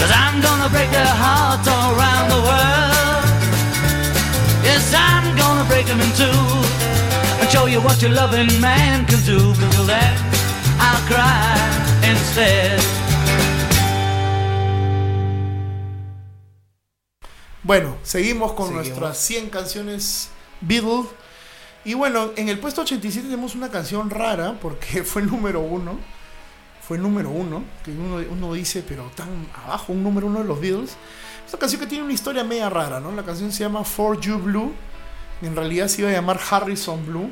Cause 0.00 0.12
I'm 0.24 0.40
gonna 0.40 0.68
break 0.74 0.90
their 0.90 1.14
hearts 1.24 1.68
all 1.68 1.94
around 1.94 2.26
the 2.34 2.40
world. 2.48 2.89
Gonna 5.90 5.98
break 5.98 5.98
them 5.98 6.00
in 6.00 6.12
two 6.16 7.40
and 7.40 7.50
show 7.50 7.66
you 7.66 7.80
what 7.80 8.00
your 8.02 8.12
loving 8.12 8.60
man 8.60 9.06
can 9.06 9.20
do. 9.24 9.52
But 9.54 9.72
till 9.72 9.86
then, 9.86 10.14
I'll 10.78 11.00
cry 11.06 11.56
instead. 12.08 12.80
Bueno, 17.62 17.96
seguimos 18.02 18.52
con 18.52 18.68
Seguimos. 18.68 18.86
nuestras 18.88 19.18
100 19.18 19.50
canciones 19.50 20.30
Beatles. 20.60 21.06
Y 21.84 21.94
bueno, 21.94 22.32
en 22.36 22.48
el 22.48 22.58
puesto 22.58 22.82
87 22.82 23.28
tenemos 23.28 23.54
una 23.54 23.70
canción 23.70 24.10
rara 24.10 24.58
porque 24.60 25.04
fue 25.04 25.22
el 25.22 25.28
número 25.28 25.60
uno. 25.60 25.98
Fue 26.86 26.96
el 26.96 27.02
número 27.02 27.30
uno. 27.30 27.62
Que 27.84 27.92
uno, 27.92 28.16
uno 28.28 28.52
dice, 28.54 28.82
pero 28.86 29.10
tan 29.14 29.46
abajo, 29.64 29.92
un 29.92 30.02
número 30.02 30.26
uno 30.26 30.40
de 30.40 30.46
los 30.46 30.60
Beatles. 30.60 30.90
Es 31.46 31.52
una 31.52 31.60
canción 31.60 31.80
que 31.80 31.86
tiene 31.86 32.04
una 32.04 32.12
historia 32.12 32.42
media 32.44 32.68
rara, 32.68 32.98
¿no? 32.98 33.12
La 33.12 33.22
canción 33.22 33.52
se 33.52 33.60
llama 33.60 33.84
For 33.84 34.20
You 34.20 34.38
Blue. 34.38 34.72
En 35.42 35.56
realidad 35.56 35.88
se 35.88 36.02
iba 36.02 36.10
a 36.10 36.12
llamar 36.12 36.40
Harrison 36.50 37.04
Blue. 37.06 37.30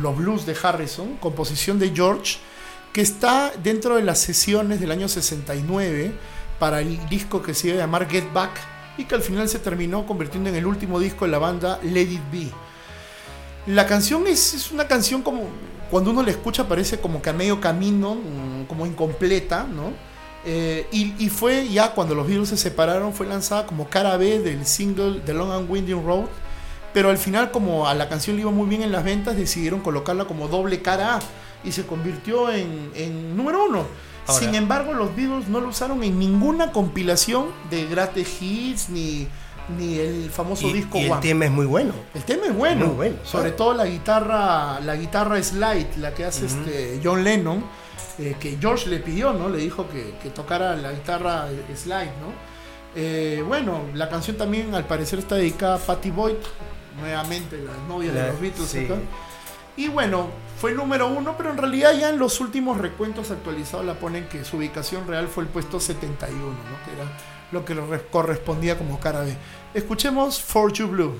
Los 0.00 0.16
Blues 0.16 0.46
de 0.46 0.56
Harrison. 0.62 1.16
Composición 1.16 1.78
de 1.78 1.90
George. 1.94 2.38
Que 2.92 3.00
está 3.00 3.52
dentro 3.62 3.96
de 3.96 4.02
las 4.02 4.18
sesiones 4.18 4.80
del 4.80 4.90
año 4.90 5.08
69 5.08 6.12
para 6.58 6.80
el 6.80 7.08
disco 7.08 7.42
que 7.42 7.54
se 7.54 7.68
iba 7.68 7.76
a 7.76 7.80
llamar 7.80 8.08
Get 8.08 8.32
Back 8.32 8.52
y 8.96 9.04
que 9.04 9.14
al 9.14 9.22
final 9.22 9.48
se 9.48 9.58
terminó 9.58 10.06
convirtiendo 10.06 10.50
en 10.50 10.56
el 10.56 10.66
último 10.66 11.00
disco 11.00 11.24
de 11.24 11.30
la 11.30 11.38
banda 11.38 11.80
Let 11.82 12.02
It 12.02 12.20
Be. 12.30 12.48
La 13.66 13.86
canción 13.86 14.26
es, 14.26 14.70
una 14.72 14.86
canción 14.86 15.22
como 15.22 15.48
cuando 15.90 16.10
uno 16.10 16.22
la 16.22 16.30
escucha 16.30 16.66
parece 16.66 16.98
como 16.98 17.22
que 17.22 17.30
a 17.30 17.32
medio 17.32 17.60
camino, 17.60 18.14
mm, 18.14 18.64
como 18.66 18.86
incompleta, 18.86 19.64
¿no? 19.64 19.92
Eh, 20.44 20.86
y, 20.90 21.14
y 21.24 21.28
fue 21.28 21.68
ya 21.68 21.92
cuando 21.92 22.14
los 22.14 22.26
Beatles 22.26 22.48
se 22.48 22.56
separaron, 22.56 23.12
fue 23.12 23.26
lanzada 23.26 23.66
como 23.66 23.88
cara 23.88 24.16
B 24.16 24.40
del 24.40 24.66
single 24.66 25.20
The 25.24 25.34
Long 25.34 25.52
and 25.52 25.70
Winding 25.70 26.04
Road, 26.04 26.26
pero 26.94 27.10
al 27.10 27.18
final 27.18 27.50
como 27.50 27.86
a 27.88 27.94
la 27.94 28.08
canción 28.08 28.36
le 28.36 28.42
iba 28.42 28.50
muy 28.50 28.66
bien 28.68 28.82
en 28.82 28.92
las 28.92 29.04
ventas, 29.04 29.36
decidieron 29.36 29.80
colocarla 29.80 30.24
como 30.26 30.48
doble 30.48 30.82
cara 30.82 31.16
A 31.16 31.18
y 31.64 31.72
se 31.72 31.86
convirtió 31.86 32.50
en, 32.52 32.90
en 32.94 33.36
número 33.36 33.64
uno. 33.66 33.86
Ahora- 34.26 34.38
Sin 34.40 34.54
embargo, 34.54 34.92
los 34.94 35.14
Beatles 35.16 35.48
no 35.48 35.60
lo 35.60 35.68
usaron 35.68 36.02
en 36.04 36.18
ninguna 36.18 36.70
compilación 36.72 37.46
de 37.70 37.86
Greatest 37.86 38.40
Hits 38.42 38.88
ni, 38.90 39.26
ni 39.78 39.98
el 39.98 40.30
famoso 40.30 40.68
Y, 40.68 40.72
disco 40.74 40.98
y 40.98 41.06
el 41.06 41.20
tema 41.20 41.44
es 41.46 41.50
muy 41.50 41.66
bueno. 41.66 41.92
El 42.14 42.22
tema 42.24 42.46
es 42.46 42.54
bueno, 42.54 42.86
Muy 42.86 42.94
bueno, 42.96 43.16
sobre 43.24 43.50
claro. 43.50 43.56
todo 43.56 43.74
la 43.74 43.86
guitarra, 43.86 44.80
la 44.80 44.96
guitarra 44.96 45.42
slide, 45.42 45.96
la 45.98 46.14
que 46.14 46.24
hace 46.24 46.46
este 46.46 47.00
John 47.02 47.24
Lennon, 47.24 47.64
eh, 48.18 48.36
que 48.38 48.58
George 48.60 48.88
le 48.90 48.98
pidió, 48.98 49.32
¿no? 49.32 49.48
Le 49.48 49.58
dijo 49.58 49.88
que, 49.88 50.14
que 50.22 50.30
tocara 50.30 50.76
la 50.76 50.92
guitarra 50.92 51.48
eh, 51.50 51.76
slide, 51.76 52.12
¿no? 52.20 52.52
Eh, 52.94 53.42
bueno, 53.46 53.80
la 53.94 54.08
canción 54.08 54.36
también 54.36 54.74
al 54.74 54.84
parecer 54.86 55.18
está 55.18 55.34
dedicada 55.36 55.76
a 55.76 55.78
Patty 55.78 56.10
Boyd, 56.10 56.34
nuevamente 56.98 57.58
la 57.58 57.72
novia 57.88 58.12
La- 58.12 58.22
de 58.24 58.28
los 58.32 58.40
Beatles 58.40 58.68
sí. 58.68 58.84
acá. 58.84 58.96
Y 59.76 59.88
bueno, 59.88 60.28
fue 60.60 60.70
el 60.72 60.76
número 60.76 61.08
uno, 61.08 61.34
pero 61.36 61.50
en 61.50 61.56
realidad 61.56 61.92
ya 61.98 62.10
en 62.10 62.18
los 62.18 62.40
últimos 62.40 62.78
recuentos 62.78 63.30
actualizados 63.30 63.86
la 63.86 63.94
ponen 63.94 64.28
que 64.28 64.44
su 64.44 64.58
ubicación 64.58 65.06
real 65.08 65.28
fue 65.28 65.44
el 65.44 65.48
puesto 65.48 65.80
71, 65.80 66.40
¿no? 66.46 66.84
Que 66.84 67.00
era 67.00 67.10
lo 67.52 67.64
que 67.64 67.74
le 67.74 67.84
re- 67.86 68.06
correspondía 68.10 68.76
como 68.76 69.00
cara 69.00 69.20
B. 69.20 69.34
Escuchemos 69.74 70.40
For 70.42 70.72
You 70.72 70.88
Blue. 70.88 71.18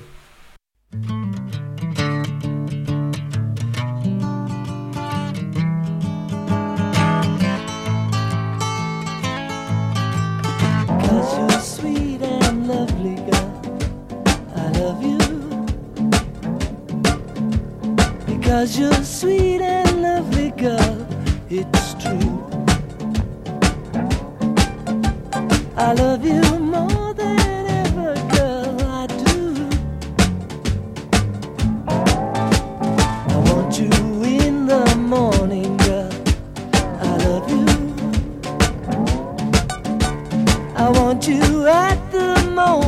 Because 18.53 18.77
you're 18.77 19.03
sweet 19.03 19.61
and 19.61 20.03
lovely 20.03 20.51
girl. 20.51 21.07
It's 21.49 21.95
true. 21.95 22.45
I 25.75 25.93
love 25.93 26.23
you 26.23 26.43
more 26.59 27.15
than 27.15 27.39
ever, 27.81 28.13
girl. 28.35 28.77
I 28.81 29.07
do. 29.07 29.69
I 33.33 33.37
want 33.49 33.79
you 33.79 33.89
in 34.21 34.67
the 34.67 34.85
morning, 34.97 35.75
girl. 35.77 36.13
I 37.01 37.17
love 37.25 37.49
you. 37.49 37.65
I 40.75 40.89
want 40.89 41.27
you 41.27 41.65
at 41.65 41.97
the 42.11 42.51
moment 42.51 42.82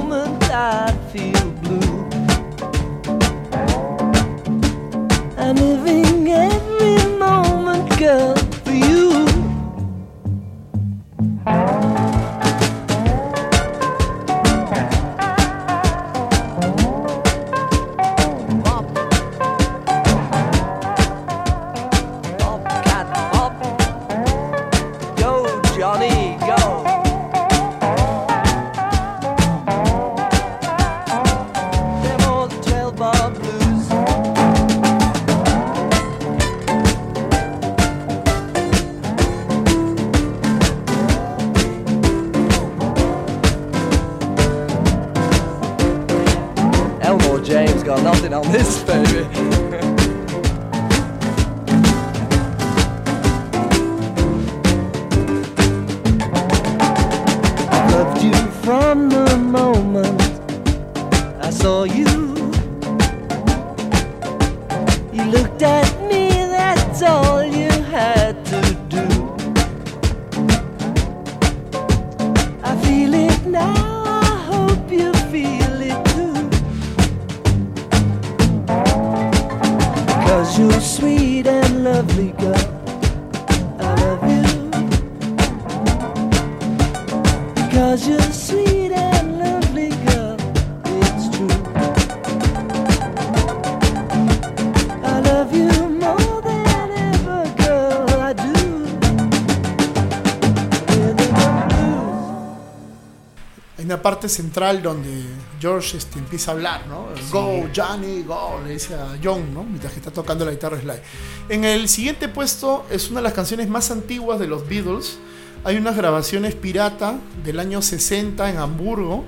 parte 104.26 104.30
central 104.30 104.82
donde 104.82 105.24
George 105.60 105.98
este, 105.98 106.20
empieza 106.20 106.52
a 106.52 106.54
hablar, 106.56 106.88
¿no? 106.88 107.08
Go, 107.32 107.68
Johnny, 107.76 108.24
go, 108.24 108.60
le 108.66 108.74
dice 108.74 108.96
a 108.96 109.18
John, 109.24 109.54
¿no? 109.54 109.64
Mientras 109.64 109.94
que 109.94 110.00
está 110.00 110.12
tocando 110.12 110.46
la 110.46 110.52
guitarra 110.52 110.80
slide. 110.80 111.02
En 111.50 111.64
el 111.64 111.88
siguiente 111.88 112.28
puesto 112.28 112.86
es 112.90 113.10
una 113.10 113.20
de 113.20 113.24
las 113.24 113.34
canciones 113.34 113.70
más 113.70 113.92
antiguas 113.92 114.40
de 114.40 114.48
los 114.48 114.68
Beatles. 114.68 115.18
Hay 115.64 115.78
unas 115.78 115.96
grabaciones 115.96 116.56
pirata 116.56 117.20
del 117.44 117.60
año 117.60 117.82
60 117.82 118.50
en 118.50 118.58
Hamburgo, 118.58 119.24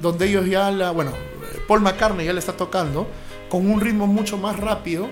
donde 0.00 0.26
ellos 0.26 0.46
ya 0.46 0.70
la, 0.70 0.90
bueno, 0.90 1.12
Paul 1.66 1.80
McCartney 1.80 2.26
ya 2.26 2.32
la 2.32 2.40
está 2.40 2.52
tocando, 2.56 3.06
con 3.48 3.70
un 3.70 3.80
ritmo 3.80 4.06
mucho 4.06 4.36
más 4.36 4.58
rápido, 4.58 5.08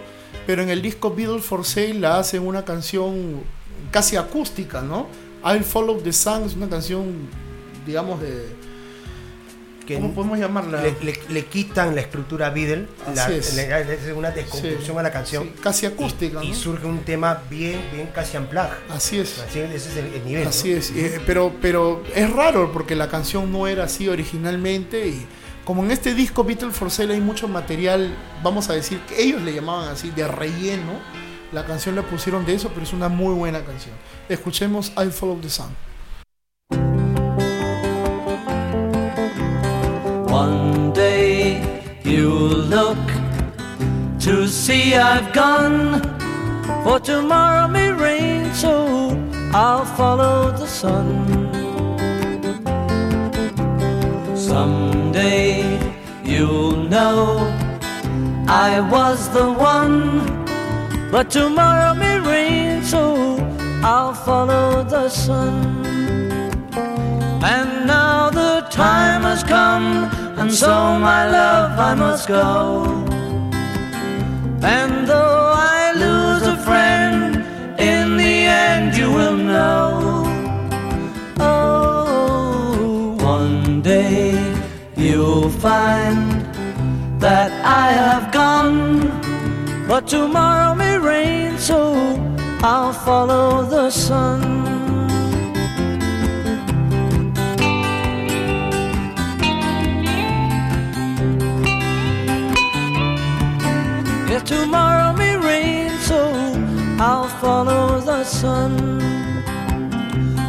pero 0.47 0.63
en 0.63 0.69
el 0.69 0.83
disco 0.83 1.15
Beatles 1.15 1.45
for 1.45 1.65
Sale 1.65 1.95
la 1.95 2.19
hacen 2.19 2.47
una 2.47 2.65
canción 2.65 3.43
casi 3.91 4.17
acústica, 4.17 4.83
¿no? 4.83 5.07
I'll 5.45 5.65
Follow 5.65 6.01
the 6.01 6.13
Sun 6.13 6.45
es 6.45 6.55
una 6.55 6.69
canción, 6.69 7.29
digamos, 7.85 8.21
de... 8.21 8.67
Que 9.87 9.95
¿Cómo 9.95 10.13
podemos 10.13 10.39
llamarla? 10.39 10.83
le, 10.83 10.97
le- 11.03 11.21
le 11.29 11.45
quitan 11.47 11.95
la 11.95 12.01
estructura 12.01 12.51
Beatle, 12.51 12.89
la- 13.15 13.29
es. 13.31 13.55
le- 13.55 13.73
hacen 13.73 14.17
una 14.17 14.31
desconstrucción 14.33 14.97
Sí, 14.97 14.99
a 14.99 15.03
la 15.03 15.13
canción. 15.13 15.45
sí, 15.45 15.53
casi 15.63 15.87
acústica, 15.87 16.43
Y, 16.43 16.49
y 16.49 16.51
¿no? 16.51 16.57
surge 16.57 16.87
un 16.87 16.99
tema 17.05 17.43
bien, 17.49 17.81
bien 17.93 18.09
casi 18.13 18.37
unplugged. 18.37 18.73
Así 18.91 19.19
es. 19.21 19.39
Así, 19.39 19.61
ese 19.61 19.77
es 19.77 19.97
el, 19.97 20.07
el 20.13 20.25
nivel. 20.25 20.49
Así 20.49 20.71
¿no? 20.71 20.77
es, 20.79 20.91
eh, 20.91 21.21
pero, 21.25 21.53
pero 21.63 22.03
es 22.15 22.29
raro 22.33 22.73
porque 22.73 22.97
la 22.97 23.09
canción 23.09 23.53
no 23.53 23.69
era 23.69 23.85
así 23.85 24.09
originalmente 24.09 25.07
y 25.07 25.25
como 25.65 25.85
en 25.85 25.91
este 25.93 26.15
disco 26.15 26.43
Beatles 26.45 26.75
for 26.77 26.91
Sale 26.91 27.15
hay 27.15 27.21
mucho 27.21 27.47
material, 27.49 28.13
vamos 28.43 28.69
a 28.71 28.73
decir 28.73 29.01
que 29.09 29.23
ellos 29.23 29.43
le 29.43 29.53
llamaban 29.55 29.89
así, 29.89 30.11
de 30.11 30.27
relleno, 30.27 30.93
la 31.53 31.65
canción 31.65 31.95
la 31.95 32.03
pusieron 32.03 32.45
de 32.45 32.55
eso, 32.55 32.71
pero 32.71 32.83
es 32.83 32.93
una 32.93 33.09
muy 33.09 33.35
buena 33.35 33.61
canción. 33.65 33.95
Escuchemos 34.29 34.93
I 34.97 35.11
Follow 35.11 35.39
the 35.41 35.49
Sun. 35.51 35.69
One 40.37 40.93
day 40.93 41.65
you'll 42.05 42.61
look 42.77 43.05
to 44.21 44.47
see 44.47 44.95
I've 44.95 45.33
gone, 45.33 46.03
for 46.85 47.01
tomorrow 47.01 47.67
may 47.67 47.91
rain, 47.91 48.53
so 48.53 48.75
I'll 49.55 49.87
follow 49.87 50.51
the 50.51 50.67
sun. 50.67 51.09
Someday 54.37 55.63
you'll 56.23 56.85
know 56.95 57.39
I 58.47 58.81
was 58.93 59.31
the 59.31 59.51
one, 59.51 60.21
but 61.11 61.31
tomorrow 61.31 61.95
may 61.95 62.19
rain, 62.21 62.83
so 62.83 63.39
I'll 63.83 64.13
follow 64.13 64.85
the 64.85 65.09
sun. 65.09 65.55
And 67.43 67.87
now 67.87 68.29
the 68.29 68.67
time 68.71 69.23
has 69.23 69.43
come, 69.43 70.11
and 70.47 70.55
so 70.55 70.97
my 71.01 71.29
love 71.29 71.77
I 71.77 71.95
must 71.95 72.29
go. 72.29 72.85
And 74.63 75.09
though 75.09 75.53
I 75.77 75.93
lose 76.05 76.45
a 76.47 76.57
friend, 76.59 77.35
in 77.81 78.17
the 78.17 78.37
end 78.67 78.97
you 78.97 79.11
will 79.11 79.37
know. 79.37 80.23
Oh, 81.41 83.17
one 83.19 83.83
day 83.83 84.31
you'll 84.97 85.51
find 85.51 86.23
that 87.21 87.51
I 87.83 87.87
have 88.03 88.31
gone, 88.31 89.01
but 89.89 90.07
tomorrow 90.07 90.77
may 90.77 90.97
rain, 90.97 91.59
so 91.59 91.79
I'll 92.63 92.93
follow 92.93 93.65
the 93.65 93.91
sun. 93.91 94.76
Tomorrow 104.47 105.13
may 105.13 105.37
rain, 105.37 105.91
so 105.99 106.21
I'll 106.99 107.29
follow 107.41 108.01
the 108.01 108.23
sun. 108.25 108.73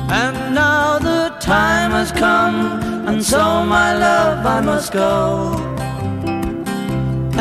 And 0.09 0.55
now 0.55 0.99
the 0.99 1.35
time 1.39 1.91
has 1.91 2.11
come, 2.11 2.57
and 3.07 3.23
so 3.23 3.65
my 3.65 3.97
love 3.97 4.45
I 4.45 4.61
must 4.61 4.93
go. 4.93 5.53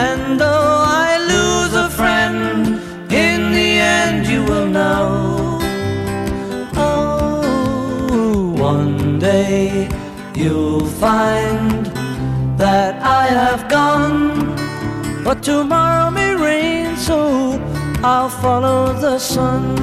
And 0.08 0.40
though 0.40 0.84
I 1.04 1.18
lose 1.34 1.74
a 1.74 1.88
friend, 1.90 2.66
in 3.12 3.52
the 3.52 3.70
end 4.00 4.26
you 4.26 4.42
will 4.44 4.66
know. 4.66 5.58
Oh, 6.74 8.54
one 8.58 9.18
day 9.18 9.88
you'll 10.34 10.86
find 10.86 11.86
that 12.58 13.02
I 13.02 13.26
have 13.26 13.68
gone. 13.68 14.54
But 15.24 15.42
tomorrow 15.42 16.10
may 16.10 16.25
so 17.06 17.60
I'll 18.02 18.28
follow 18.28 18.92
the 19.00 19.18
sun. 19.18 19.76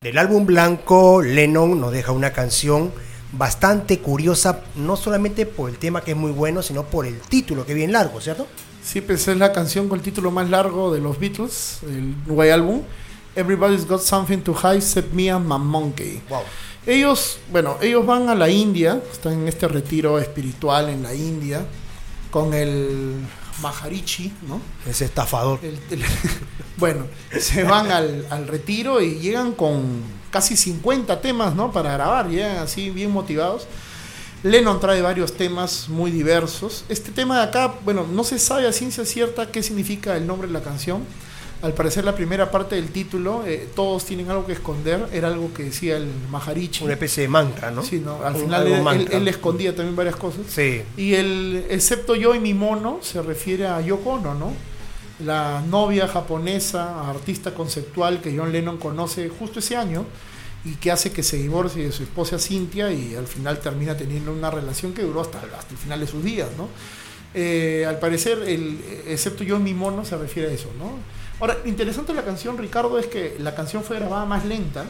Del 0.00 0.16
álbum 0.18 0.46
blanco, 0.46 1.22
Lennon 1.22 1.80
nos 1.80 1.92
deja 1.92 2.12
una 2.12 2.32
canción 2.32 2.92
bastante 3.32 3.98
curiosa, 3.98 4.62
no 4.76 4.96
solamente 4.96 5.44
por 5.44 5.70
el 5.70 5.78
tema 5.78 6.02
que 6.02 6.12
es 6.12 6.16
muy 6.16 6.32
bueno, 6.32 6.62
sino 6.62 6.84
por 6.84 7.04
el 7.06 7.20
título 7.20 7.66
que 7.66 7.72
es 7.72 7.76
bien 7.76 7.92
largo, 7.92 8.20
¿cierto? 8.20 8.46
Sí, 8.82 9.00
pues 9.00 9.26
es 9.28 9.36
la 9.36 9.52
canción 9.52 9.88
con 9.88 9.98
el 9.98 10.04
título 10.04 10.30
más 10.30 10.48
largo 10.48 10.92
de 10.92 11.00
los 11.00 11.18
Beatles, 11.18 11.80
el 11.82 12.14
nuevo 12.26 12.42
álbum. 12.42 12.82
Everybody's 13.36 13.86
got 13.86 14.00
something 14.00 14.38
to 14.38 14.52
hide 14.52 14.78
except 14.78 15.12
me 15.12 15.30
and 15.30 15.46
my 15.46 15.58
monkey. 15.58 16.20
Wow. 16.28 16.42
Ellos, 16.86 17.38
bueno, 17.52 17.76
ellos 17.82 18.06
van 18.06 18.28
a 18.28 18.34
la 18.34 18.48
India, 18.48 19.00
están 19.12 19.34
en 19.34 19.48
este 19.48 19.68
retiro 19.68 20.18
espiritual 20.18 20.88
en 20.88 21.02
la 21.02 21.14
India, 21.14 21.64
con 22.30 22.54
el 22.54 23.16
Maharishi, 23.60 24.32
¿no? 24.48 24.60
Ese 24.88 25.04
estafador. 25.04 25.58
El- 25.62 25.78
el- 25.90 26.02
bueno, 26.78 27.06
se 27.38 27.64
van 27.64 27.90
al, 27.90 28.26
al 28.30 28.46
retiro 28.48 29.00
y 29.02 29.18
llegan 29.18 29.52
con 29.52 30.02
casi 30.30 30.56
50 30.56 31.20
temas, 31.20 31.54
¿no? 31.54 31.70
Para 31.70 31.92
grabar, 31.92 32.28
llegan 32.28 32.56
así 32.58 32.90
bien 32.90 33.10
motivados. 33.10 33.66
Lennon 34.42 34.80
trae 34.80 35.02
varios 35.02 35.36
temas 35.36 35.90
muy 35.90 36.10
diversos. 36.10 36.84
Este 36.88 37.10
tema 37.12 37.36
de 37.36 37.42
acá, 37.44 37.74
bueno, 37.84 38.06
no 38.10 38.24
se 38.24 38.38
sabe 38.38 38.66
a 38.66 38.72
ciencia 38.72 39.04
cierta 39.04 39.50
qué 39.52 39.62
significa 39.62 40.16
el 40.16 40.26
nombre 40.26 40.48
de 40.48 40.54
la 40.54 40.62
canción. 40.62 41.04
Al 41.62 41.74
parecer 41.74 42.04
la 42.04 42.14
primera 42.14 42.50
parte 42.50 42.76
del 42.76 42.88
título, 42.88 43.44
eh, 43.46 43.68
todos 43.76 44.06
tienen 44.06 44.30
algo 44.30 44.46
que 44.46 44.54
esconder, 44.54 45.06
era 45.12 45.28
algo 45.28 45.52
que 45.52 45.64
decía 45.64 45.98
el 45.98 46.06
Maharishi. 46.30 46.84
Una 46.84 46.94
especie 46.94 47.24
de 47.24 47.28
mantra, 47.28 47.70
¿no? 47.70 47.82
Sí, 47.82 47.98
¿no? 48.02 48.24
Al 48.24 48.34
Un- 48.36 48.40
final 48.42 48.66
él, 48.66 48.86
él- 49.02 49.08
él 49.12 49.28
escondía 49.28 49.76
también 49.76 49.94
varias 49.94 50.16
cosas. 50.16 50.42
Sí. 50.48 50.82
Y 50.96 51.14
el 51.14 51.66
excepto 51.68 52.14
yo 52.14 52.34
y 52.34 52.40
mi 52.40 52.54
mono 52.54 53.00
se 53.02 53.20
refiere 53.20 53.66
a 53.66 53.80
Yoko 53.82 54.12
Ono, 54.12 54.34
¿no? 54.34 54.52
La 55.22 55.62
novia 55.68 56.08
japonesa, 56.08 57.08
artista 57.10 57.52
conceptual 57.52 58.22
que 58.22 58.34
John 58.34 58.52
Lennon 58.52 58.78
conoce 58.78 59.28
justo 59.28 59.58
ese 59.58 59.76
año 59.76 60.06
y 60.64 60.76
que 60.76 60.90
hace 60.90 61.12
que 61.12 61.22
se 61.22 61.36
divorcie 61.36 61.84
de 61.84 61.92
su 61.92 62.02
esposa 62.04 62.38
Cynthia 62.38 62.90
y 62.90 63.14
al 63.16 63.26
final 63.26 63.58
termina 63.60 63.94
teniendo 63.98 64.32
una 64.32 64.50
relación 64.50 64.94
que 64.94 65.02
duró 65.02 65.20
hasta, 65.20 65.38
hasta 65.38 65.72
el 65.72 65.76
final 65.76 66.00
de 66.00 66.06
sus 66.06 66.24
días, 66.24 66.48
¿no? 66.56 66.68
Eh, 67.34 67.84
al 67.86 67.98
parecer, 67.98 68.38
el, 68.46 68.80
excepto 69.06 69.44
yo 69.44 69.56
y 69.56 69.60
mi 69.60 69.74
mono 69.74 70.06
se 70.06 70.16
refiere 70.16 70.48
a 70.48 70.52
eso, 70.52 70.68
¿no? 70.78 70.92
Ahora, 71.40 71.56
interesante 71.64 72.12
la 72.14 72.24
canción, 72.24 72.58
Ricardo, 72.58 72.98
es 72.98 73.06
que 73.06 73.36
la 73.40 73.54
canción 73.54 73.82
fue 73.82 73.96
grabada 73.98 74.24
más 74.26 74.44
lenta 74.44 74.84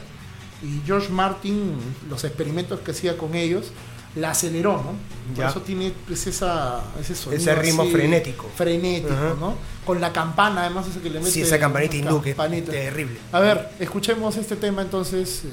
Y 0.63 0.81
George 0.85 1.09
Martin, 1.11 1.75
los 2.09 2.25
experimentos 2.25 2.81
que 2.81 2.91
hacía 2.91 3.17
con 3.17 3.35
ellos, 3.35 3.71
la 4.17 4.33
aceleró, 4.33 4.73
¿no? 4.79 4.93
Por 5.35 5.45
Ya. 5.45 5.49
eso 5.49 5.63
tiene 5.63 5.93
pues, 6.07 6.27
esa, 6.27 6.81
ese 7.01 7.15
sonido 7.15 7.41
Ese 7.41 7.55
ritmo 7.55 7.83
así, 7.83 7.93
frenético. 7.93 8.51
Frenético. 8.57 9.15
¿no? 9.39 9.55
Con 9.87 10.01
la 10.01 10.13
campana, 10.13 10.63
además, 10.63 10.87
ese 10.89 11.01
que 11.01 11.09
le 11.11 11.21
mete. 11.21 11.31
Sí, 11.31 11.43
esa 11.43 11.59
campanita 11.59 11.97
hindú 11.97 12.21
terrible. 12.21 13.19
A 13.33 13.39
ver, 13.41 13.71
escuchemos 13.79 14.37
este 14.37 14.57
tema 14.57 14.83
entonces. 14.83 15.45
eh, 15.45 15.49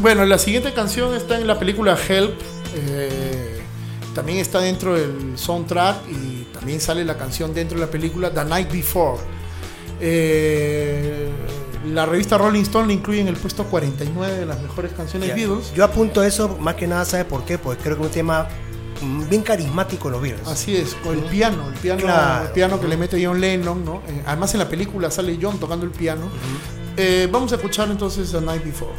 Bueno, 0.00 0.24
la 0.24 0.38
siguiente 0.38 0.72
canción 0.72 1.14
está 1.14 1.38
en 1.38 1.46
la 1.46 1.58
película 1.58 1.96
Help. 2.08 2.34
eh, 2.74 3.54
también 4.14 4.38
está 4.38 4.60
dentro 4.60 4.94
del 4.94 5.38
soundtrack 5.38 6.08
y 6.10 6.44
también 6.52 6.80
sale 6.80 7.04
la 7.04 7.16
canción 7.16 7.54
dentro 7.54 7.78
de 7.78 7.84
la 7.86 7.90
película 7.90 8.32
The 8.32 8.44
Night 8.44 8.70
Before. 8.72 9.20
Eh, 10.00 11.28
la 11.92 12.04
revista 12.04 12.36
Rolling 12.36 12.62
Stone 12.62 12.88
le 12.88 12.94
incluye 12.94 13.20
en 13.20 13.28
el 13.28 13.36
puesto 13.36 13.64
49 13.64 14.38
de 14.38 14.46
las 14.46 14.60
mejores 14.60 14.92
canciones 14.92 15.28
Ya. 15.28 15.34
Beatles. 15.36 15.72
Yo 15.74 15.84
apunto 15.84 16.22
eso 16.22 16.56
más 16.58 16.74
que 16.74 16.86
nada, 16.88 17.04
¿sabe 17.04 17.24
por 17.24 17.44
qué? 17.44 17.58
Porque 17.58 17.82
creo 17.82 17.96
que 17.96 18.02
es 18.02 18.08
un 18.08 18.12
tema 18.14 18.48
mm, 19.02 19.28
bien 19.28 19.42
carismático 19.42 20.10
los 20.10 20.20
Beatles. 20.20 20.46
Así 20.48 20.76
es, 20.76 20.94
con 20.94 21.16
el 21.16 21.24
piano, 21.24 21.68
el 21.68 21.74
piano, 21.74 22.00
Claro. 22.02 22.46
el 22.46 22.52
piano 22.52 22.80
que 22.80 22.88
le 22.88 22.96
mete 22.96 23.24
John 23.24 23.40
Lennon, 23.40 23.84
¿no? 23.84 24.02
Eh, 24.08 24.22
además 24.26 24.52
en 24.54 24.60
la 24.60 24.68
película 24.68 25.10
sale 25.12 25.38
John 25.40 25.58
tocando 25.60 25.84
el 25.84 25.92
piano. 25.92 26.28
Eh, 26.96 27.28
vamos 27.30 27.52
a 27.52 27.54
escuchar 27.56 27.88
entonces 27.90 28.32
The 28.32 28.40
Night 28.40 28.64
Before. 28.64 28.92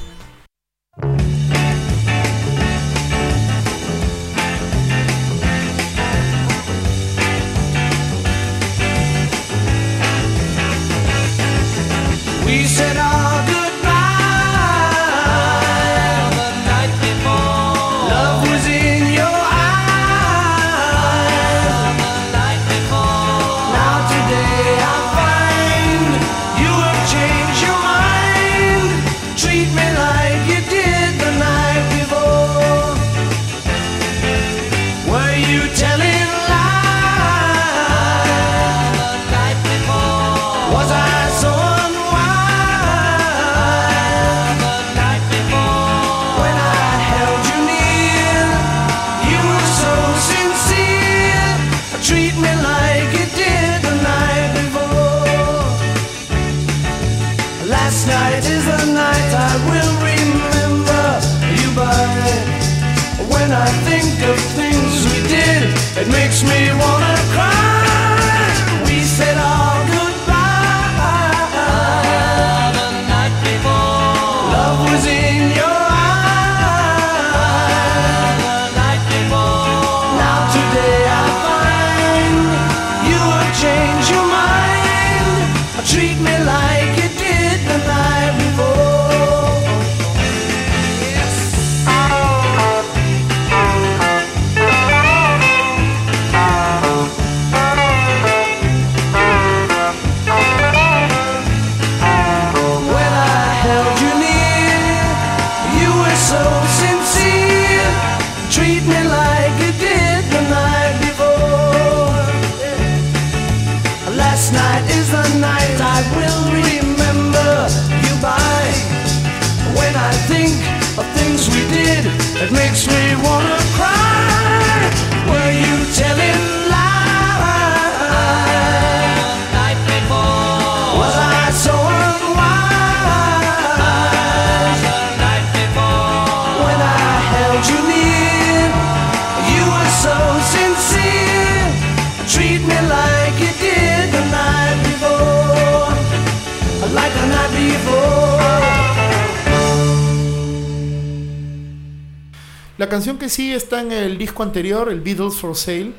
La 152.80 152.88
canción 152.88 153.18
que 153.18 153.28
sigue 153.28 153.56
está 153.56 153.82
en 153.82 153.92
el 153.92 154.18
disco 154.18 154.42
anterior, 154.42 154.90
el 154.90 155.02
Beatles 155.02 155.36
for 155.36 155.54
Sale, 155.54 155.92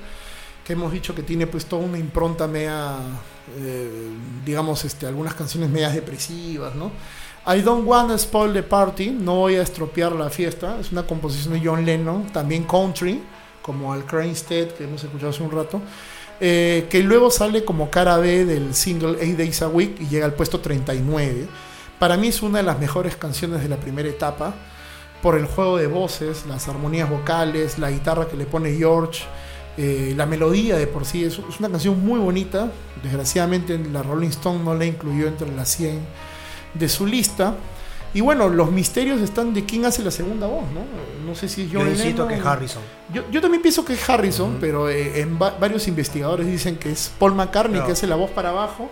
que 0.65 0.73
hemos 0.73 0.91
dicho 0.91 1.15
que 1.15 1.23
tiene 1.23 1.47
pues 1.47 1.67
toda 1.67 1.85
una 1.85 1.99
impronta 1.99 2.47
media, 2.47 2.95
eh, 3.59 4.09
digamos, 4.47 4.83
este, 4.87 5.05
algunas 5.05 5.35
canciones 5.35 5.69
medias 5.69 5.93
depresivas, 5.95 6.75
¿no? 6.75 6.91
I 7.47 7.61
Don't 7.61 7.87
Wanna 7.87 8.17
Spoil 8.17 8.55
the 8.55 8.63
Party, 8.63 9.11
no 9.11 9.35
voy 9.35 9.57
a 9.57 9.63
estropear 9.63 10.13
la 10.13 10.31
fiesta, 10.31 10.81
es 10.81 10.91
una 10.91 11.03
composición 11.03 11.53
de 11.53 11.61
John 11.63 11.85
Lennon, 11.85 12.33
también 12.33 12.65
country, 12.65 13.21
como 13.61 13.93
Al 13.93 14.07
Crainstead, 14.07 14.69
que 14.69 14.85
hemos 14.85 15.05
escuchado 15.05 15.33
hace 15.33 15.43
un 15.43 15.51
rato, 15.51 15.83
eh, 16.41 16.87
que 16.89 17.03
luego 17.03 17.31
sale 17.31 17.63
como 17.63 17.91
cara 17.91 18.17
B 18.17 18.47
del 18.47 18.75
single 18.75 19.19
Eight 19.21 19.37
Days 19.37 19.61
a 19.61 19.69
Week 19.69 20.01
y 20.01 20.09
llega 20.09 20.25
al 20.25 20.33
puesto 20.33 20.61
39. 20.61 21.47
Para 21.99 22.17
mí 22.17 22.29
es 22.29 22.41
una 22.41 22.57
de 22.61 22.65
las 22.65 22.79
mejores 22.79 23.17
canciones 23.17 23.63
de 23.63 23.69
la 23.69 23.77
primera 23.77 24.09
etapa 24.09 24.55
por 25.23 25.37
el 25.37 25.47
juego 25.47 25.77
de 25.77 25.87
voces, 25.87 26.47
las 26.47 26.69
armonías 26.69 27.09
vocales, 27.11 27.79
la 27.79 27.91
guitarra 27.91 28.27
que 28.29 28.37
le 28.37 28.47
pone 28.47 28.73
George, 28.75 29.25
eh, 29.77 30.15
la 30.17 30.27
melodía 30.27 30.77
de 30.77 30.87
por 30.87 31.05
sí. 31.05 31.25
Es, 31.25 31.35
es 31.39 31.59
una 31.59 31.69
canción 31.69 32.05
muy 32.05 32.19
bonita. 32.19 32.71
Desgraciadamente 33.03 33.79
la 33.79 34.03
Rolling 34.03 34.29
Stone 34.29 34.65
no 34.65 34.75
la 34.75 34.85
incluyó 34.87 35.27
entre 35.27 35.51
las 35.55 35.69
100 35.71 35.99
de 36.75 36.89
su 36.89 37.07
lista. 37.07 37.55
Y 38.13 38.23
bueno, 38.23 38.49
los 38.49 38.73
misterios 38.73 39.21
están 39.21 39.55
de 39.55 39.65
quién 39.65 39.85
hace 39.85 40.03
la 40.03 40.11
segunda 40.11 40.49
voz, 40.49 40.65
¿no? 40.73 40.81
No 41.25 41.35
sé 41.37 41.49
si 41.49 41.63
es 41.63 41.71
Yo 41.71 41.79
que. 42.27 42.35
Harrison. 42.49 42.83
Yo, 43.15 43.23
yo 43.31 43.41
también 43.41 43.63
pienso 43.63 43.85
que 43.85 43.93
es 43.93 44.11
Harrison, 44.11 44.57
pero 44.61 44.89
eh, 44.89 45.21
en 45.21 45.41
va- 45.41 45.57
varios 45.61 45.87
investigadores 45.87 46.47
dicen 46.49 46.77
que 46.77 46.91
es 46.91 47.13
Paul 47.21 47.35
McCartney 47.37 47.81
que 47.83 47.93
hace 47.93 48.09
la 48.09 48.17
voz 48.17 48.31
para 48.33 48.49
abajo 48.51 48.91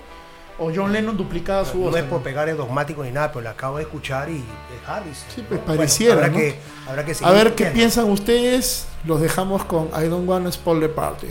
o 0.59 0.71
John 0.75 0.93
Lennon 0.93 1.17
duplicada 1.17 1.65
su 1.65 1.79
voz. 1.79 1.93
No 1.93 1.97
es 1.99 2.05
por 2.05 2.23
pegar 2.23 2.49
el 2.49 2.57
dogmático 2.57 3.03
ni 3.05 3.11
nada, 3.13 3.29
pero 3.33 3.43
la 3.43 3.51
acabo 3.51 3.77
de 3.77 3.85
escuchar 3.85 4.29
y 4.29 4.37
es 4.37 4.89
Harrison. 4.89 5.29
Sí, 5.35 5.45
pues, 5.49 5.61
Bueno, 5.61 5.65
pareciera, 5.77 6.15
habrá, 6.15 6.29
¿no? 6.29 6.37
que, 6.37 6.59
habrá 6.89 7.05
que 7.05 7.15
A 7.23 7.31
ver 7.31 7.55
qué 7.55 7.65
viendo. 7.65 7.77
piensan 7.79 8.11
ustedes. 8.11 8.87
Los 9.05 9.21
dejamos 9.21 9.65
con 9.65 9.89
I 9.89 10.09
Don't 10.09 10.29
Wanna 10.29 10.51
Spoil 10.51 10.81
the 10.81 10.89
Party. 10.89 11.29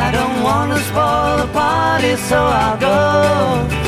I 0.00 0.10
don't 0.12 0.42
wanna 0.42 0.78
spoil 0.78 1.38
the 1.38 1.52
party, 1.52 2.16
so 2.16 2.36
I'll 2.36 2.76
go. 2.78 3.87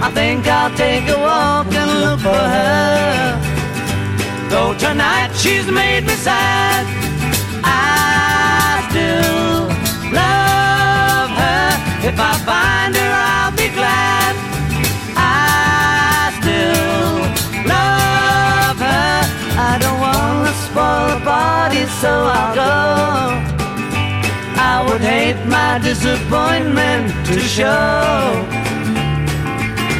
I 0.00 0.10
think 0.12 0.46
I'll 0.46 0.74
take 0.76 1.08
a 1.08 1.18
walk 1.18 1.66
and 1.74 1.90
look 2.00 2.20
for 2.20 2.44
her. 2.56 3.38
Though 4.48 4.72
tonight 4.78 5.32
she's 5.34 5.66
made 5.66 6.06
me 6.06 6.14
sad, 6.14 6.86
I 7.64 8.86
still 8.88 9.66
love 10.14 11.30
her. 11.42 11.66
If 12.08 12.16
I 12.30 12.32
find 12.46 12.94
her, 12.94 13.12
I'll 13.34 13.56
be 13.58 13.68
glad. 13.74 14.34
I 15.18 16.30
still 16.38 17.18
love 17.66 18.78
her. 18.78 19.14
I 19.58 19.72
don't 19.82 19.98
wanna 19.98 20.54
spoil 20.66 21.18
the 21.18 21.20
party, 21.26 21.84
so 22.00 22.12
I'll 22.38 22.54
go. 22.54 22.74
I 24.70 24.86
would 24.88 25.00
hate 25.00 25.44
my 25.46 25.80
disappointment 25.82 27.26
to 27.26 27.40
show. 27.40 28.67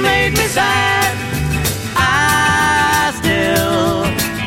Made 0.00 0.32
me 0.32 0.46
sad, 0.48 1.12
I 1.96 3.12
still 3.20 4.04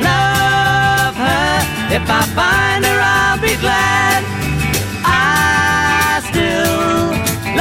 love 0.09 1.15
her. 1.15 1.51
If 1.97 2.05
I 2.09 2.23
find 2.39 2.81
her, 2.85 2.99
I'll 2.99 3.41
be 3.41 3.55
glad. 3.65 4.23
I 5.05 6.21
still 6.29 7.13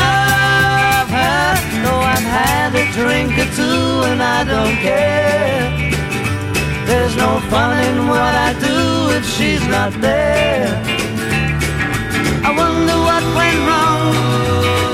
love 0.03 1.09
her. 1.21 1.47
Though 1.85 2.05
I've 2.15 2.29
had 2.41 2.71
a 2.83 2.85
drink 2.99 3.33
or 3.39 3.49
two 3.59 3.83
and 4.11 4.23
I 4.23 4.45
don't 4.45 4.77
care. 4.89 5.69
There's 6.87 7.17
no 7.17 7.41
fun 7.51 7.79
in 7.89 8.09
what 8.09 8.35
I 8.49 8.51
do 8.69 8.79
if 9.17 9.25
she's 9.27 9.65
not 9.69 9.93
there. 10.01 10.69
I 12.45 12.51
wonder 12.63 12.97
what 13.09 13.23
went 13.39 13.61
wrong. 13.69 14.15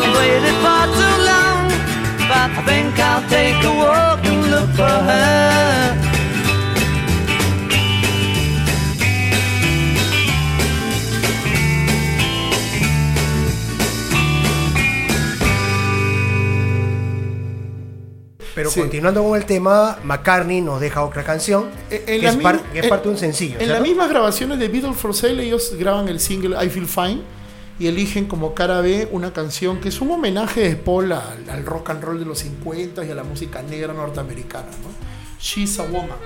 I 0.05 0.09
waited 0.19 0.57
I 2.57 2.63
think 2.65 2.99
I'll 2.99 3.23
take 3.29 3.63
a 3.65 3.73
walk 3.83 4.25
and 4.25 4.51
look 4.51 4.71
for 4.77 4.85
her. 5.09 5.97
Pero 18.55 18.71
Sí. 18.71 18.81
continuando 18.81 19.23
con 19.23 19.37
el 19.39 19.45
tema, 19.45 19.99
McCartney 20.03 20.61
nos 20.61 20.81
deja 20.81 21.05
otra 21.05 21.23
canción 21.23 21.67
en 21.91 22.05
que, 22.05 22.19
la 22.23 22.31
es, 22.31 22.37
mi- 22.37 22.43
par- 22.43 22.61
que 22.73 22.79
es 22.81 22.85
en- 22.85 22.91
parte 22.91 23.09
de 23.09 23.15
un 23.15 23.19
sencillo. 23.21 23.53
En 23.55 23.59
¿cierto? 23.59 23.75
las 23.75 23.83
mismas 23.83 24.09
grabaciones 24.11 24.59
de 24.59 24.69
Beatles 24.69 24.97
for 24.97 25.15
Sale, 25.15 25.43
ellos 25.45 25.75
graban 25.79 26.09
el 26.09 26.19
single 26.19 26.57
I 26.65 26.69
Feel 26.69 26.87
Fine 26.87 27.21
y 27.79 27.87
eligen 27.87 28.27
como 28.27 28.55
cara 28.55 28.81
B 28.81 29.09
una 29.13 29.33
canción 29.33 29.81
que 29.81 29.89
es 29.89 30.01
un 30.01 30.11
homenaje 30.11 30.69
de 30.69 30.77
Paul 30.77 31.13
al, 31.13 31.49
al 31.49 31.65
rock 31.65 31.91
and 31.91 32.03
roll 32.03 32.19
de 32.19 32.25
los 32.25 32.39
50 32.41 33.05
y 33.05 33.11
a 33.11 33.15
la 33.15 33.25
música 33.25 33.63
negra 33.63 33.93
norteamericana. 33.95 34.67
¿no? 34.69 34.89
She's 35.41 35.79
a 35.79 35.85
Woman. 35.85 36.19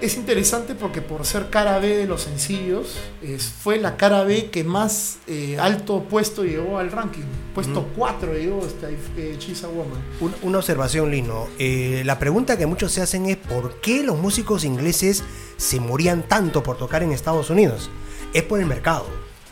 Es 0.00 0.16
interesante 0.16 0.76
porque 0.76 1.02
por 1.02 1.26
ser 1.26 1.50
cara 1.50 1.80
B 1.80 1.88
de 1.96 2.06
los 2.06 2.22
sencillos, 2.22 2.96
es- 3.20 3.46
fue 3.48 3.78
la 3.78 3.96
cara 3.96 4.22
B 4.22 4.48
que 4.48 4.62
más 4.62 5.18
eh, 5.26 5.58
alto 5.58 6.04
puesto 6.04 6.44
llegó 6.44 6.78
al 6.78 6.92
ranking. 6.92 7.24
Puesto 7.52 7.88
4 7.96 8.32
llegó 8.34 8.64
este, 8.64 8.96
eh, 9.16 9.36
She's 9.40 9.64
a 9.64 9.68
Woman. 9.68 10.00
Un- 10.20 10.34
una 10.42 10.58
observación, 10.58 11.10
Lino. 11.10 11.48
Eh, 11.58 12.02
la 12.06 12.16
pregunta 12.20 12.56
que 12.56 12.66
muchos 12.66 12.92
se 12.92 13.02
hacen 13.02 13.26
es 13.26 13.36
¿por 13.38 13.80
qué 13.80 14.04
los 14.04 14.16
músicos 14.16 14.62
ingleses 14.64 15.24
se 15.56 15.80
morían 15.80 16.22
tanto 16.22 16.62
por 16.62 16.78
tocar 16.78 17.02
en 17.02 17.10
Estados 17.10 17.50
Unidos? 17.50 17.90
Es 18.32 18.44
por 18.44 18.60
el 18.60 18.66
mercado. 18.66 19.04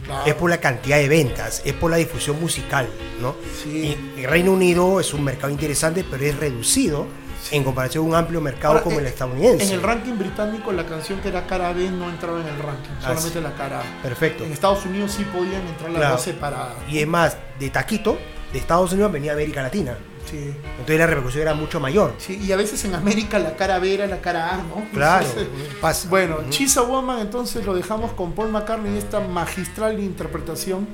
Claro. 0.04 0.26
Es 0.26 0.34
por 0.34 0.50
la 0.50 0.58
cantidad 0.58 0.98
de 0.98 1.08
ventas, 1.08 1.62
es 1.64 1.72
por 1.72 1.90
la 1.90 1.96
difusión 1.96 2.38
musical, 2.40 2.86
¿no? 3.20 3.34
Sí. 3.62 3.96
Y 4.16 4.20
el 4.22 4.30
Reino 4.30 4.52
Unido 4.52 5.00
es 5.00 5.12
un 5.14 5.24
mercado 5.24 5.50
interesante, 5.50 6.04
pero 6.08 6.24
es 6.24 6.36
reducido 6.36 7.06
en 7.50 7.62
comparación 7.64 8.04
a 8.04 8.08
un 8.08 8.14
amplio 8.14 8.40
mercado 8.40 8.72
Ahora, 8.74 8.82
como 8.84 8.96
en- 8.96 9.02
el 9.02 9.06
estadounidense. 9.06 9.64
En 9.66 9.72
el 9.72 9.82
ranking 9.82 10.18
británico, 10.18 10.72
la 10.72 10.84
canción 10.84 11.20
que 11.20 11.28
era 11.28 11.46
cara 11.46 11.72
B 11.72 11.88
no 11.90 12.08
entraba 12.10 12.40
en 12.40 12.46
el 12.48 12.58
ranking, 12.58 12.90
Ah, 12.98 13.02
solamente 13.02 13.38
sí. 13.38 13.40
la 13.40 13.54
cara 13.54 13.80
A. 13.80 14.02
Perfecto. 14.02 14.44
En 14.44 14.52
Estados 14.52 14.84
Unidos 14.84 15.12
sí 15.12 15.24
podían 15.24 15.66
entrar 15.66 15.90
las 15.90 15.98
Claro. 16.00 16.12
dos 16.16 16.22
separadas. 16.22 16.74
Y 16.90 16.98
es 16.98 17.06
más, 17.06 17.36
de 17.58 17.70
Taquito, 17.70 18.18
de 18.52 18.58
Estados 18.58 18.92
Unidos 18.92 19.12
venía 19.12 19.32
América 19.32 19.62
Latina. 19.62 19.96
Sí. 20.30 20.52
Entonces 20.70 20.98
la 20.98 21.06
repercusión 21.06 21.42
era 21.42 21.54
mucho 21.54 21.78
mayor. 21.80 22.14
Sí, 22.18 22.38
y 22.42 22.52
a 22.52 22.56
veces 22.56 22.84
en 22.84 22.94
América 22.94 23.38
la 23.38 23.56
cara 23.56 23.78
B 23.78 23.94
era 23.94 24.06
la 24.06 24.20
cara 24.20 24.54
A, 24.54 24.56
¿no? 24.58 24.84
Claro, 24.92 25.24
Entonces, 25.26 25.48
pasa. 25.80 26.08
bueno. 26.08 26.38
Chisa 26.50 26.82
Woman 26.82 27.20
entonces 27.20 27.64
lo 27.64 27.74
dejamos 27.74 28.12
con 28.12 28.32
Paul 28.32 28.50
McCartney 28.50 28.94
y 28.94 28.98
esta 28.98 29.20
magistral 29.20 30.00
interpretación 30.00 30.86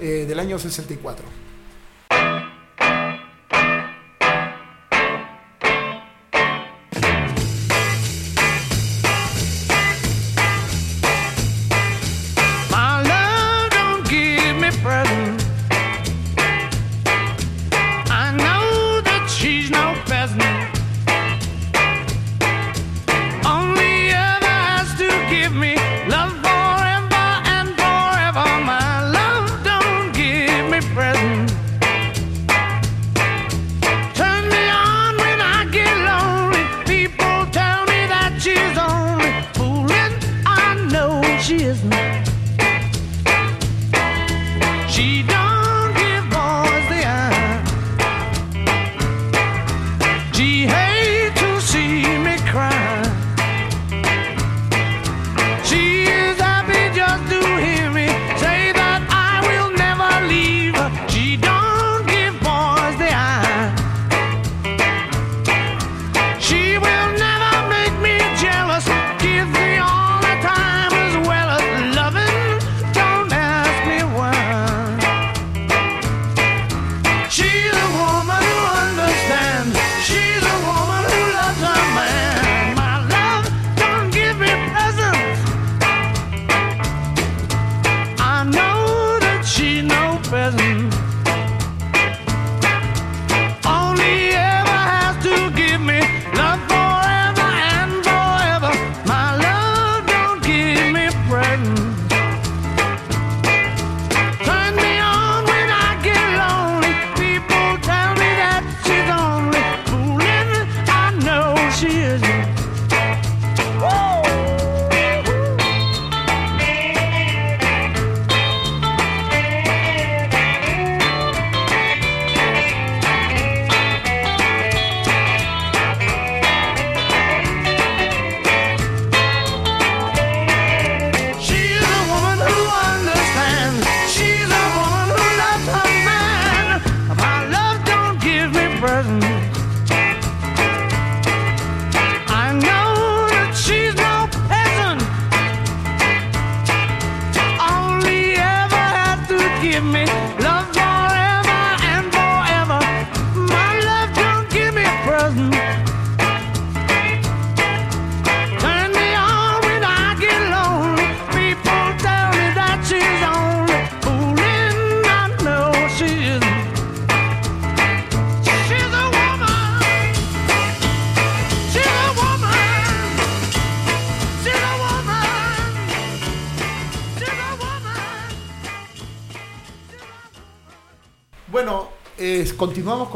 eh, 0.00 0.26
del 0.28 0.38
año 0.38 0.58
64. 0.58 1.24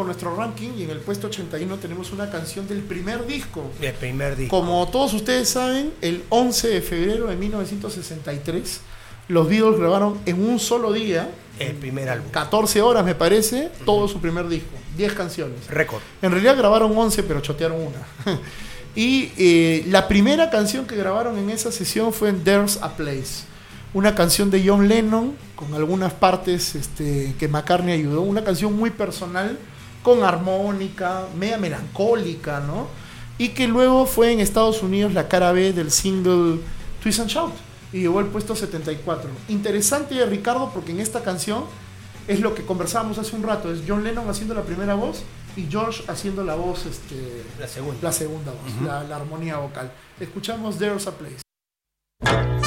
Con 0.00 0.06
nuestro 0.06 0.34
ranking 0.34 0.70
y 0.78 0.84
en 0.84 0.90
el 0.90 1.00
puesto 1.00 1.26
81 1.26 1.76
tenemos 1.76 2.10
una 2.10 2.30
canción 2.30 2.66
del 2.66 2.78
primer 2.78 3.26
disco. 3.26 3.70
El 3.82 3.92
primer 3.92 4.34
disco. 4.34 4.58
Como 4.58 4.88
todos 4.88 5.12
ustedes 5.12 5.50
saben, 5.50 5.92
el 6.00 6.24
11 6.30 6.68
de 6.68 6.80
febrero 6.80 7.26
de 7.26 7.36
1963, 7.36 8.80
los 9.28 9.46
Beatles 9.46 9.78
grabaron 9.78 10.18
en 10.24 10.42
un 10.42 10.58
solo 10.58 10.90
día, 10.94 11.30
El 11.58 11.74
primer 11.74 12.08
álbum. 12.08 12.30
14 12.30 12.80
horas 12.80 13.04
me 13.04 13.14
parece, 13.14 13.68
todo 13.84 14.08
su 14.08 14.22
primer 14.22 14.48
disco, 14.48 14.70
10 14.96 15.12
canciones. 15.12 15.66
Récord. 15.68 16.00
En 16.22 16.30
realidad 16.30 16.56
grabaron 16.56 16.96
11, 16.96 17.22
pero 17.24 17.42
chotearon 17.42 17.82
una. 17.82 18.38
y 18.96 19.32
eh, 19.36 19.84
la 19.88 20.08
primera 20.08 20.48
canción 20.48 20.86
que 20.86 20.96
grabaron 20.96 21.36
en 21.36 21.50
esa 21.50 21.70
sesión 21.70 22.14
fue 22.14 22.30
en 22.30 22.42
There's 22.42 22.78
a 22.80 22.96
Place. 22.96 23.44
Una 23.92 24.14
canción 24.14 24.50
de 24.50 24.66
John 24.66 24.88
Lennon, 24.88 25.34
con 25.56 25.74
algunas 25.74 26.14
partes 26.14 26.74
este, 26.74 27.34
que 27.38 27.48
McCartney 27.48 27.92
ayudó. 27.92 28.22
Una 28.22 28.42
canción 28.42 28.74
muy 28.74 28.88
personal, 28.88 29.58
con 30.02 30.24
armónica, 30.24 31.26
media 31.38 31.58
melancólica, 31.58 32.60
¿no? 32.60 32.88
Y 33.38 33.50
que 33.50 33.68
luego 33.68 34.06
fue 34.06 34.32
en 34.32 34.40
Estados 34.40 34.82
Unidos 34.82 35.12
la 35.14 35.28
cara 35.28 35.52
B 35.52 35.72
del 35.72 35.90
single 35.90 36.60
Twist 37.02 37.20
and 37.20 37.30
Shout. 37.30 37.52
Y 37.92 38.00
llegó 38.00 38.18
al 38.18 38.26
puesto 38.26 38.54
74. 38.54 39.30
Interesante, 39.48 40.24
Ricardo, 40.26 40.70
porque 40.72 40.92
en 40.92 41.00
esta 41.00 41.22
canción 41.22 41.64
es 42.28 42.40
lo 42.40 42.54
que 42.54 42.64
conversábamos 42.64 43.18
hace 43.18 43.34
un 43.34 43.42
rato. 43.42 43.72
Es 43.72 43.80
John 43.86 44.04
Lennon 44.04 44.28
haciendo 44.28 44.54
la 44.54 44.62
primera 44.62 44.94
voz 44.94 45.22
y 45.56 45.66
George 45.68 46.04
haciendo 46.06 46.44
la 46.44 46.54
voz, 46.54 46.86
este, 46.86 47.42
La 47.58 47.66
segunda. 47.66 47.98
la 48.02 48.12
segunda 48.12 48.52
voz, 48.52 48.86
la, 48.86 49.02
la 49.04 49.16
armonía 49.16 49.56
vocal. 49.56 49.90
Escuchamos 50.20 50.78
There's 50.78 51.06
a 51.06 51.12
Place. 51.12 52.59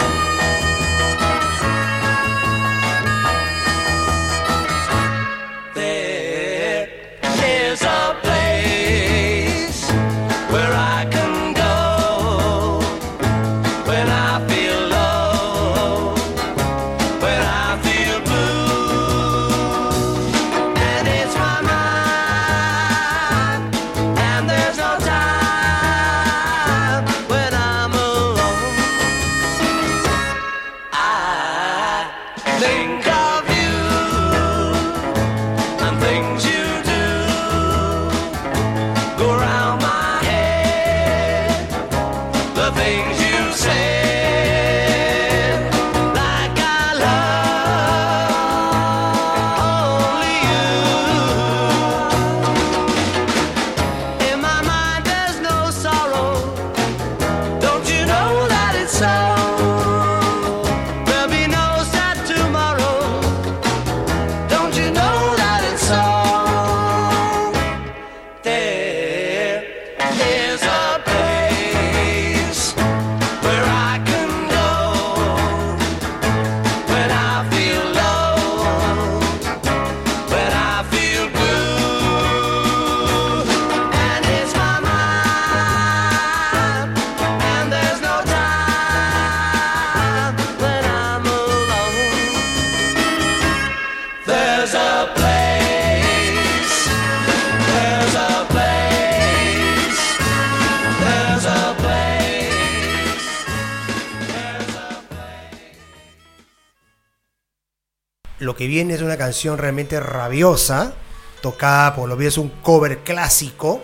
Una 109.13 109.25
canción 109.25 109.59
realmente 109.59 109.99
rabiosa, 109.99 110.93
tocada 111.41 111.95
por 111.95 112.09
lo 112.09 112.17
que 112.17 112.25
es 112.25 112.37
un 112.39 112.49
cover 112.63 112.99
clásico 112.99 113.81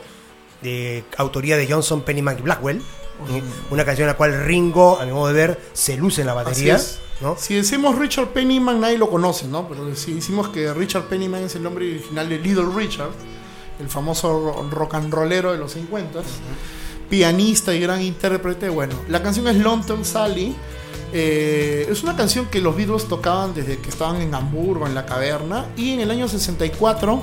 de 0.63 1.03
autoría 1.17 1.55
de 1.55 1.67
Johnson, 1.71 2.01
Pennyman 2.01 2.39
y 2.39 2.41
Blackwell. 2.41 2.81
Una 3.69 3.85
canción 3.85 4.05
en 4.05 4.13
la 4.13 4.17
cual 4.17 4.43
Ringo, 4.45 4.99
a 4.99 5.05
mi 5.05 5.11
modo 5.11 5.27
de 5.27 5.33
ver, 5.33 5.61
se 5.73 5.97
luce 5.97 6.21
en 6.21 6.27
la 6.27 6.33
batería. 6.33 6.77
Si 7.37 7.53
decimos 7.53 7.99
Richard 7.99 8.29
Pennyman, 8.29 8.79
nadie 8.79 8.97
lo 8.97 9.07
conoce, 9.09 9.45
¿no? 9.47 9.67
Pero 9.67 9.93
si 9.95 10.13
decimos 10.13 10.49
que 10.49 10.73
Richard 10.73 11.03
Pennyman 11.03 11.43
es 11.43 11.53
el 11.55 11.61
nombre 11.61 11.85
original 11.91 12.27
de 12.27 12.39
Little 12.39 12.69
Richard, 12.75 13.11
el 13.79 13.87
famoso 13.87 14.31
ro- 14.31 14.67
rock 14.71 14.95
and 14.95 15.13
rollero 15.13 15.51
de 15.51 15.59
los 15.59 15.73
50 15.73 16.21
pianista 17.09 17.73
y 17.75 17.79
gran 17.81 18.01
intérprete, 18.01 18.69
bueno, 18.69 18.95
la 19.09 19.21
canción 19.21 19.47
es 19.47 19.57
Long 19.57 19.85
Tall 19.85 20.03
Sally. 20.05 20.55
Eh, 21.13 21.87
es 21.89 22.03
una 22.03 22.15
canción 22.15 22.45
que 22.47 22.61
los 22.61 22.75
Beatles 22.75 23.07
tocaban 23.07 23.53
desde 23.53 23.77
que 23.77 23.89
estaban 23.89 24.21
en 24.21 24.33
Hamburgo, 24.33 24.87
en 24.87 24.95
la 24.95 25.05
caverna, 25.05 25.67
y 25.75 25.93
en 25.93 26.01
el 26.01 26.11
año 26.11 26.27
64, 26.27 27.21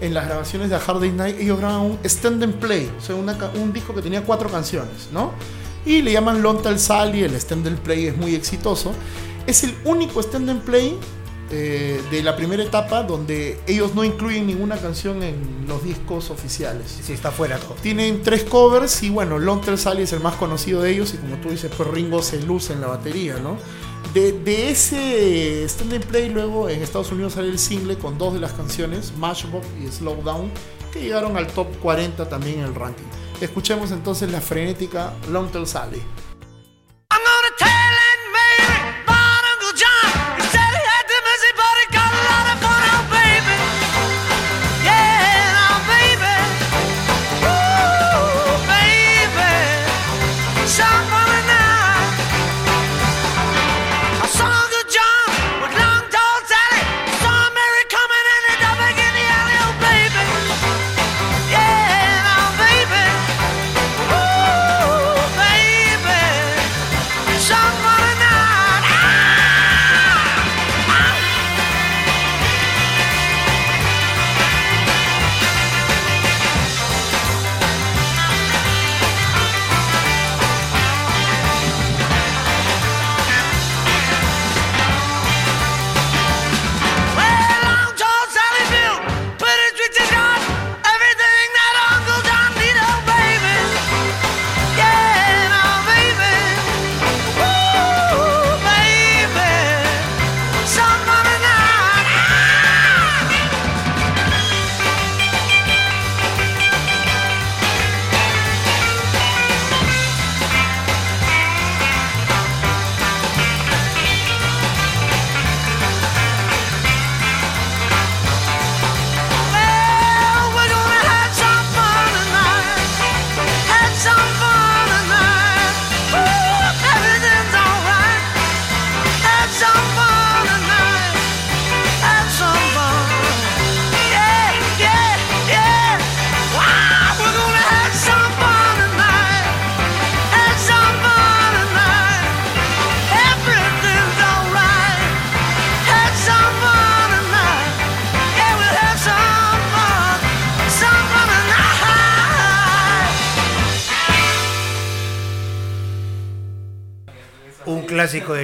en 0.00 0.14
las 0.14 0.26
grabaciones 0.26 0.70
de 0.70 0.76
Hard 0.76 1.00
Day's 1.00 1.14
Night, 1.14 1.36
ellos 1.40 1.58
graban 1.58 1.80
un 1.80 1.98
stand 2.04 2.42
and 2.42 2.54
play, 2.54 2.90
o 2.98 3.02
sea, 3.02 3.14
un 3.14 3.72
disco 3.72 3.94
que 3.94 4.02
tenía 4.02 4.22
cuatro 4.22 4.50
canciones, 4.50 5.08
¿no? 5.12 5.32
Y 5.86 6.02
le 6.02 6.12
llaman 6.12 6.42
Long 6.42 6.62
Tall 6.62 6.78
Sally, 6.78 7.22
el 7.22 7.34
stand 7.36 7.66
and 7.66 7.78
play 7.78 8.06
es 8.06 8.16
muy 8.16 8.34
exitoso. 8.34 8.92
Es 9.46 9.62
el 9.62 9.74
único 9.84 10.20
stand 10.20 10.50
and 10.50 10.62
play 10.62 10.98
eh, 11.50 12.02
de 12.10 12.22
la 12.24 12.34
primera 12.34 12.62
etapa 12.62 13.04
donde 13.04 13.60
ellos 13.68 13.94
no 13.94 14.02
incluyen 14.02 14.48
ninguna 14.48 14.78
canción 14.78 15.22
en 15.22 15.66
los 15.68 15.84
discos 15.84 16.30
oficiales. 16.30 17.00
Sí, 17.02 17.12
está 17.12 17.30
fuera 17.30 17.58
todo. 17.58 17.74
Tienen 17.74 18.22
tres 18.22 18.42
covers 18.42 19.02
y 19.04 19.10
bueno, 19.10 19.38
Long 19.38 19.62
Sally 19.76 20.02
es 20.02 20.12
el 20.12 20.20
más 20.20 20.34
conocido 20.34 20.82
de 20.82 20.90
ellos 20.90 21.14
y 21.14 21.18
como 21.18 21.36
tú 21.36 21.50
dices, 21.50 21.70
pues 21.76 21.88
Ringo 21.88 22.20
se 22.20 22.42
luce 22.42 22.72
en 22.72 22.80
la 22.80 22.88
batería, 22.88 23.36
¿no? 23.36 23.58
De, 24.12 24.32
de 24.32 24.70
ese 24.70 25.64
stand 25.64 25.94
and 25.94 26.04
play 26.06 26.28
luego 26.30 26.68
en 26.68 26.82
Estados 26.82 27.12
Unidos 27.12 27.34
sale 27.34 27.48
el 27.48 27.58
single 27.58 27.96
con 27.96 28.18
dos 28.18 28.34
de 28.34 28.40
las 28.40 28.52
canciones, 28.52 29.12
Matchbox 29.16 29.66
y 29.80 29.86
Slow 29.88 30.22
Down, 30.22 30.50
que 30.92 31.00
llegaron 31.00 31.36
al 31.36 31.46
top 31.46 31.68
40 31.80 32.28
también 32.28 32.60
en 32.60 32.64
el 32.64 32.74
ranking. 32.74 33.04
Escuchemos 33.40 33.92
entonces 33.92 34.32
la 34.32 34.40
frenética 34.40 35.14
Long 35.30 35.50
Tall 35.50 35.66
Sally. 35.66 36.02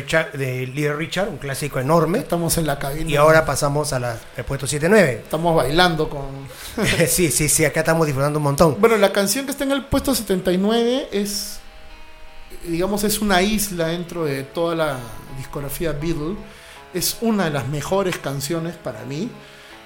Clásico 0.07 0.39
de, 0.39 0.67
Little 0.67 0.95
Richard, 0.95 1.29
un 1.29 1.39
clásico 1.39 1.79
enorme. 1.81 2.19
Estamos 2.19 2.57
en 2.59 2.67
la 2.67 2.79
cabina. 2.79 3.11
Y 3.11 3.17
ahora 3.17 3.45
pasamos 3.45 3.93
a 3.93 3.99
la- 4.01 4.19
al 4.37 4.45
puesto 4.45 4.67
7-9. 4.67 5.21
estamos 5.23 5.55
bailando 5.57 6.09
con 6.09 6.23
sí, 7.09 7.31
sí, 7.31 7.49
sí, 7.49 7.65
acá 7.65 7.81
estamos 7.81 8.07
disfrutando 8.07 8.39
un 8.39 8.45
montón. 8.45 8.77
Bueno, 8.81 8.97
la 8.97 9.13
canción 9.13 9.45
que 9.45 9.51
está 9.53 9.65
en 9.65 9.73
el 9.73 9.85
puesto 9.85 10.15
79 10.15 11.09
es, 11.13 11.59
digamos, 12.67 13.05
es 13.05 13.21
una 13.21 13.43
isla 13.43 13.89
dentro 13.89 14.25
de 14.25 14.43
toda 14.45 14.75
la 14.75 14.97
discografía 15.39 15.93
Beatle. 15.93 16.37
Es 16.95 17.17
una 17.23 17.45
de 17.45 17.51
las 17.51 17.69
mejores 17.69 18.19
canciones 18.19 18.77
para 18.77 19.05
mí. 19.05 19.31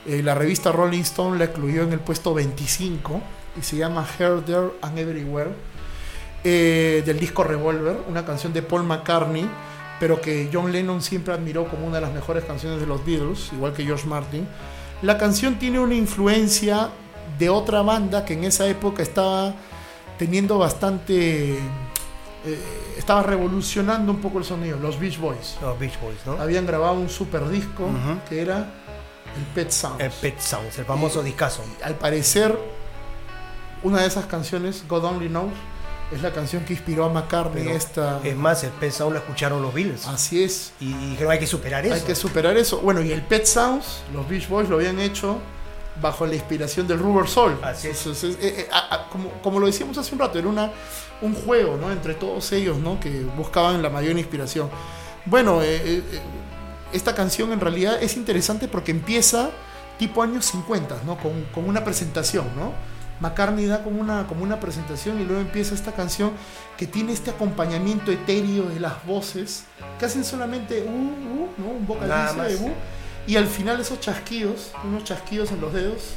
Eh, 0.07 0.23
la 0.23 0.35
revista 0.35 0.71
Rolling 0.73 1.01
Stone 1.03 1.39
la 1.39 1.47
incluyó 1.47 1.83
en 1.83 1.93
el 1.93 2.01
puesto 2.01 2.33
25 2.35 3.21
y 3.59 3.63
se 3.63 3.77
llama 3.77 4.07
Here, 4.19 4.41
There 4.45 4.71
and 4.83 4.99
Everywhere. 4.99 5.51
eh, 6.45 7.03
del 7.05 7.19
disco 7.19 7.43
Revolver, 7.43 7.97
una 8.09 8.25
canción 8.25 8.53
de 8.53 8.63
Paul 8.63 8.85
McCartney, 8.85 9.49
pero 9.99 10.21
que 10.21 10.51
John 10.53 10.73
Lennon 10.73 11.01
siempre 11.01 11.33
admiró 11.35 11.69
como 11.69 11.87
una 11.87 11.97
de 11.97 12.03
las 12.03 12.13
mejores 12.13 12.45
canciones 12.45 12.81
de 12.81 12.87
los 12.87 13.05
Beatles, 13.05 13.51
igual 13.53 13.73
que 13.73 13.85
George 13.85 14.07
Martin. 14.07 14.47
La 15.03 15.19
canción 15.19 15.59
tiene 15.59 15.79
una 15.79 15.95
influencia 15.95 16.91
de 17.39 17.51
otra 17.51 17.83
banda 17.83 18.25
que 18.25 18.35
en 18.35 18.45
esa 18.45 18.67
época 18.67 19.03
estaba 19.03 19.55
teniendo 20.19 20.59
bastante... 20.59 21.55
eh, 21.55 22.85
estaba 22.97 23.23
revolucionando 23.23 24.13
un 24.13 24.21
poco 24.21 24.39
el 24.39 24.45
sonido, 24.45 24.79
los 24.79 24.99
Beach 24.99 25.19
Boys. 25.19 25.59
Los 25.61 25.79
Beach 25.79 26.01
Boys, 26.01 26.19
¿no? 26.25 26.41
Habían 26.41 26.67
grabado 26.67 26.95
un 26.95 27.09
super 27.11 27.49
disco 27.49 27.89
que 28.29 28.41
era 28.41 28.59
el 29.37 29.45
Pet 29.55 29.71
Sounds. 29.71 30.01
El 30.01 30.11
Pet 30.11 30.41
Sounds, 30.41 30.79
el 30.79 30.87
famoso 30.87 31.23
discazo. 31.23 31.63
Al 31.85 31.97
parecer, 31.97 32.59
una 33.83 34.01
de 34.01 34.07
esas 34.07 34.27
canciones, 34.27 34.85
God 34.89 35.05
Only 35.05 35.29
Knows, 35.29 35.53
es 36.13 36.23
la 36.23 36.33
canción 36.33 36.65
que 36.65 36.73
inspiró 36.75 37.05
a 37.05 37.09
McCartney 37.09 37.65
Pero 37.65 37.77
esta... 37.77 38.21
Es 38.23 38.37
más, 38.37 38.63
el 38.65 38.71
Pet 38.71 38.93
Sounds 38.93 39.13
lo 39.13 39.19
escucharon 39.19 39.61
los 39.61 39.75
Beatles. 39.75 40.07
Así 40.07 40.43
es. 40.45 40.73
Y 40.81 40.93
dijeron, 40.93 41.33
hay 41.33 41.39
que 41.39 41.47
superar 41.47 41.85
eso. 41.85 41.95
Hay 41.95 42.01
que 42.03 42.15
superar 42.15 42.57
eso. 42.57 42.79
Bueno, 42.81 43.03
y 43.03 43.11
el 43.13 43.23
Pet 43.23 43.45
Sounds, 43.45 44.03
los 44.15 44.29
Beach 44.29 44.49
Boys 44.49 44.69
lo 44.69 44.77
habían 44.77 44.99
hecho 45.01 45.39
bajo 46.01 46.27
la 46.27 46.35
inspiración 46.35 46.87
del 46.87 46.99
Rubber 46.99 47.27
Soul. 47.29 47.59
Así 47.63 47.89
es. 47.89 47.99
Entonces, 47.99 48.37
eh, 48.41 48.55
eh, 48.61 48.69
a- 48.73 48.95
a- 48.95 49.09
como, 49.09 49.31
como 49.43 49.59
lo 49.59 49.67
decíamos 49.67 49.97
hace 49.99 50.13
un 50.15 50.21
rato, 50.21 50.39
era 50.39 50.47
una, 50.49 50.71
un 51.23 51.35
juego 51.35 51.77
¿no? 51.77 51.91
entre 51.91 52.15
todos 52.15 52.53
ellos 52.53 52.79
¿no? 52.79 53.01
que 53.01 53.23
buscaban 53.37 53.83
la 53.83 53.91
mayor 53.91 54.17
inspiración. 54.19 54.69
Bueno, 55.25 55.61
eh, 55.63 56.03
esta 56.93 57.15
canción 57.15 57.53
en 57.53 57.61
realidad 57.61 58.01
es 58.01 58.17
interesante 58.17 58.69
porque 58.69 58.91
empieza 58.93 59.51
tipo 59.99 60.23
años 60.23 60.45
50, 60.47 60.99
¿no? 61.05 61.17
con, 61.19 61.45
con 61.55 61.67
una 61.69 61.83
presentación. 61.83 62.47
¿no? 62.57 62.73
McCartney 63.21 63.67
da 63.67 63.83
como 63.83 64.01
una, 64.01 64.27
como 64.27 64.43
una 64.43 64.61
presentación 64.61 65.21
y 65.21 65.25
luego 65.25 65.41
empieza 65.41 65.75
esta 65.75 65.93
canción 65.93 66.33
que 66.77 66.87
tiene 66.87 67.13
este 67.13 67.31
acompañamiento 67.31 68.11
etéreo 68.13 68.69
de 68.69 68.81
las 68.81 69.05
voces 69.07 69.65
que 69.99 70.07
hacen 70.07 70.25
solamente 70.25 70.83
uh, 70.83 70.89
uh, 70.89 71.49
¿no? 71.59 71.71
un 71.71 72.09
Nada 72.09 72.33
vocalizo 72.33 72.65
de 72.65 72.71
uh, 72.71 72.75
y 73.27 73.37
al 73.37 73.47
final 73.47 73.81
esos 73.81 74.01
chasquidos, 74.01 74.73
unos 74.85 75.05
chasquidos 75.05 75.51
en 75.51 75.61
los 75.61 75.73
dedos 75.73 76.15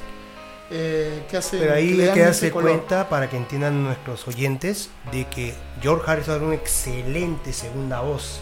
eh, 0.71 1.23
que 1.29 1.37
hacen 1.37 1.59
Pero 1.59 1.73
ahí 1.73 1.99
hay 1.99 2.13
que 2.13 2.21
darse 2.21 2.51
cuenta 2.51 3.09
para 3.09 3.29
que 3.29 3.37
entiendan 3.37 3.83
nuestros 3.83 4.27
oyentes 4.27 4.89
de 5.11 5.25
que 5.27 5.55
George 5.81 6.09
Harrison 6.09 6.35
era 6.35 6.45
una 6.45 6.55
excelente 6.55 7.53
segunda 7.53 8.01
voz. 8.01 8.41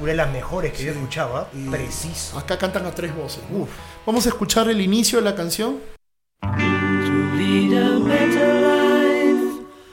Una 0.00 0.10
de 0.10 0.16
las 0.16 0.32
mejores 0.32 0.72
que 0.72 0.84
yo 0.84 0.90
escuchaba. 0.90 1.48
Y 1.54 1.68
Preciso. 1.68 2.36
Acá 2.36 2.58
cantan 2.58 2.84
a 2.86 2.90
tres 2.90 3.14
voces. 3.14 3.44
¿no? 3.48 3.68
Vamos 4.04 4.26
a 4.26 4.30
escuchar 4.30 4.68
el 4.68 4.80
inicio 4.80 5.20
de 5.20 5.24
la 5.24 5.36
canción. 5.36 5.78
Lead 7.36 7.72
a 7.72 7.98
better 8.00 8.48
life. 8.60 9.44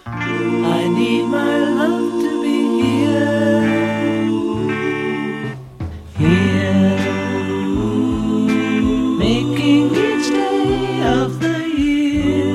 I 0.05 0.87
need 0.89 1.25
my 1.25 1.57
love 1.79 2.21
to 2.23 2.41
be 2.41 2.57
here, 2.81 3.61
here, 6.17 6.97
making 9.17 9.85
each 9.89 10.27
day 10.29 11.03
of 11.21 11.39
the 11.39 11.57
year, 11.77 12.53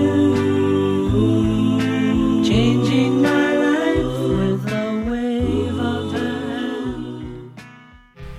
changing 2.44 3.22
my 3.22 3.48
life 3.66 4.14
with 4.38 4.72
a 4.72 4.74
wave 5.08 5.78
of 5.78 6.12
the. 6.12 6.30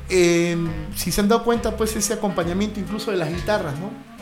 Eh, 0.09 0.55
si 0.95 1.11
se 1.11 1.21
han 1.21 1.27
dado 1.27 1.43
cuenta, 1.43 1.75
pues 1.75 1.95
ese 1.95 2.13
acompañamiento 2.13 2.79
incluso 2.79 3.11
de 3.11 3.17
las 3.17 3.29
guitarras, 3.29 3.77
¿no? 3.79 4.16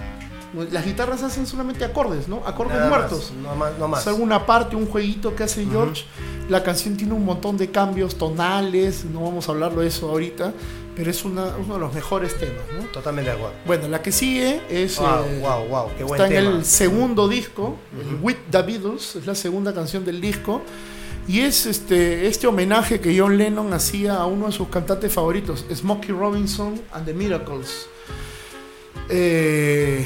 Las 0.71 0.85
guitarras 0.85 1.21
hacen 1.23 1.45
solamente 1.47 1.83
acordes, 1.83 2.27
¿no? 2.27 2.41
Acordes 2.45 2.77
Nada 2.77 2.89
más, 2.89 2.99
muertos. 2.99 3.33
No 3.41 3.55
más. 3.55 3.77
No 3.77 3.87
más. 3.87 4.01
Es 4.01 4.07
alguna 4.07 4.45
parte, 4.45 4.75
un 4.75 4.85
jueguito 4.87 5.35
que 5.35 5.43
hace 5.43 5.65
George. 5.65 6.05
La 6.49 6.63
canción 6.63 6.95
tiene 6.95 7.13
un 7.13 7.25
montón 7.25 7.57
de 7.57 7.71
cambios 7.71 8.15
tonales, 8.17 9.03
no 9.05 9.21
vamos 9.21 9.49
a 9.49 9.51
hablarlo 9.51 9.81
de 9.81 9.87
eso 9.87 10.09
ahorita, 10.09 10.53
pero 10.95 11.09
es 11.11 11.25
una- 11.25 11.55
uno 11.57 11.73
de 11.73 11.79
los 11.79 11.93
mejores 11.93 12.37
temas, 12.37 12.61
¿no? 12.77 12.85
Totalmente 12.89 13.31
de 13.31 13.35
acuerdo. 13.37 13.55
Bueno, 13.65 13.87
la 13.87 14.01
que 14.01 14.11
sigue 14.11 14.61
es... 14.69 14.97
Wow, 14.99 15.07
eh, 15.27 15.39
wow, 15.41 15.65
wow. 15.67 15.87
Qué 15.97 16.03
buen 16.03 16.21
está 16.21 16.33
en 16.33 16.43
tema. 16.43 16.55
el 16.57 16.63
segundo 16.65 17.27
disco, 17.27 17.75
el 17.99 18.19
With 18.21 18.37
the 18.51 18.61
Beatles, 18.61 19.15
es 19.17 19.25
la 19.25 19.35
segunda 19.35 19.73
canción 19.73 20.05
del 20.05 20.21
disco. 20.21 20.61
Y 21.27 21.39
es 21.41 21.65
este, 21.65 22.27
este 22.27 22.45
homenaje 22.45 22.99
que 22.99 23.19
John 23.19 23.35
Lennon 23.35 23.73
hacía 23.73 24.15
a 24.17 24.27
uno 24.27 24.45
de 24.45 24.51
sus 24.51 24.67
cantantes 24.67 25.11
favoritos, 25.11 25.65
Smokey 25.73 26.11
Robinson 26.11 26.79
and 26.93 27.05
the 27.07 27.13
Miracles. 27.15 27.87
Eh, 29.09 30.05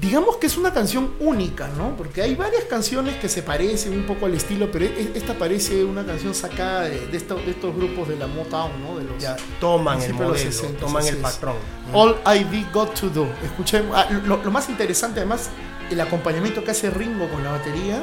digamos 0.00 0.36
que 0.36 0.46
es 0.46 0.56
una 0.56 0.72
canción 0.72 1.10
única, 1.20 1.68
¿no? 1.76 1.96
Porque 1.96 2.22
hay 2.22 2.34
varias 2.34 2.64
canciones 2.64 3.16
que 3.16 3.28
se 3.28 3.42
parecen 3.42 3.92
un 3.94 4.04
poco 4.06 4.26
al 4.26 4.34
estilo, 4.34 4.70
pero 4.70 4.84
e- 4.84 5.10
esta 5.14 5.34
parece 5.34 5.82
una 5.84 6.04
canción 6.06 6.34
sacada 6.34 6.82
de, 6.82 7.06
de 7.08 7.16
estos, 7.16 7.44
de 7.44 7.50
estos 7.52 7.74
grupos 7.74 8.08
de 8.08 8.16
la 8.16 8.26
Motown, 8.28 8.70
¿no? 8.82 8.98
De 8.98 9.04
los, 9.04 9.18
Ya, 9.22 9.36
toman 9.60 10.00
el 10.02 10.14
modelo, 10.14 10.36
60, 10.36 10.78
toman 10.78 11.06
el 11.06 11.16
patrón. 11.16 11.56
All 11.92 12.16
I've 12.26 12.66
Got 12.72 12.94
to 13.00 13.08
Do. 13.10 13.26
Escuchemos. 13.44 13.96
ah, 13.96 14.08
lo, 14.24 14.36
lo 14.42 14.50
más 14.50 14.68
interesante, 14.68 15.20
además, 15.20 15.50
el 15.90 16.00
acompañamiento 16.00 16.62
que 16.62 16.70
hace 16.70 16.90
Ringo 16.90 17.28
con 17.28 17.42
la 17.42 17.50
batería 17.52 18.02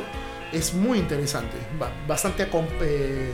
es 0.52 0.74
muy 0.74 1.00
interesante. 1.00 1.56
Ba- 1.80 1.92
bastante 2.08 2.44
eh, 2.82 3.32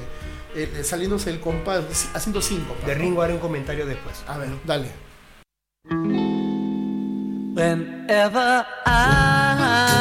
eh, 0.55 0.81
saliéndose 0.83 1.29
el 1.31 1.39
compás, 1.39 2.09
haciendo 2.13 2.41
cinco. 2.41 2.75
De 2.85 2.93
Ringo 2.93 3.21
haré 3.23 3.33
un 3.33 3.39
comentario 3.39 3.85
después. 3.85 4.23
A 4.27 4.38
ver, 4.38 4.49
dale. 4.65 4.89
Whenever 7.53 8.65
I 8.86 9.91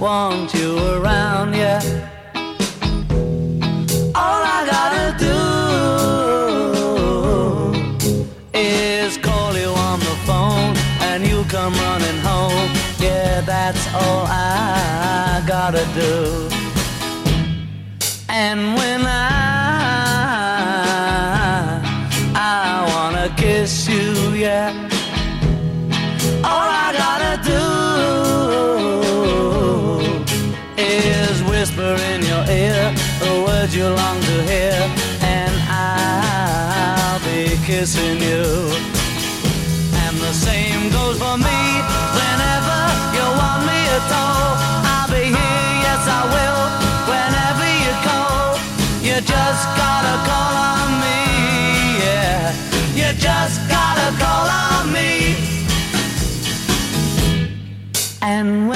want 0.00 0.54
you 0.54 0.78
around, 0.94 1.54
yeah. 1.54 1.82
All 4.14 4.42
I 4.56 4.66
gotta 4.66 5.14
do 5.18 5.36
is 8.54 9.18
call 9.18 9.54
you 9.58 9.68
on 9.68 10.00
the 10.00 10.16
phone 10.24 10.74
and 11.02 11.26
you 11.26 11.44
come 11.50 11.74
running 11.74 12.18
home. 12.20 12.70
Yeah, 12.98 13.42
that's 13.42 13.86
all 13.92 14.26
I 14.26 15.44
gotta 15.46 15.84
do. 15.94 16.55
The 33.86 33.92
words 33.92 33.94
you 33.94 33.94
long 33.94 34.20
to 34.20 34.36
hear, 34.50 34.78
and 35.22 35.54
I'll 35.68 37.20
be 37.20 37.56
kissing 37.66 38.20
you. 38.20 38.44
And 40.02 40.16
the 40.18 40.32
same 40.32 40.90
goes 40.90 41.18
for 41.18 41.36
me 41.38 41.60
whenever 42.18 42.80
you 43.16 43.26
want 43.40 43.62
me 43.70 43.78
at 43.98 44.10
all. 44.22 44.50
I'll 44.92 45.08
be 45.10 45.24
here, 45.36 45.70
yes, 45.86 46.02
I 46.18 46.22
will. 46.34 46.62
Whenever 47.12 47.66
you 47.84 47.92
call, 48.08 48.58
you 49.06 49.16
just 49.20 49.64
gotta 49.82 50.14
call 50.28 50.54
on 50.74 50.88
me, 51.04 51.20
yeah. 52.04 52.54
You 52.94 53.08
just 53.18 53.56
gotta 53.68 54.08
call 54.22 54.46
on 54.66 54.92
me. 54.92 55.12
And 58.22 58.68
when 58.68 58.75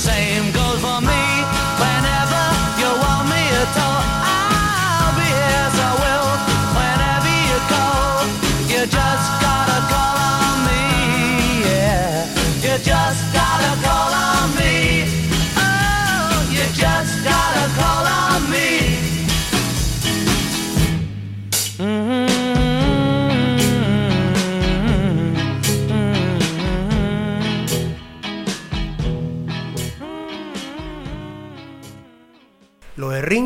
same 0.00 0.49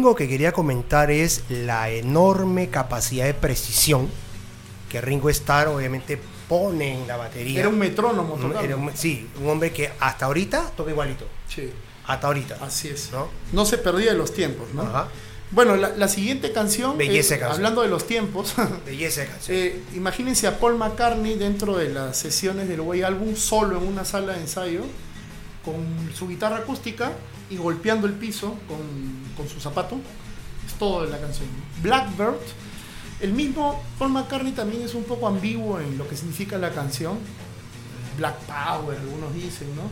Ringo 0.05 0.17
que 0.17 0.29
quería 0.29 0.53
comentar 0.53 1.11
es 1.11 1.45
la 1.49 1.89
enorme 1.89 2.69
capacidad 2.69 3.25
de 3.25 3.33
precisión 3.33 4.07
que 4.91 5.01
Ringo 5.01 5.31
Starr 5.31 5.69
obviamente 5.69 6.19
pone 6.47 6.93
en 7.01 7.09
la 7.09 7.17
batería. 7.17 7.61
Era 7.61 7.71
un 7.71 7.79
metrónomo 7.79 8.35
tocando. 8.35 8.61
era 8.61 8.77
un- 8.77 8.95
sí, 8.95 9.27
un 9.41 9.49
hombre 9.49 9.73
que 9.73 9.91
hasta 9.99 10.27
ahorita 10.27 10.73
toca 10.77 10.91
igualito. 10.91 11.27
Sí, 11.49 11.71
Hasta 12.07 12.27
ahorita. 12.27 12.59
así 12.61 12.89
es. 12.89 13.09
¿No? 13.13 13.29
No 13.55 13.65
se 13.65 13.79
perdía 13.79 14.13
de 14.13 14.19
los 14.19 14.35
tiempos, 14.35 14.67
¿no? 14.75 14.83
Ajá. 14.83 15.09
Bueno, 15.51 15.75
la, 15.75 15.89
la 15.97 16.09
siguiente 16.09 16.53
canción, 16.53 16.99
Belleza 16.99 17.37
eh, 17.37 17.39
canción. 17.39 17.57
hablando 17.57 17.81
de 17.81 17.89
los 17.89 18.07
tiempos, 18.07 18.53
Belleza 18.85 19.25
canción. 19.25 19.57
eh, 19.57 19.81
imagínense 19.95 20.47
a 20.47 20.59
Paul 20.59 20.77
McCartney 20.77 21.37
dentro 21.39 21.79
de 21.79 21.89
las 21.89 22.19
sesiones 22.19 22.69
del 22.69 22.83
Way 22.83 23.01
Album, 23.05 23.37
solo 23.37 23.79
en 23.79 23.87
una 23.87 24.05
sala 24.05 24.35
de 24.35 24.41
ensayo, 24.43 24.83
con 25.65 25.75
su 26.15 26.29
guitarra 26.29 26.59
acústica 26.59 27.13
y 27.55 27.57
golpeando 27.57 28.07
el 28.07 28.15
piso 28.15 28.55
con, 28.69 28.79
con 29.37 29.49
su 29.49 29.61
zapato. 29.61 29.97
Es 30.67 30.75
todo 30.75 31.05
de 31.05 31.11
la 31.11 31.19
canción. 31.19 31.47
Blackbird, 31.83 32.35
el 33.21 33.33
mismo 33.33 33.83
Paul 33.99 34.11
McCartney 34.13 34.53
también 34.53 34.83
es 34.83 34.95
un 34.95 35.05
poco 35.05 35.29
ambiguo 35.29 35.79
en 35.81 35.97
lo 35.99 36.09
que 36.09 36.17
significa 36.17 36.59
la 36.59 36.71
canción. 36.71 37.19
Black 38.19 38.37
Power, 38.47 38.99
algunos 38.99 39.35
dicen, 39.35 39.75
¿no? 39.77 39.83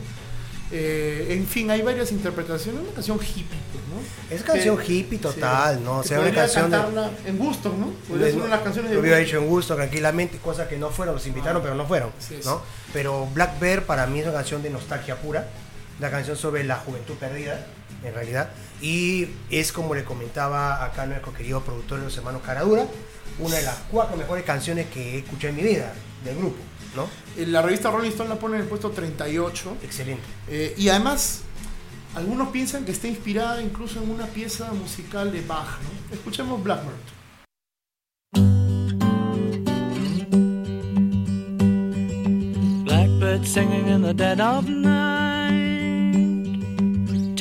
Eh, 0.71 1.27
en 1.37 1.45
fin, 1.45 1.69
hay 1.69 1.81
varias 1.83 2.11
interpretaciones. 2.11 2.81
Una 2.81 2.91
canción 2.93 3.19
hippie, 3.19 3.43
pues, 3.43 3.83
¿no? 4.29 4.35
Es 4.35 4.41
canción 4.43 4.77
Que- 4.77 4.93
hippie 4.93 5.19
total, 5.19 5.83
¿no? 5.83 5.99
O 5.99 6.03
sea, 6.03 6.19
una 6.19 6.31
canción 6.33 6.71
de- 6.71 7.29
en 7.29 7.37
gusto, 7.37 7.75
¿no? 7.77 7.91
Podría 8.07 8.27
ser 8.27 8.35
una 8.37 8.45
de 8.45 8.49
las 8.49 8.61
canciones 8.61 8.89
de 8.89 8.95
Lo 8.95 9.01
hubiera 9.01 9.19
hecho 9.19 9.37
en 9.37 9.47
gusto, 9.47 9.75
tranquilamente, 9.75 10.37
cosas 10.39 10.67
que 10.67 10.77
no 10.77 10.89
fueron, 10.89 11.15
los 11.15 11.27
invitaron, 11.27 11.61
pero 11.61 11.75
no 11.75 11.85
fueron, 11.85 12.11
Sí, 12.17 12.37
sí. 12.41 12.47
¿no? 12.47 12.61
Pero 12.91 13.27
Black 13.33 13.59
Bear 13.59 13.83
para 13.83 14.07
mí 14.07 14.19
es 14.19 14.25
una 14.25 14.33
canción 14.33 14.63
de 14.63 14.69
nostalgia 14.71 15.17
pura, 15.17 15.47
una 15.99 16.09
canción 16.11 16.35
sobre 16.37 16.63
la 16.63 16.77
juventud 16.77 17.15
perdida, 17.15 17.65
en 18.03 18.13
realidad, 18.13 18.49
y 18.81 19.27
es 19.49 19.71
como 19.71 19.95
le 19.95 20.03
comentaba 20.03 20.83
acá 20.83 21.05
nuestro 21.05 21.33
querido 21.33 21.61
productor 21.61 21.99
de 21.99 22.05
los 22.05 22.17
hermanos 22.17 22.41
Caradura, 22.45 22.85
una 23.39 23.55
de 23.55 23.63
las 23.63 23.75
cuatro 23.91 24.17
mejores 24.17 24.43
canciones 24.43 24.87
que 24.87 25.15
he 25.15 25.17
escuchado 25.19 25.49
en 25.49 25.55
mi 25.55 25.63
vida 25.63 25.93
del 26.25 26.35
grupo, 26.37 26.57
¿no? 26.95 27.07
Eh, 27.37 27.45
La 27.47 27.61
revista 27.61 27.89
Rolling 27.91 28.09
Stone 28.09 28.29
la 28.29 28.35
pone 28.35 28.55
en 28.57 28.63
el 28.63 28.67
puesto 28.67 28.91
38. 28.91 29.77
Excelente. 29.83 30.23
eh, 30.49 30.73
y 30.77 30.89
además, 30.89 31.41
algunos 32.15 32.49
piensan 32.49 32.85
que 32.85 32.91
está 32.91 33.07
inspirada 33.07 33.61
incluso 33.61 34.01
en 34.03 34.11
una 34.11 34.27
pieza 34.27 34.71
musical 34.73 35.31
de 35.31 35.41
Bach. 35.41 35.79
¿no? 35.81 36.15
Escuchemos 36.15 36.61
Blackbird. 36.61 36.93
Blackbird 42.85 43.45
singing 43.45 43.87
in 43.87 44.01
the 44.01 44.13
dead 44.13 44.39
of 44.39 44.67
night. 44.69 45.02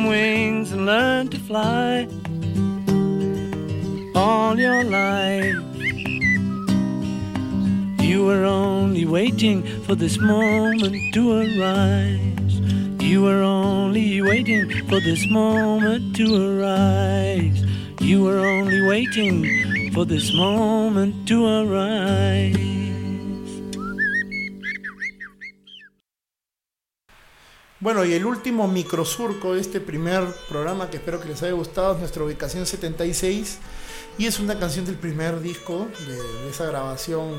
Wings 0.00 0.72
and 0.72 0.86
learn 0.86 1.28
to 1.28 1.38
fly 1.38 2.08
all 4.14 4.58
your 4.58 4.84
life. 4.84 5.56
You 8.00 8.24
were 8.24 8.44
only 8.44 9.04
waiting 9.04 9.62
for 9.84 9.94
this 9.94 10.18
moment 10.18 10.96
to 11.14 11.22
arise. 11.32 12.54
You 13.00 13.22
were 13.22 13.42
only 13.42 14.22
waiting 14.22 14.70
for 14.88 15.00
this 15.00 15.26
moment 15.30 16.16
to 16.16 16.26
arise. 16.26 17.62
You 18.00 18.22
were 18.22 18.40
only 18.46 18.80
waiting 18.82 19.92
for 19.92 20.04
this 20.04 20.32
moment 20.32 21.28
to 21.28 21.46
arise. 21.46 22.61
Bueno, 27.94 28.06
y 28.06 28.14
el 28.14 28.24
último 28.24 28.68
microsurco 28.68 29.52
de 29.52 29.60
este 29.60 29.78
primer 29.78 30.24
programa 30.48 30.88
que 30.88 30.96
espero 30.96 31.20
que 31.20 31.28
les 31.28 31.42
haya 31.42 31.52
gustado 31.52 31.92
es 31.92 31.98
nuestra 31.98 32.24
ubicación 32.24 32.64
76 32.64 33.58
y 34.16 34.24
es 34.24 34.40
una 34.40 34.58
canción 34.58 34.86
del 34.86 34.94
primer 34.94 35.42
disco 35.42 35.88
de, 36.08 36.48
esa 36.48 36.64
grabación 36.64 37.34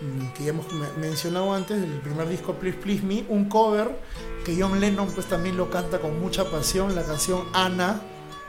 mm, 0.00 0.34
que 0.36 0.44
ya 0.44 0.50
hemos 0.50 0.72
me- 0.72 0.92
mencionado 1.08 1.52
antes, 1.52 1.80
del 1.80 1.98
primer 1.98 2.28
disco 2.28 2.54
Please 2.54 2.78
Please 2.78 3.02
Me, 3.02 3.24
un 3.28 3.48
cover 3.48 3.98
que 4.44 4.56
John 4.56 4.78
Lennon 4.78 5.08
pues 5.08 5.26
también 5.26 5.56
lo 5.56 5.68
canta 5.68 5.98
con 5.98 6.20
mucha 6.20 6.48
pasión, 6.48 6.94
la 6.94 7.02
canción 7.02 7.42
Anna, 7.52 8.00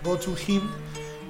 Go 0.03 0.17
to 0.17 0.35
Him, 0.47 0.61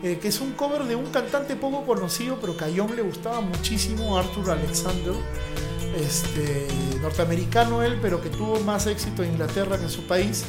eh, 0.04 0.20
que 0.22 0.28
es 0.28 0.42
un 0.42 0.52
cover 0.52 0.84
de 0.84 0.98
un 0.98 1.06
cantante 1.12 1.56
poco 1.56 1.86
conocido 1.86 2.38
pero 2.42 2.58
que 2.58 2.66
a 2.66 2.70
John 2.76 2.94
le 2.94 3.04
gustaba 3.04 3.40
muchísimo, 3.40 4.18
Arthur 4.18 4.52
Alexander 4.52 5.14
este, 5.98 6.68
norteamericano 7.02 7.84
él, 7.84 8.00
pero 8.02 8.22
que 8.22 8.30
tuvo 8.30 8.60
más 8.62 8.88
éxito 8.88 9.24
en 9.24 9.32
Inglaterra 9.32 9.78
que 9.78 9.84
en 9.84 9.90
su 9.90 10.06
país. 10.08 10.44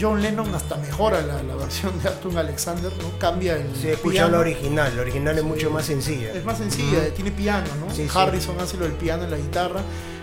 John 0.00 0.22
Lennon 0.22 0.52
hasta 0.54 0.76
mejora 0.76 1.20
la, 1.20 1.42
la 1.42 1.54
versión 1.54 2.00
de 2.02 2.08
Arthur 2.08 2.38
Alexander, 2.38 2.90
¿no? 3.02 3.18
Cambia 3.18 3.56
el 3.56 3.76
Se 3.76 3.92
escucha 3.92 4.26
la 4.28 4.38
original, 4.38 4.96
la 4.96 5.02
original 5.02 5.38
es 5.38 5.44
mucho 5.44 5.70
más 5.70 5.84
sencilla. 5.84 6.32
Es 6.32 6.44
más 6.44 6.58
sencilla, 6.58 7.12
tiene 7.14 7.30
piano, 7.30 7.68
¿no? 7.78 7.94
Sí, 7.94 8.08
sí. 8.08 8.18
Harrison 8.18 8.58
hace 8.58 8.78
lo 8.78 8.84
del 8.84 8.94
piano 8.94 9.24
en 9.24 9.30
la 9.30 9.36
guitarra. 9.36 9.82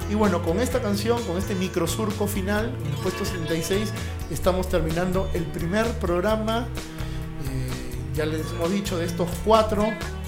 Y 0.10 0.15
bueno, 0.15 0.41
con 0.41 0.60
esta 0.60 0.81
canción, 0.81 1.23
con 1.23 1.38
este 1.38 1.53
microsurco 1.53 2.26
final, 2.26 2.73
en 2.84 2.91
el 2.91 2.98
puesto 2.98 3.23
76, 3.23 3.90
estamos 4.31 4.68
terminando 4.68 5.30
el 5.34 5.44
primer 5.44 5.86
programa. 5.99 6.68
eh, 7.52 7.69
ya 8.15 8.26
les 8.26 8.41
hemos 8.52 8.72
dicho 8.72 8.98
de 8.98 9.06
estos 9.06 9.30
cuatro 9.45 9.86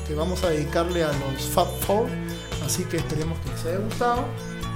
que 0.07 0.13
vamos 0.13 0.43
a 0.43 0.49
dedicarle 0.51 1.03
a 1.03 1.07
los 1.07 1.41
Fab 1.51 1.67
Four. 1.81 2.07
Así 2.65 2.83
que 2.85 2.97
esperemos 2.97 3.39
que 3.39 3.49
les 3.49 3.65
haya 3.65 3.77
gustado 3.77 4.25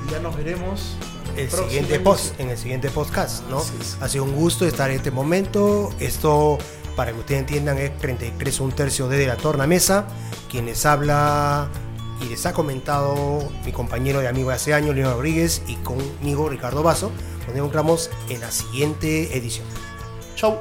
y 0.06 0.12
ya 0.12 0.20
nos 0.20 0.36
veremos. 0.36 0.96
en 1.36 1.40
el 1.40 1.52
siguiente 1.52 2.00
post, 2.00 2.40
en 2.40 2.50
el 2.50 2.58
siguiente 2.58 2.90
podcast, 2.90 3.44
¿no? 3.50 3.62
Ha 4.02 4.08
sido 4.08 4.24
un 4.24 4.36
gusto 4.36 4.66
estar 4.66 4.90
en 4.90 4.98
este 4.98 5.12
momento. 5.12 5.94
Esto, 6.00 6.58
para 6.96 7.12
que 7.12 7.20
ustedes 7.20 7.42
entiendan, 7.42 7.78
es 7.78 7.98
33 7.98 8.60
un 8.62 8.72
tercio 8.72 9.08
de 9.08 9.28
la 9.28 9.36
tornamesa. 9.36 10.08
Quienes 10.50 10.86
habla 10.86 11.70
y 12.22 12.26
les 12.26 12.46
ha 12.46 12.54
comentado 12.54 13.50
mi 13.66 13.72
compañero 13.72 14.24
y 14.24 14.26
amigo 14.26 14.50
de 14.50 14.56
hace 14.56 14.74
años, 14.74 14.96
Leonardo 14.96 15.18
Rodríguez, 15.18 15.62
y 15.68 15.76
conmigo, 15.78 16.50
Ricardo 16.50 16.84
Vaso. 16.84 17.12
Nos 17.48 17.56
encontramos 17.56 18.10
en 18.30 18.42
la 18.42 18.52
siguiente 18.52 19.38
edición. 19.38 19.68
Chau. 20.36 20.58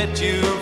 I 0.00 0.06
will 0.06 0.16
set 0.16 0.22
you 0.22 0.59